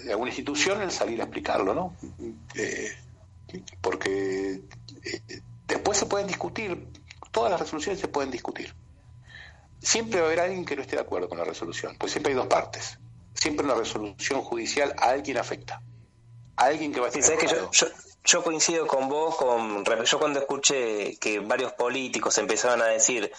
de 0.03 0.11
alguna 0.11 0.29
institución 0.29 0.81
el 0.81 0.91
salir 0.91 1.19
a 1.21 1.23
explicarlo, 1.23 1.73
¿no? 1.73 1.95
Eh, 2.55 2.91
porque 3.81 4.61
después 5.67 5.97
se 5.97 6.05
pueden 6.05 6.27
discutir, 6.27 6.87
todas 7.31 7.51
las 7.51 7.59
resoluciones 7.59 7.99
se 7.99 8.07
pueden 8.07 8.31
discutir. 8.31 8.73
Siempre 9.79 10.19
va 10.19 10.25
a 10.25 10.27
haber 10.27 10.39
alguien 10.41 10.65
que 10.65 10.75
no 10.75 10.81
esté 10.81 10.95
de 10.95 11.01
acuerdo 11.01 11.29
con 11.29 11.37
la 11.37 11.43
resolución, 11.43 11.95
pues 11.97 12.11
siempre 12.11 12.31
hay 12.31 12.37
dos 12.37 12.47
partes. 12.47 12.97
Siempre 13.33 13.65
una 13.65 13.75
resolución 13.75 14.41
judicial 14.41 14.95
a 14.97 15.09
alguien 15.09 15.37
afecta. 15.37 15.81
A 16.55 16.65
alguien 16.65 16.91
que 16.91 16.99
va 16.99 17.07
a 17.07 17.09
estar. 17.09 17.37
que 17.37 17.47
yo, 17.47 17.69
yo, 18.23 18.43
coincido 18.43 18.87
con 18.87 19.07
vos, 19.07 19.35
con, 19.35 19.85
yo 19.85 20.19
cuando 20.19 20.39
escuché 20.39 21.17
que 21.17 21.39
varios 21.39 21.73
políticos 21.73 22.37
empezaban 22.39 22.81
a 22.81 22.87
decir 22.87 23.31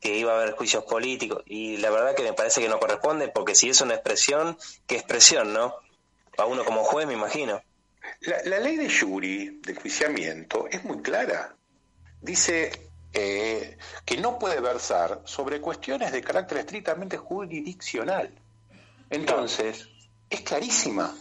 que 0.00 0.16
iba 0.16 0.32
a 0.32 0.36
haber 0.36 0.52
juicios 0.52 0.84
políticos 0.84 1.42
y 1.46 1.78
la 1.78 1.90
verdad 1.90 2.14
que 2.14 2.22
me 2.22 2.32
parece 2.32 2.60
que 2.60 2.68
no 2.68 2.78
corresponde 2.78 3.28
porque 3.28 3.54
si 3.54 3.70
es 3.70 3.80
una 3.80 3.94
expresión, 3.94 4.56
¿qué 4.86 4.96
expresión, 4.96 5.52
no? 5.52 5.74
A 6.36 6.44
uno 6.44 6.64
como 6.64 6.84
juez, 6.84 7.06
me 7.06 7.14
imagino. 7.14 7.60
La, 8.20 8.58
ley 8.60 8.76
de 8.76 8.90
jury, 8.90 9.60
del 9.62 9.78
juiciamiento, 9.78 10.66
es 10.70 10.84
muy 10.84 11.02
clara. 11.02 11.56
Dice 12.20 12.87
eh, 13.12 13.78
que 14.04 14.16
no 14.18 14.38
puede 14.38 14.60
versar 14.60 15.22
sobre 15.24 15.60
cuestiones 15.60 16.12
de 16.12 16.22
carácter 16.22 16.58
estrictamente 16.58 17.16
jurisdiccional. 17.16 18.32
Entonces, 19.10 19.88
es 20.28 20.40
clarísima. 20.42 21.14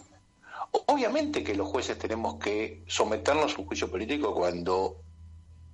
Obviamente 0.88 1.44
que 1.44 1.56
los 1.56 1.68
jueces 1.68 1.98
tenemos 1.98 2.36
que 2.36 2.84
someternos 2.88 3.56
a 3.56 3.62
un 3.62 3.68
juicio 3.68 3.90
político 3.90 4.34
cuando 4.34 4.98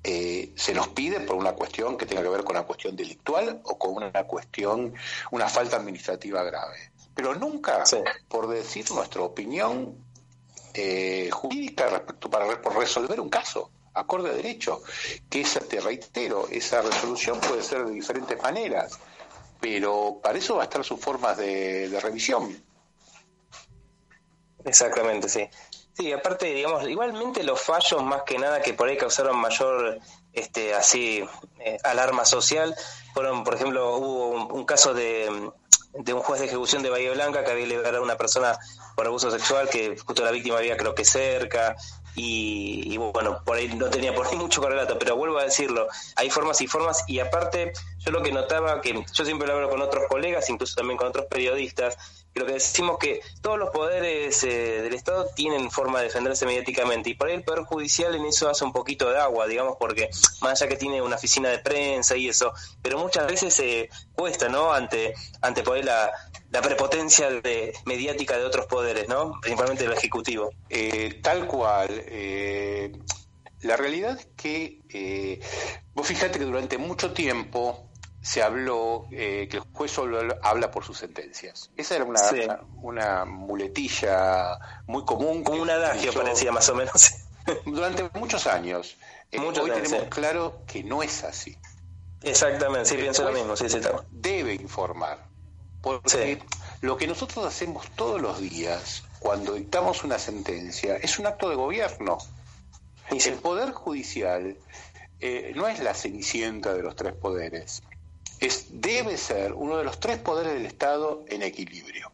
eh, 0.03 0.53
se 0.55 0.73
nos 0.73 0.89
pide 0.89 1.21
por 1.21 1.35
una 1.35 1.53
cuestión 1.53 1.97
que 1.97 2.05
tenga 2.05 2.21
que 2.21 2.29
ver 2.29 2.43
con 2.43 2.55
una 2.55 2.65
cuestión 2.65 2.95
delictual 2.95 3.61
o 3.63 3.77
con 3.77 3.95
una 3.95 4.11
cuestión, 4.25 4.93
una 5.31 5.49
falta 5.49 5.77
administrativa 5.77 6.43
grave. 6.43 6.91
Pero 7.15 7.33
nunca 7.35 7.83
por 8.27 8.47
decir 8.47 8.85
nuestra 8.91 9.21
opinión 9.21 9.95
eh, 10.73 11.29
jurídica 11.31 11.89
respecto 11.89 12.29
para 12.29 12.55
resolver 12.55 13.19
un 13.19 13.29
caso 13.29 13.71
acorde 13.93 14.29
a 14.29 14.33
derecho, 14.33 14.81
que 15.29 15.41
esa, 15.41 15.59
te 15.59 15.79
reitero, 15.79 16.47
esa 16.49 16.81
resolución 16.81 17.39
puede 17.39 17.63
ser 17.63 17.85
de 17.85 17.91
diferentes 17.91 18.41
maneras, 18.41 18.99
pero 19.59 20.19
para 20.21 20.37
eso 20.37 20.55
va 20.55 20.63
a 20.63 20.65
estar 20.65 20.83
sus 20.83 20.99
formas 20.99 21.37
de, 21.37 21.99
revisión. 22.01 22.61
Exactamente, 24.65 25.29
sí. 25.29 25.47
Sí, 25.95 26.11
aparte, 26.11 26.47
digamos, 26.47 26.87
igualmente 26.87 27.43
los 27.43 27.61
fallos 27.61 28.01
más 28.03 28.23
que 28.23 28.39
nada 28.39 28.61
que 28.61 28.73
por 28.73 28.89
ahí 28.89 28.97
causaron 28.97 29.37
mayor, 29.37 29.99
este, 30.31 30.73
así, 30.73 31.23
eh, 31.59 31.77
alarma 31.83 32.25
social, 32.25 32.75
fueron, 33.13 33.43
por 33.43 33.53
ejemplo, 33.53 33.97
hubo 33.97 34.47
un 34.47 34.65
caso 34.65 34.95
de, 34.95 35.51
de 35.93 36.13
un 36.13 36.21
juez 36.21 36.39
de 36.39 36.47
ejecución 36.47 36.81
de 36.81 36.89
Bahía 36.89 37.11
Blanca 37.11 37.43
que 37.43 37.51
había 37.51 37.67
liberado 37.67 37.99
a 37.99 38.01
una 38.01 38.17
persona 38.17 38.57
por 38.95 39.05
abuso 39.05 39.29
sexual 39.29 39.69
que 39.69 39.95
justo 39.97 40.23
la 40.23 40.31
víctima 40.31 40.57
había 40.57 40.75
creo 40.75 40.95
que 40.95 41.05
cerca 41.05 41.75
y, 42.15 42.95
bueno, 42.97 43.41
por 43.43 43.57
ahí 43.57 43.67
no 43.69 43.89
tenía 43.89 44.13
por 44.13 44.27
ahí 44.27 44.35
mucho 44.35 44.61
correlato, 44.61 44.99
pero 44.99 45.15
vuelvo 45.15 45.39
a 45.39 45.43
decirlo, 45.43 45.87
hay 46.15 46.29
formas 46.29 46.61
y 46.61 46.67
formas 46.67 47.03
y 47.07 47.19
aparte 47.19 47.73
yo 47.99 48.11
lo 48.11 48.21
que 48.21 48.31
notaba, 48.31 48.81
que 48.81 49.03
yo 49.13 49.25
siempre 49.25 49.47
lo 49.47 49.55
hablo 49.55 49.69
con 49.69 49.81
otros 49.81 50.03
colegas, 50.07 50.49
incluso 50.49 50.75
también 50.75 50.97
con 50.97 51.07
otros 51.07 51.25
periodistas, 51.25 51.97
que 52.33 52.39
lo 52.39 52.45
que 52.45 52.53
decimos 52.53 52.97
que 52.99 53.21
todos 53.41 53.57
los 53.57 53.69
poderes 53.69 54.43
eh, 54.43 54.81
del 54.81 54.93
Estado 54.93 55.27
tienen 55.35 55.71
forma 55.71 55.99
de 55.99 56.05
defenderse 56.05 56.45
mediáticamente 56.45 57.11
y 57.11 57.13
por 57.13 57.27
ahí 57.27 57.35
el 57.35 57.43
Poder 57.43 57.63
Judicial 57.63 58.13
en 58.15 58.25
eso 58.25 58.49
hace 58.49 58.65
un 58.65 58.73
poquito 58.73 59.09
de 59.09 59.19
agua, 59.19 59.47
digamos, 59.47 59.77
porque 59.79 60.09
más 60.41 60.61
allá 60.61 60.69
que 60.69 60.77
tiene 60.77 61.01
una 61.01 61.15
oficina 61.15 61.49
de 61.49 61.59
prensa 61.59 62.15
y 62.15 62.27
eso, 62.27 62.53
pero 62.81 62.97
muchas 62.97 63.27
veces 63.27 63.53
se 63.53 63.89
cuesta, 64.15 64.49
¿no? 64.49 64.73
Ante, 64.73 65.13
ante 65.41 65.63
poder 65.63 65.85
la, 65.85 66.11
la 66.53 66.61
prepotencia 66.61 67.31
de, 67.31 67.73
mediática 67.85 68.37
de 68.37 68.45
otros 68.45 68.67
poderes, 68.67 69.09
¿no? 69.09 69.33
Principalmente 69.41 69.85
el 69.85 69.93
Ejecutivo. 69.93 70.51
Eh, 70.69 71.19
tal 71.23 71.47
cual. 71.47 71.89
Eh, 72.05 72.91
la 73.61 73.75
realidad 73.75 74.19
es 74.19 74.27
que, 74.37 74.81
eh, 74.89 75.39
vos 75.95 76.05
fíjate 76.05 76.37
que 76.37 76.45
durante 76.45 76.77
mucho 76.77 77.11
tiempo 77.11 77.89
se 78.21 78.43
habló 78.43 79.07
que 79.09 79.49
el 79.51 79.59
juez 79.73 79.91
solo 79.91 80.37
habla 80.43 80.69
por 80.69 80.85
sus 80.85 80.99
sentencias. 80.99 81.71
Esa 81.75 81.95
era 81.95 82.05
una, 82.05 82.21
una, 82.81 83.25
muletilla 83.25 84.57
muy 84.85 85.03
común. 85.05 85.43
Como 85.43 85.61
un 85.61 85.69
adagio 85.69 86.13
parecía 86.13 86.51
más 86.51 86.69
o 86.69 86.75
menos. 86.75 87.15
durante 87.65 88.09
muchos 88.13 88.45
años. 88.47 88.95
hoy 89.31 89.71
tenemos 89.71 90.03
claro 90.09 90.61
que 90.67 90.83
no 90.83 91.01
es 91.01 91.23
así. 91.23 91.57
Exactamente, 92.21 92.89
sí, 92.89 92.95
pienso 92.97 93.23
lo 93.23 93.31
mismo. 93.31 93.57
Sí, 93.57 93.69
sí, 93.69 93.79
debe 94.11 94.53
informar 94.53 95.32
porque 95.83 96.41
lo 96.79 96.95
que 96.95 97.07
nosotros 97.07 97.45
hacemos 97.45 97.85
todos 97.91 98.21
los 98.21 98.39
días 98.39 99.03
cuando 99.19 99.53
dictamos 99.53 100.05
una 100.05 100.17
sentencia 100.17 100.95
es 100.95 101.19
un 101.19 101.27
acto 101.27 101.49
de 101.49 101.55
gobierno. 101.55 102.17
El 103.09 103.35
poder 103.35 103.73
judicial 103.73 104.57
eh, 105.19 105.51
no 105.55 105.67
es 105.67 105.79
la 105.79 105.93
cenicienta 105.93 106.73
de 106.73 106.81
los 106.81 106.95
tres 106.95 107.13
poderes, 107.13 107.83
es, 108.39 108.67
debe 108.71 109.17
ser 109.17 109.53
uno 109.53 109.77
de 109.77 109.83
los 109.83 109.99
tres 109.99 110.19
poderes 110.19 110.53
del 110.53 110.65
Estado 110.65 111.25
en 111.27 111.43
equilibrio. 111.43 112.11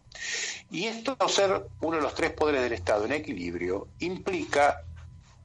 Y 0.72 0.86
esto, 0.86 1.16
ser 1.28 1.68
uno 1.82 1.98
de 1.98 2.02
los 2.02 2.16
tres 2.16 2.32
poderes 2.32 2.64
del 2.64 2.74
Estado 2.74 3.06
en 3.06 3.12
equilibrio, 3.12 3.88
implica 4.00 4.84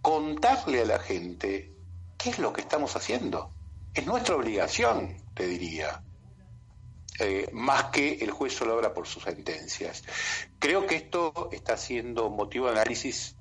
contarle 0.00 0.80
a 0.80 0.86
la 0.86 0.98
gente 0.98 1.72
qué 2.16 2.30
es 2.30 2.38
lo 2.38 2.54
que 2.54 2.62
estamos 2.62 2.96
haciendo. 2.96 3.50
Es 3.92 4.06
nuestra 4.06 4.34
obligación, 4.34 5.16
te 5.34 5.46
diría. 5.46 6.02
Eh, 7.20 7.48
más 7.52 7.84
que 7.84 8.14
el 8.14 8.30
juez 8.32 8.54
solo 8.54 8.76
obra 8.76 8.92
por 8.92 9.06
sus 9.06 9.22
sentencias. 9.22 10.02
Creo 10.58 10.86
que 10.86 10.96
esto 10.96 11.48
está 11.52 11.76
siendo 11.76 12.28
motivo 12.28 12.66
de 12.66 12.72
análisis 12.72 13.36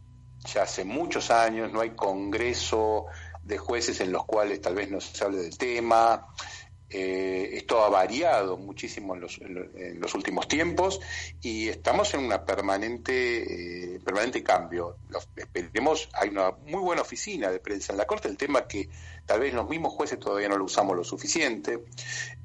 ya 0.45 0.63
hace 0.63 0.83
muchos 0.83 1.31
años, 1.31 1.71
no 1.71 1.81
hay 1.81 1.91
congreso 1.91 3.05
de 3.43 3.57
jueces 3.57 3.99
en 4.01 4.11
los 4.11 4.25
cuales 4.25 4.61
tal 4.61 4.75
vez 4.75 4.89
no 4.89 5.01
se 5.01 5.23
hable 5.23 5.37
del 5.37 5.57
tema. 5.57 6.27
Eh, 6.95 7.57
esto 7.57 7.83
ha 7.83 7.89
variado 7.89 8.55
muchísimo 8.55 9.15
en 9.15 9.21
los, 9.21 10.13
últimos 10.13 10.47
tiempos 10.47 10.99
y 11.41 11.67
estamos 11.67 12.13
en 12.13 12.19
una 12.19 12.45
permanente, 12.45 13.95
eh, 13.95 13.99
permanente 13.99 14.43
cambio. 14.43 14.97
esperemos, 15.35 16.07
hay 16.13 16.29
una 16.29 16.51
muy 16.51 16.81
buena 16.81 17.01
oficina 17.01 17.49
de 17.49 17.59
prensa 17.59 17.93
en 17.93 17.97
la 17.97 18.05
Corte, 18.05 18.27
el 18.27 18.37
tema 18.37 18.67
que 18.67 18.89
tal 19.25 19.39
vez 19.39 19.55
los 19.55 19.67
mismos 19.67 19.91
jueces 19.91 20.19
todavía 20.19 20.47
no 20.49 20.55
lo 20.55 20.65
usamos 20.65 20.95
lo 20.95 21.03
suficiente. 21.03 21.83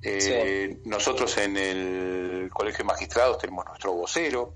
Eh, 0.00 0.78
nosotros 0.86 1.36
en 1.36 1.58
el 1.58 2.50
Colegio 2.50 2.78
de 2.78 2.84
Magistrados 2.84 3.36
tenemos 3.36 3.66
nuestro 3.66 3.92
vocero, 3.92 4.54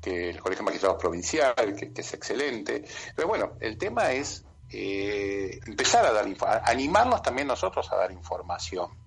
que 0.00 0.30
el 0.30 0.40
Colegio 0.40 0.64
de 0.64 0.70
Magistrados 0.70 0.98
Provincial, 0.98 1.54
que, 1.54 1.92
es 1.94 2.14
excelente. 2.14 2.84
Pero 3.14 3.28
bueno, 3.28 3.52
el 3.60 3.76
tema 3.76 4.12
es 4.12 4.46
eh, 4.70 5.60
empezar 5.66 6.06
a 6.06 6.12
dar, 6.12 6.26
animarnos 6.64 7.20
también 7.20 7.48
nosotros 7.48 7.92
a 7.92 7.96
dar 7.96 8.10
información. 8.12 9.04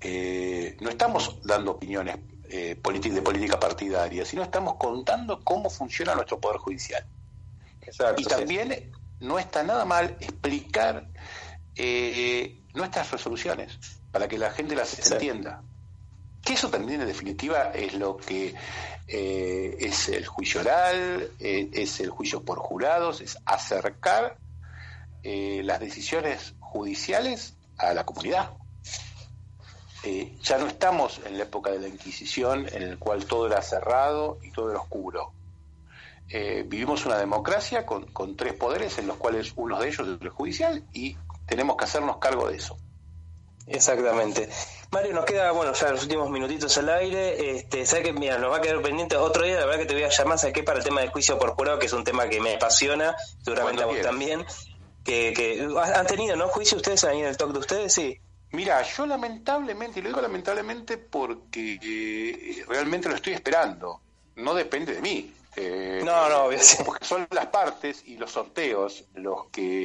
Eh, 0.00 0.76
no 0.80 0.90
estamos 0.90 1.38
dando 1.44 1.72
opiniones 1.72 2.16
de 2.48 2.76
política 3.22 3.60
partidaria, 3.60 4.24
sino 4.24 4.42
estamos 4.42 4.74
contando 4.74 5.40
cómo 5.44 5.70
funciona 5.70 6.14
nuestro 6.14 6.40
Poder 6.40 6.58
Judicial. 6.58 7.04
y 8.16 8.24
también 8.24 8.92
no 9.20 9.38
está 9.38 9.62
nada 9.62 9.84
mal 9.84 10.16
explicar 10.20 11.06
eh, 11.76 12.58
nuestras 12.74 13.10
resoluciones 13.10 13.78
para 14.10 14.26
que 14.28 14.38
la 14.38 14.50
gente 14.50 14.74
las 14.74 15.10
entienda. 15.10 15.62
Que 16.42 16.54
eso 16.54 16.70
también 16.70 17.02
en 17.02 17.06
definitiva 17.06 17.70
es 17.72 17.94
lo 17.94 18.16
que 18.16 18.54
eh, 19.06 19.76
es 19.78 20.08
el 20.08 20.26
juicio 20.26 20.62
oral, 20.62 21.30
eh, 21.38 21.70
es 21.72 22.00
el 22.00 22.10
juicio 22.10 22.42
por 22.42 22.58
jurados, 22.58 23.20
es 23.20 23.38
acercar 23.44 24.36
las 25.22 25.80
decisiones 25.80 26.54
judiciales 26.60 27.54
a 27.76 27.92
la 27.92 28.06
comunidad. 28.06 28.52
Ya 30.42 30.58
no 30.58 30.66
estamos 30.66 31.20
en 31.26 31.36
la 31.36 31.44
época 31.44 31.70
de 31.70 31.78
la 31.78 31.88
Inquisición 31.88 32.66
en 32.72 32.82
el 32.82 32.98
cual 32.98 33.26
todo 33.26 33.46
era 33.46 33.60
cerrado 33.62 34.38
y 34.42 34.50
todo 34.50 34.70
era 34.70 34.80
oscuro 34.80 35.32
eh, 36.32 36.64
vivimos 36.64 37.06
una 37.06 37.18
democracia 37.18 37.84
con, 37.84 38.36
tres 38.36 38.54
poderes 38.54 38.98
en 38.98 39.08
los 39.08 39.16
cuales 39.16 39.52
uno 39.56 39.80
de 39.80 39.88
ellos 39.88 40.06
es 40.06 40.22
el 40.22 40.28
judicial 40.28 40.84
y 40.92 41.16
tenemos 41.46 41.76
que 41.76 41.84
hacernos 41.84 42.18
cargo 42.18 42.48
de 42.48 42.56
eso. 42.56 42.76
Exactamente. 43.66 44.48
Mario, 44.92 45.12
nos 45.12 45.24
queda, 45.24 45.50
bueno, 45.50 45.72
ya 45.72 45.90
los 45.90 46.02
últimos 46.02 46.30
minutitos 46.30 46.76
al 46.78 46.88
aire. 46.88 47.56
Este, 47.56 47.84
¿Sabes 47.84 48.04
que 48.04 48.12
Mira, 48.12 48.38
nos 48.38 48.52
va 48.52 48.58
a 48.58 48.60
quedar 48.60 48.80
pendiente 48.80 49.16
otro 49.16 49.44
día, 49.44 49.58
la 49.58 49.66
verdad 49.66 49.80
que 49.80 49.86
te 49.86 49.94
voy 49.94 50.04
a 50.04 50.08
llamar, 50.08 50.38
¿sabes 50.38 50.54
qué? 50.54 50.62
Para 50.62 50.78
el 50.78 50.84
tema 50.84 51.00
del 51.00 51.10
juicio 51.10 51.36
por 51.36 51.50
jurado, 51.50 51.80
que 51.80 51.86
es 51.86 51.92
un 51.92 52.04
tema 52.04 52.28
que 52.28 52.40
me 52.40 52.54
apasiona, 52.54 53.16
seguramente 53.42 53.82
a 53.82 53.86
vos 53.86 54.00
también. 54.00 54.44
Que, 55.04 55.32
que, 55.34 55.68
¿Han 55.94 56.06
tenido, 56.06 56.36
no, 56.36 56.48
juicio 56.48 56.76
ustedes 56.76 57.02
ahí 57.04 57.20
en 57.20 57.26
el 57.26 57.36
talk 57.36 57.52
de 57.52 57.58
ustedes? 57.58 57.92
Sí. 57.92 58.20
Mira, 58.52 58.82
yo 58.82 59.06
lamentablemente, 59.06 60.00
y 60.00 60.02
lo 60.02 60.08
digo 60.08 60.20
lamentablemente 60.20 60.98
porque 60.98 61.78
eh, 61.82 62.64
realmente 62.68 63.08
lo 63.08 63.14
estoy 63.14 63.34
esperando, 63.34 64.00
no 64.36 64.54
depende 64.54 64.94
de 64.94 65.00
mí. 65.00 65.34
Eh, 65.56 66.02
no, 66.04 66.28
no, 66.28 66.56
Porque 66.84 67.04
son 67.04 67.26
las 67.30 67.46
partes 67.46 68.02
y 68.06 68.16
los 68.16 68.32
sorteos 68.32 69.04
los 69.14 69.48
que 69.50 69.84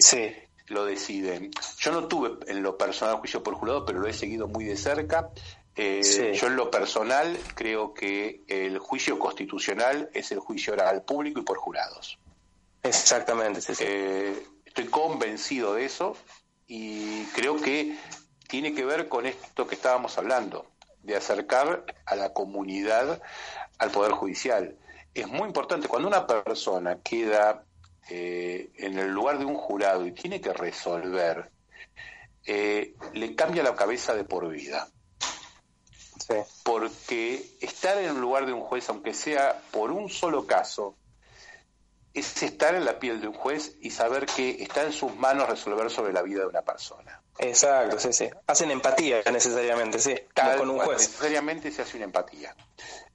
lo 0.67 0.85
deciden. 0.85 1.51
Yo 1.79 1.91
no 1.91 2.07
tuve 2.07 2.37
en 2.47 2.63
lo 2.63 2.77
personal 2.77 3.17
juicio 3.17 3.43
por 3.43 3.55
jurado, 3.55 3.85
pero 3.85 3.99
lo 3.99 4.07
he 4.07 4.13
seguido 4.13 4.47
muy 4.47 4.65
de 4.65 4.77
cerca. 4.77 5.29
Eh, 5.75 6.33
yo 6.39 6.47
en 6.47 6.55
lo 6.55 6.71
personal 6.71 7.37
creo 7.53 7.93
que 7.93 8.43
el 8.47 8.79
juicio 8.79 9.19
constitucional 9.19 10.09
es 10.13 10.31
el 10.31 10.39
juicio 10.39 10.73
oral 10.73 11.03
público 11.03 11.41
y 11.41 11.43
por 11.43 11.57
jurados. 11.57 12.17
Exactamente. 12.81 13.61
Eh, 13.79 14.47
estoy 14.65 14.85
convencido 14.85 15.73
de 15.73 15.85
eso 15.85 16.15
y 16.67 17.23
creo 17.25 17.57
que 17.57 17.97
tiene 18.47 18.73
que 18.73 18.85
ver 18.85 19.07
con 19.07 19.25
esto 19.25 19.67
que 19.67 19.75
estábamos 19.75 20.17
hablando, 20.17 20.65
de 21.03 21.15
acercar 21.15 21.85
a 22.05 22.15
la 22.15 22.33
comunidad 22.33 23.21
al 23.77 23.91
Poder 23.91 24.11
Judicial. 24.11 24.77
Es 25.13 25.27
muy 25.27 25.47
importante, 25.47 25.87
cuando 25.87 26.07
una 26.07 26.27
persona 26.27 26.99
queda 27.03 27.63
eh, 28.09 28.69
en 28.75 28.97
el 28.99 29.11
lugar 29.11 29.39
de 29.39 29.45
un 29.45 29.55
jurado 29.55 30.05
y 30.05 30.11
tiene 30.11 30.41
que 30.41 30.53
resolver, 30.53 31.51
eh, 32.45 32.93
le 33.13 33.35
cambia 33.35 33.63
la 33.63 33.75
cabeza 33.75 34.13
de 34.13 34.23
por 34.23 34.47
vida. 34.49 34.87
Porque 36.63 37.45
estar 37.61 37.97
en 37.99 38.05
el 38.05 38.19
lugar 38.19 38.45
de 38.45 38.53
un 38.53 38.61
juez, 38.61 38.89
aunque 38.89 39.13
sea 39.13 39.61
por 39.71 39.91
un 39.91 40.09
solo 40.09 40.47
caso, 40.47 40.95
es 42.15 42.41
estar 42.41 42.73
en 42.75 42.85
la 42.85 42.97
piel 42.97 43.19
de 43.19 43.27
un 43.27 43.33
juez 43.33 43.75
y 43.81 43.91
saber 43.91 44.25
que 44.25 44.63
está 44.63 44.83
en 44.83 44.93
sus 44.93 45.15
manos 45.15 45.49
resolver 45.49 45.89
sobre 45.91 46.13
la 46.13 46.21
vida 46.21 46.41
de 46.41 46.47
una 46.47 46.61
persona. 46.61 47.21
Exacto, 47.37 47.99
sí, 47.99 48.13
sí. 48.13 48.29
Hacen 48.47 48.71
empatía 48.71 49.21
necesariamente, 49.31 49.99
sí. 49.99 50.15
con 50.57 50.69
un 50.69 50.79
juez. 50.79 50.99
Necesariamente 50.99 51.71
se 51.71 51.81
hace 51.81 51.97
una 51.97 52.05
empatía. 52.05 52.55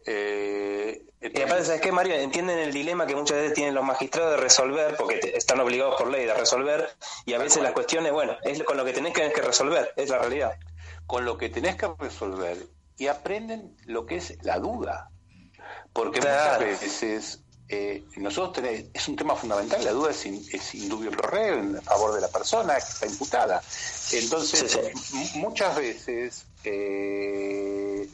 Eh, 0.04 1.02
y 1.20 1.40
aparte, 1.40 1.64
¿sabes 1.64 1.80
qué, 1.80 1.92
Mario? 1.92 2.14
Entienden 2.14 2.58
el 2.58 2.72
dilema 2.72 3.06
que 3.06 3.16
muchas 3.16 3.38
veces 3.38 3.54
tienen 3.54 3.74
los 3.74 3.84
magistrados 3.84 4.32
de 4.32 4.36
resolver, 4.36 4.96
porque 4.96 5.32
están 5.34 5.60
obligados 5.60 5.96
por 5.96 6.10
ley 6.10 6.26
de 6.26 6.34
resolver, 6.34 6.90
y 7.24 7.32
a 7.32 7.38
veces 7.38 7.62
las 7.62 7.72
cuestiones, 7.72 8.12
bueno, 8.12 8.36
es 8.42 8.62
con 8.64 8.76
lo 8.76 8.84
que 8.84 8.92
tenés 8.92 9.14
que, 9.14 9.32
que 9.32 9.40
resolver, 9.40 9.92
es 9.96 10.10
la 10.10 10.18
realidad. 10.18 10.58
Con 11.06 11.24
lo 11.24 11.38
que 11.38 11.48
tenés 11.48 11.76
que 11.76 11.88
resolver, 11.98 12.58
y 12.96 13.06
aprenden 13.06 13.76
lo 13.86 14.04
que 14.04 14.16
es 14.16 14.36
la 14.42 14.58
duda. 14.58 15.10
Porque 15.92 16.20
muchas 16.20 16.58
veces 16.58 17.42
eh, 17.72 18.02
nosotros 18.16 18.54
tenemos, 18.54 18.90
es 18.92 19.06
un 19.06 19.14
tema 19.14 19.36
fundamental, 19.36 19.84
la 19.84 19.92
duda 19.92 20.10
es, 20.10 20.26
es 20.26 20.74
indubio 20.74 21.12
pro 21.12 21.30
re 21.30 21.56
en 21.56 21.80
favor 21.80 22.12
de 22.12 22.20
la 22.20 22.26
persona 22.26 22.74
que 22.74 22.80
está 22.80 23.06
imputada. 23.06 23.62
Entonces, 24.10 24.76
muchas 25.36 25.76
veces, 25.76 26.46
eh, 26.64 28.08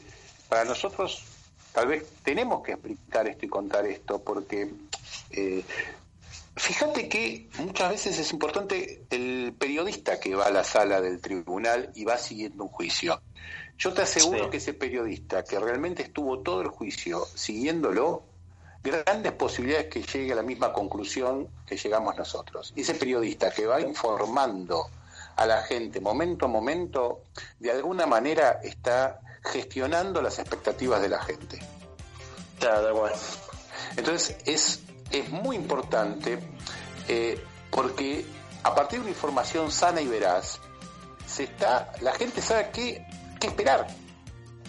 para 0.50 0.66
nosotros, 0.66 1.24
tal 1.72 1.88
vez 1.88 2.04
tenemos 2.22 2.62
que 2.62 2.72
explicar 2.72 3.28
esto 3.28 3.46
y 3.46 3.48
contar 3.48 3.86
esto, 3.86 4.22
porque 4.22 4.70
eh, 5.30 5.64
fíjate 6.54 7.09
que 7.09 7.48
muchas 7.59 7.92
veces 7.92 8.18
es 8.18 8.32
importante 8.32 9.07
el 9.09 9.54
periodista 9.59 10.20
que 10.20 10.34
va 10.34 10.48
a 10.48 10.50
la 10.50 10.64
sala 10.64 11.00
del 11.00 11.18
tribunal 11.22 11.92
y 11.94 12.04
va 12.04 12.18
siguiendo 12.18 12.64
un 12.64 12.68
juicio. 12.68 13.22
Yo 13.78 13.94
te 13.94 14.02
aseguro 14.02 14.50
que 14.50 14.59
ese 14.59 14.74
periodista 14.74 15.44
que 15.44 15.59
realmente 15.59 16.02
estuvo 16.02 16.40
todo 16.40 16.61
el 16.61 16.68
juicio 16.68 17.24
siguiéndolo, 17.34 18.36
grandes 18.87 19.32
posibilidades 19.32 19.87
que 19.87 20.03
llegue 20.03 20.32
a 20.32 20.37
la 20.37 20.43
misma 20.43 20.72
conclusión 20.72 21.49
que 21.66 21.76
llegamos 21.76 22.16
nosotros. 22.16 22.72
Y 22.76 22.82
ese 22.82 22.95
periodista 22.95 23.51
que 23.51 23.66
va 23.66 23.80
informando 23.80 24.89
a 25.37 25.47
la 25.47 25.62
gente 25.62 26.01
momento 26.01 26.47
a 26.47 26.49
momento, 26.49 27.22
de 27.59 27.70
alguna 27.70 28.07
manera 28.07 28.61
está 28.62 29.20
gestionando 29.43 30.22
las 30.22 30.39
expectativas 30.39 31.01
de 31.03 31.09
la 31.09 31.22
gente. 31.22 31.59
Claro, 32.59 33.09
Entonces 33.97 34.37
es, 34.47 34.80
es 35.11 35.28
muy 35.30 35.57
importante 35.57 36.39
eh, 37.09 37.39
porque 37.70 38.24
a 38.62 38.74
partir 38.74 38.99
de 38.99 39.03
una 39.03 39.11
información 39.11 39.70
sana 39.70 40.01
y 40.01 40.07
veraz, 40.07 40.59
se 41.26 41.45
está, 41.45 41.93
la 42.01 42.12
gente 42.12 42.41
sabe 42.41 42.70
qué, 42.72 43.07
qué 43.39 43.49
esperar, 43.49 43.87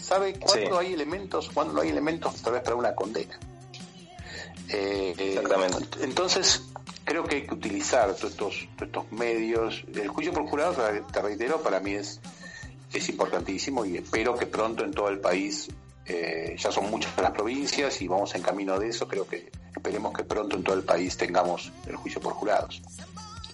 sabe 0.01 0.37
cuándo 0.39 0.77
hay 0.77 0.93
elementos, 0.93 1.49
cuándo 1.53 1.73
no 1.73 1.81
hay 1.81 1.89
elementos 1.89 2.41
tal 2.41 2.53
vez 2.53 2.61
para 2.61 2.75
una 2.75 2.93
condena. 2.93 3.39
Eh, 4.69 5.15
Exactamente. 5.17 6.03
Entonces, 6.03 6.63
creo 7.03 7.23
que 7.23 7.37
hay 7.37 7.47
que 7.47 7.53
utilizar 7.53 8.13
todos 8.15 8.31
estos, 8.31 8.67
estos 8.81 9.11
medios. 9.11 9.83
El 9.93 10.09
juicio 10.09 10.33
por 10.33 10.47
jurado, 10.47 10.75
te 11.11 11.21
reitero, 11.21 11.61
para 11.61 11.79
mí 11.79 11.93
es, 11.93 12.19
es 12.93 13.09
importantísimo 13.09 13.85
y 13.85 13.97
espero 13.97 14.35
que 14.35 14.45
pronto 14.45 14.83
en 14.83 14.91
todo 14.91 15.09
el 15.09 15.19
país, 15.19 15.69
eh, 16.05 16.55
ya 16.57 16.71
son 16.71 16.89
muchas 16.89 17.17
las 17.17 17.31
provincias 17.31 18.01
y 18.01 18.07
vamos 18.07 18.35
en 18.35 18.41
camino 18.41 18.77
de 18.77 18.89
eso, 18.89 19.07
creo 19.07 19.27
que 19.27 19.51
esperemos 19.75 20.13
que 20.13 20.23
pronto 20.23 20.57
en 20.57 20.63
todo 20.63 20.75
el 20.75 20.83
país 20.83 21.15
tengamos 21.17 21.71
el 21.85 21.95
juicio 21.95 22.19
por 22.21 22.33
jurados. 22.33 22.81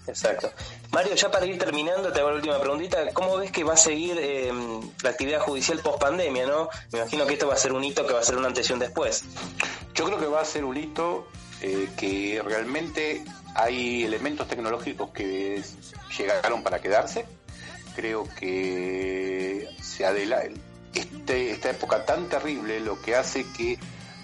Exacto. 0.07 0.51
Mario, 0.91 1.15
ya 1.15 1.31
para 1.31 1.45
ir 1.45 1.57
terminando, 1.57 2.11
te 2.11 2.19
hago 2.19 2.29
la 2.29 2.35
última 2.35 2.59
preguntita. 2.59 3.13
¿Cómo 3.13 3.37
ves 3.37 3.51
que 3.51 3.63
va 3.63 3.73
a 3.73 3.77
seguir 3.77 4.17
em, 4.19 4.81
la 5.01 5.11
actividad 5.11 5.39
judicial 5.39 5.79
post 5.79 5.99
pandemia, 5.99 6.45
no? 6.45 6.69
Me 6.91 6.99
imagino 6.99 7.25
que 7.25 7.33
esto 7.33 7.47
va 7.47 7.53
a 7.53 7.57
ser 7.57 7.73
un 7.73 7.83
hito 7.83 8.05
que 8.05 8.13
va 8.13 8.19
a 8.19 8.23
ser 8.23 8.37
una 8.37 8.47
antes 8.47 8.69
y 8.69 8.73
un 8.73 8.79
después. 8.79 9.23
Yo 9.93 10.05
creo 10.05 10.19
que 10.19 10.25
va 10.25 10.41
a 10.41 10.45
ser 10.45 10.65
un 10.65 10.75
hito 10.75 11.27
eh, 11.61 11.89
que 11.97 12.41
realmente 12.43 13.23
hay 13.55 14.03
elementos 14.03 14.47
tecnológicos 14.47 15.11
que 15.11 15.63
llegaron 16.17 16.63
para 16.63 16.81
quedarse. 16.81 17.25
Creo 17.95 18.27
que 18.39 19.69
se 19.81 20.05
adela 20.05 20.43
este, 20.93 21.51
esta 21.51 21.69
época 21.69 22.05
tan 22.05 22.27
terrible 22.27 22.79
lo 22.79 23.01
que 23.01 23.15
hace 23.15 23.45
que 23.55 23.79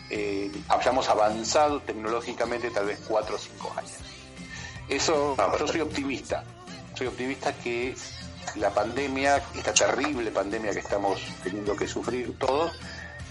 eh, 0.09 0.51
hayamos 0.67 1.07
avanzado 1.07 1.81
tecnológicamente 1.81 2.71
tal 2.71 2.87
vez 2.87 2.99
cuatro 3.07 3.35
o 3.35 3.39
cinco 3.39 3.71
años. 3.77 4.08
Eso, 4.89 5.35
yo 5.59 5.67
soy 5.67 5.81
optimista. 5.81 6.43
Soy 6.95 7.07
optimista 7.07 7.53
que 7.53 7.95
la 8.55 8.71
pandemia, 8.71 9.41
esta 9.55 9.73
terrible 9.73 10.31
pandemia 10.31 10.71
que 10.71 10.79
estamos 10.79 11.21
teniendo 11.43 11.75
que 11.75 11.87
sufrir 11.87 12.37
todos, 12.37 12.71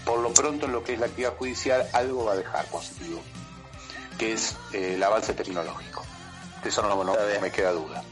por 0.05 0.19
lo 0.19 0.33
pronto 0.33 0.65
en 0.65 0.71
lo 0.71 0.83
que 0.83 0.93
es 0.93 0.99
la 0.99 1.07
actividad 1.07 1.35
judicial 1.37 1.87
algo 1.93 2.25
va 2.25 2.33
a 2.33 2.37
dejar 2.37 2.65
positivo, 2.65 3.21
que 4.17 4.33
es 4.33 4.55
eh, 4.73 4.93
el 4.95 5.03
avance 5.03 5.33
tecnológico. 5.33 6.05
De 6.63 6.69
eso 6.69 6.81
no, 6.81 7.15
me 7.41 7.51
queda 7.51 7.71
duda. 7.71 8.03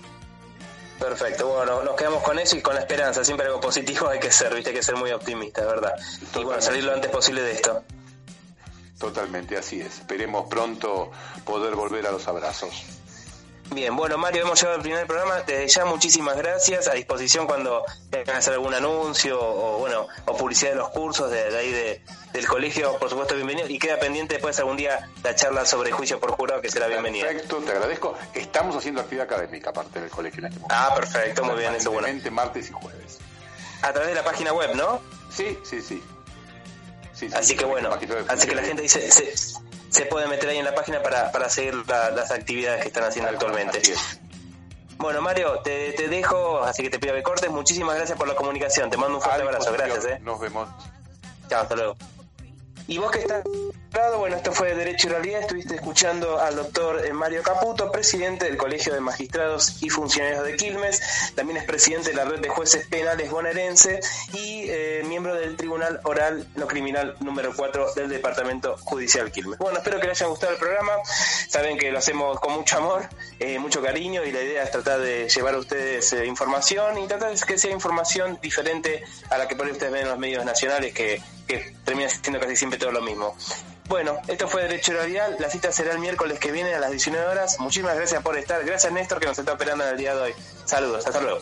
Perfecto, 0.99 1.47
bueno, 1.47 1.83
nos 1.83 1.95
quedamos 1.95 2.23
con 2.23 2.39
eso 2.39 2.57
y 2.57 2.61
con 2.61 2.73
la 2.73 2.81
esperanza. 2.81 3.23
Siempre 3.23 3.45
algo 3.45 3.61
positivo 3.61 4.09
hay 4.09 4.19
que 4.19 4.31
ser, 4.31 4.53
viste, 4.53 4.71
hay 4.71 4.75
que 4.75 4.83
ser 4.83 4.95
muy 4.95 5.11
optimista, 5.11 5.65
¿verdad? 5.65 5.93
Y 6.35 6.43
bueno, 6.43 6.61
salir 6.61 6.83
lo 6.83 6.93
antes 6.93 7.11
posible 7.11 7.41
de 7.41 7.51
esto. 7.53 7.83
Totalmente, 8.99 9.57
así 9.57 9.79
es. 9.79 9.99
Esperemos 9.99 10.47
pronto 10.49 11.11
poder 11.45 11.75
volver 11.75 12.07
a 12.07 12.11
los 12.11 12.27
abrazos. 12.27 12.83
Bien, 13.71 13.95
bueno 13.95 14.17
Mario, 14.17 14.43
hemos 14.43 14.59
llegado 14.59 14.77
al 14.77 14.81
primer 14.81 15.05
programa. 15.05 15.41
Desde 15.41 15.67
ya 15.67 15.85
muchísimas 15.85 16.37
gracias. 16.37 16.87
A 16.87 16.93
disposición 16.93 17.45
cuando 17.45 17.83
tengan 18.09 18.37
hacer 18.37 18.53
algún 18.53 18.73
anuncio 18.73 19.39
o 19.39 19.77
bueno 19.79 20.07
o 20.25 20.37
publicidad 20.37 20.71
de 20.71 20.77
los 20.77 20.89
cursos 20.89 21.29
de, 21.29 21.55
ahí 21.55 21.71
de, 21.71 22.01
del 22.33 22.47
colegio, 22.47 22.97
por 22.97 23.09
supuesto 23.09 23.35
bienvenido. 23.35 23.67
Y 23.67 23.77
queda 23.77 23.99
pendiente 23.99 24.35
después 24.35 24.57
algún 24.59 24.77
día 24.77 25.09
la 25.23 25.35
charla 25.35 25.65
sobre 25.65 25.91
juicio 25.91 26.19
por 26.19 26.31
jurado 26.31 26.61
que 26.61 26.69
será 26.69 26.87
bienvenida. 26.87 27.27
Perfecto, 27.27 27.57
te 27.57 27.71
agradezco. 27.71 28.17
Estamos 28.33 28.75
haciendo 28.75 29.01
actividad 29.01 29.25
académica 29.25 29.71
aparte 29.71 29.99
del 29.99 30.09
colegio 30.09 30.39
en 30.39 30.45
este 30.47 30.59
momento. 30.59 30.75
Ah, 30.77 30.95
perfecto, 30.95 31.43
muy 31.43 31.57
bien, 31.57 31.75
eso 31.75 31.91
bueno. 31.91 32.07
martes 32.31 32.69
y 32.69 32.73
jueves. 32.73 33.19
A 33.81 33.91
través 33.91 34.09
de 34.09 34.15
la 34.15 34.23
página 34.23 34.53
web, 34.53 34.75
¿no? 34.75 35.01
Sí, 35.29 35.57
sí, 35.63 35.81
sí. 35.81 36.01
sí, 37.13 37.29
así 37.33 37.55
que 37.55 37.65
bueno, 37.65 37.89
así 38.27 38.47
que 38.47 38.55
la 38.55 38.63
gente 38.63 38.81
dice, 38.81 39.11
se 39.11 39.29
puede 40.05 40.27
meter 40.27 40.49
ahí 40.49 40.57
en 40.57 40.65
la 40.65 40.75
página 40.75 41.01
para, 41.01 41.31
para 41.31 41.49
seguir 41.49 41.75
las 41.87 42.31
actividades 42.31 42.81
que 42.81 42.87
están 42.87 43.03
haciendo 43.03 43.31
actualmente. 43.31 43.81
Bueno, 44.97 45.21
Mario, 45.21 45.59
te, 45.59 45.93
te, 45.93 46.07
dejo, 46.07 46.63
así 46.63 46.81
que 46.81 46.89
te 46.89 46.99
pido 46.99 47.13
que 47.13 47.23
cortes. 47.23 47.49
Muchísimas 47.51 47.95
gracias 47.95 48.17
por 48.17 48.27
la 48.27 48.35
comunicación. 48.35 48.89
Te 48.89 48.97
mando 48.97 49.17
un 49.17 49.21
fuerte 49.21 49.43
abrazo. 49.43 49.71
Gracias. 49.71 50.05
Eh. 50.05 50.19
Nos 50.21 50.39
vemos. 50.39 50.67
Chao, 51.49 51.61
hasta 51.61 51.75
luego. 51.75 51.97
Y 52.87 52.97
vos 52.97 53.11
que 53.11 53.19
estás 53.19 53.43
bueno, 54.17 54.35
esto 54.35 54.51
fue 54.51 54.75
Derecho 54.75 55.07
y 55.07 55.11
Realidad, 55.11 55.41
estuviste 55.41 55.75
escuchando 55.75 56.39
al 56.39 56.55
doctor 56.55 57.03
eh, 57.05 57.13
Mario 57.13 57.41
Caputo, 57.41 57.91
presidente 57.91 58.45
del 58.45 58.57
Colegio 58.57 58.93
de 58.93 58.99
Magistrados 58.99 59.81
y 59.81 59.89
Funcionarios 59.89 60.43
de 60.43 60.55
Quilmes, 60.55 61.01
también 61.33 61.57
es 61.57 61.65
presidente 61.65 62.09
de 62.09 62.15
la 62.15 62.25
Red 62.25 62.41
de 62.41 62.49
Jueces 62.49 62.85
Penales 62.87 63.31
Bonaerense 63.31 63.99
y 64.33 64.65
eh, 64.69 65.03
miembro 65.07 65.33
del 65.33 65.55
Tribunal 65.55 65.99
Oral 66.03 66.47
No 66.55 66.67
Criminal 66.67 67.15
número 67.21 67.53
4 67.55 67.93
del 67.95 68.09
Departamento 68.09 68.77
Judicial 68.77 69.31
Quilmes. 69.31 69.57
Bueno, 69.57 69.79
espero 69.79 69.99
que 69.99 70.07
les 70.07 70.21
haya 70.21 70.29
gustado 70.29 70.53
el 70.53 70.59
programa, 70.59 70.93
saben 71.47 71.77
que 71.77 71.91
lo 71.91 71.97
hacemos 71.97 72.39
con 72.39 72.53
mucho 72.53 72.77
amor, 72.77 73.09
eh, 73.39 73.57
mucho 73.57 73.81
cariño 73.81 74.23
y 74.25 74.31
la 74.31 74.41
idea 74.41 74.63
es 74.63 74.71
tratar 74.71 74.99
de 74.99 75.27
llevar 75.27 75.55
a 75.55 75.57
ustedes 75.57 76.13
información 76.25 76.97
y 76.99 77.07
tratar 77.07 77.35
de 77.35 77.45
que 77.45 77.57
sea 77.57 77.71
información 77.71 78.37
diferente 78.41 79.03
a 79.29 79.37
la 79.37 79.47
que 79.47 79.55
por 79.55 79.65
ahí 79.65 79.71
ustedes 79.71 79.91
ven 79.91 80.03
en 80.03 80.09
los 80.09 80.19
medios 80.19 80.45
nacionales 80.45 80.93
que 80.93 81.21
que 81.47 81.73
termina 81.83 82.09
siendo 82.09 82.39
casi 82.39 82.55
siempre 82.55 82.77
todo 82.77 82.91
lo 82.91 83.01
mismo. 83.01 83.35
Bueno, 83.87 84.19
esto 84.27 84.47
fue 84.47 84.63
Derecho 84.63 84.93
Realidad. 84.93 85.37
La 85.39 85.49
cita 85.49 85.71
será 85.71 85.93
el 85.93 85.99
miércoles 85.99 86.39
que 86.39 86.51
viene 86.51 86.73
a 86.73 86.79
las 86.79 86.91
19 86.91 87.25
horas. 87.25 87.59
Muchísimas 87.59 87.95
gracias 87.95 88.21
por 88.21 88.37
estar. 88.37 88.63
Gracias, 88.65 88.91
Néstor, 88.91 89.19
que 89.19 89.27
nos 89.27 89.39
está 89.39 89.53
operando 89.53 89.85
en 89.85 89.91
el 89.91 89.97
día 89.97 90.13
de 90.13 90.21
hoy. 90.21 90.33
Saludos, 90.65 91.07
hasta 91.07 91.21
luego. 91.21 91.39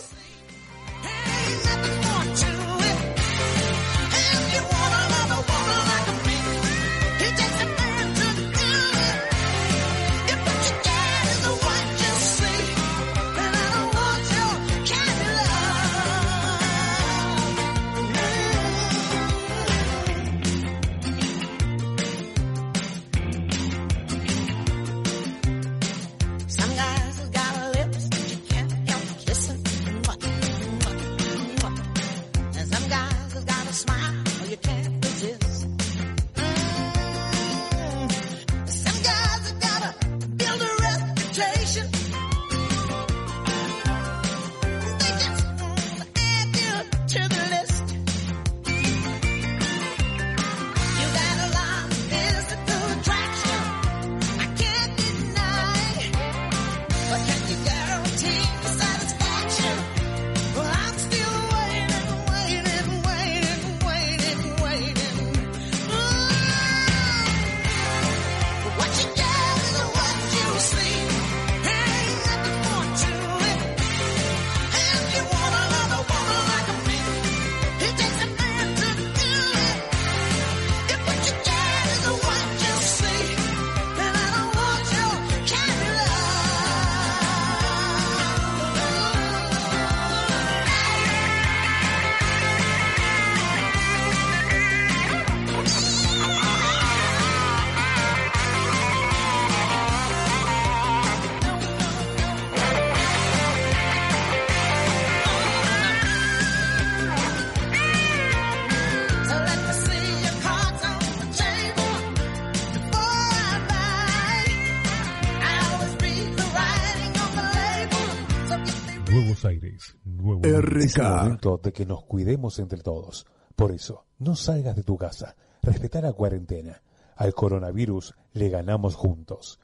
Es 120.86 120.98
el 120.98 121.04
momento 121.04 121.58
de 121.58 121.74
que 121.74 121.84
nos 121.84 122.04
cuidemos 122.04 122.60
entre 122.60 122.80
todos. 122.80 123.26
Por 123.56 123.72
eso, 123.72 124.06
no 124.20 124.36
salgas 124.36 124.76
de 124.76 124.84
tu 124.84 124.98
casa. 124.98 125.36
Respeta 125.64 126.00
la 126.00 126.14
cuarentena. 126.14 126.80
Al 127.16 127.34
coronavirus 127.34 128.14
le 128.34 128.50
ganamos 128.50 128.94
juntos. 128.94 129.60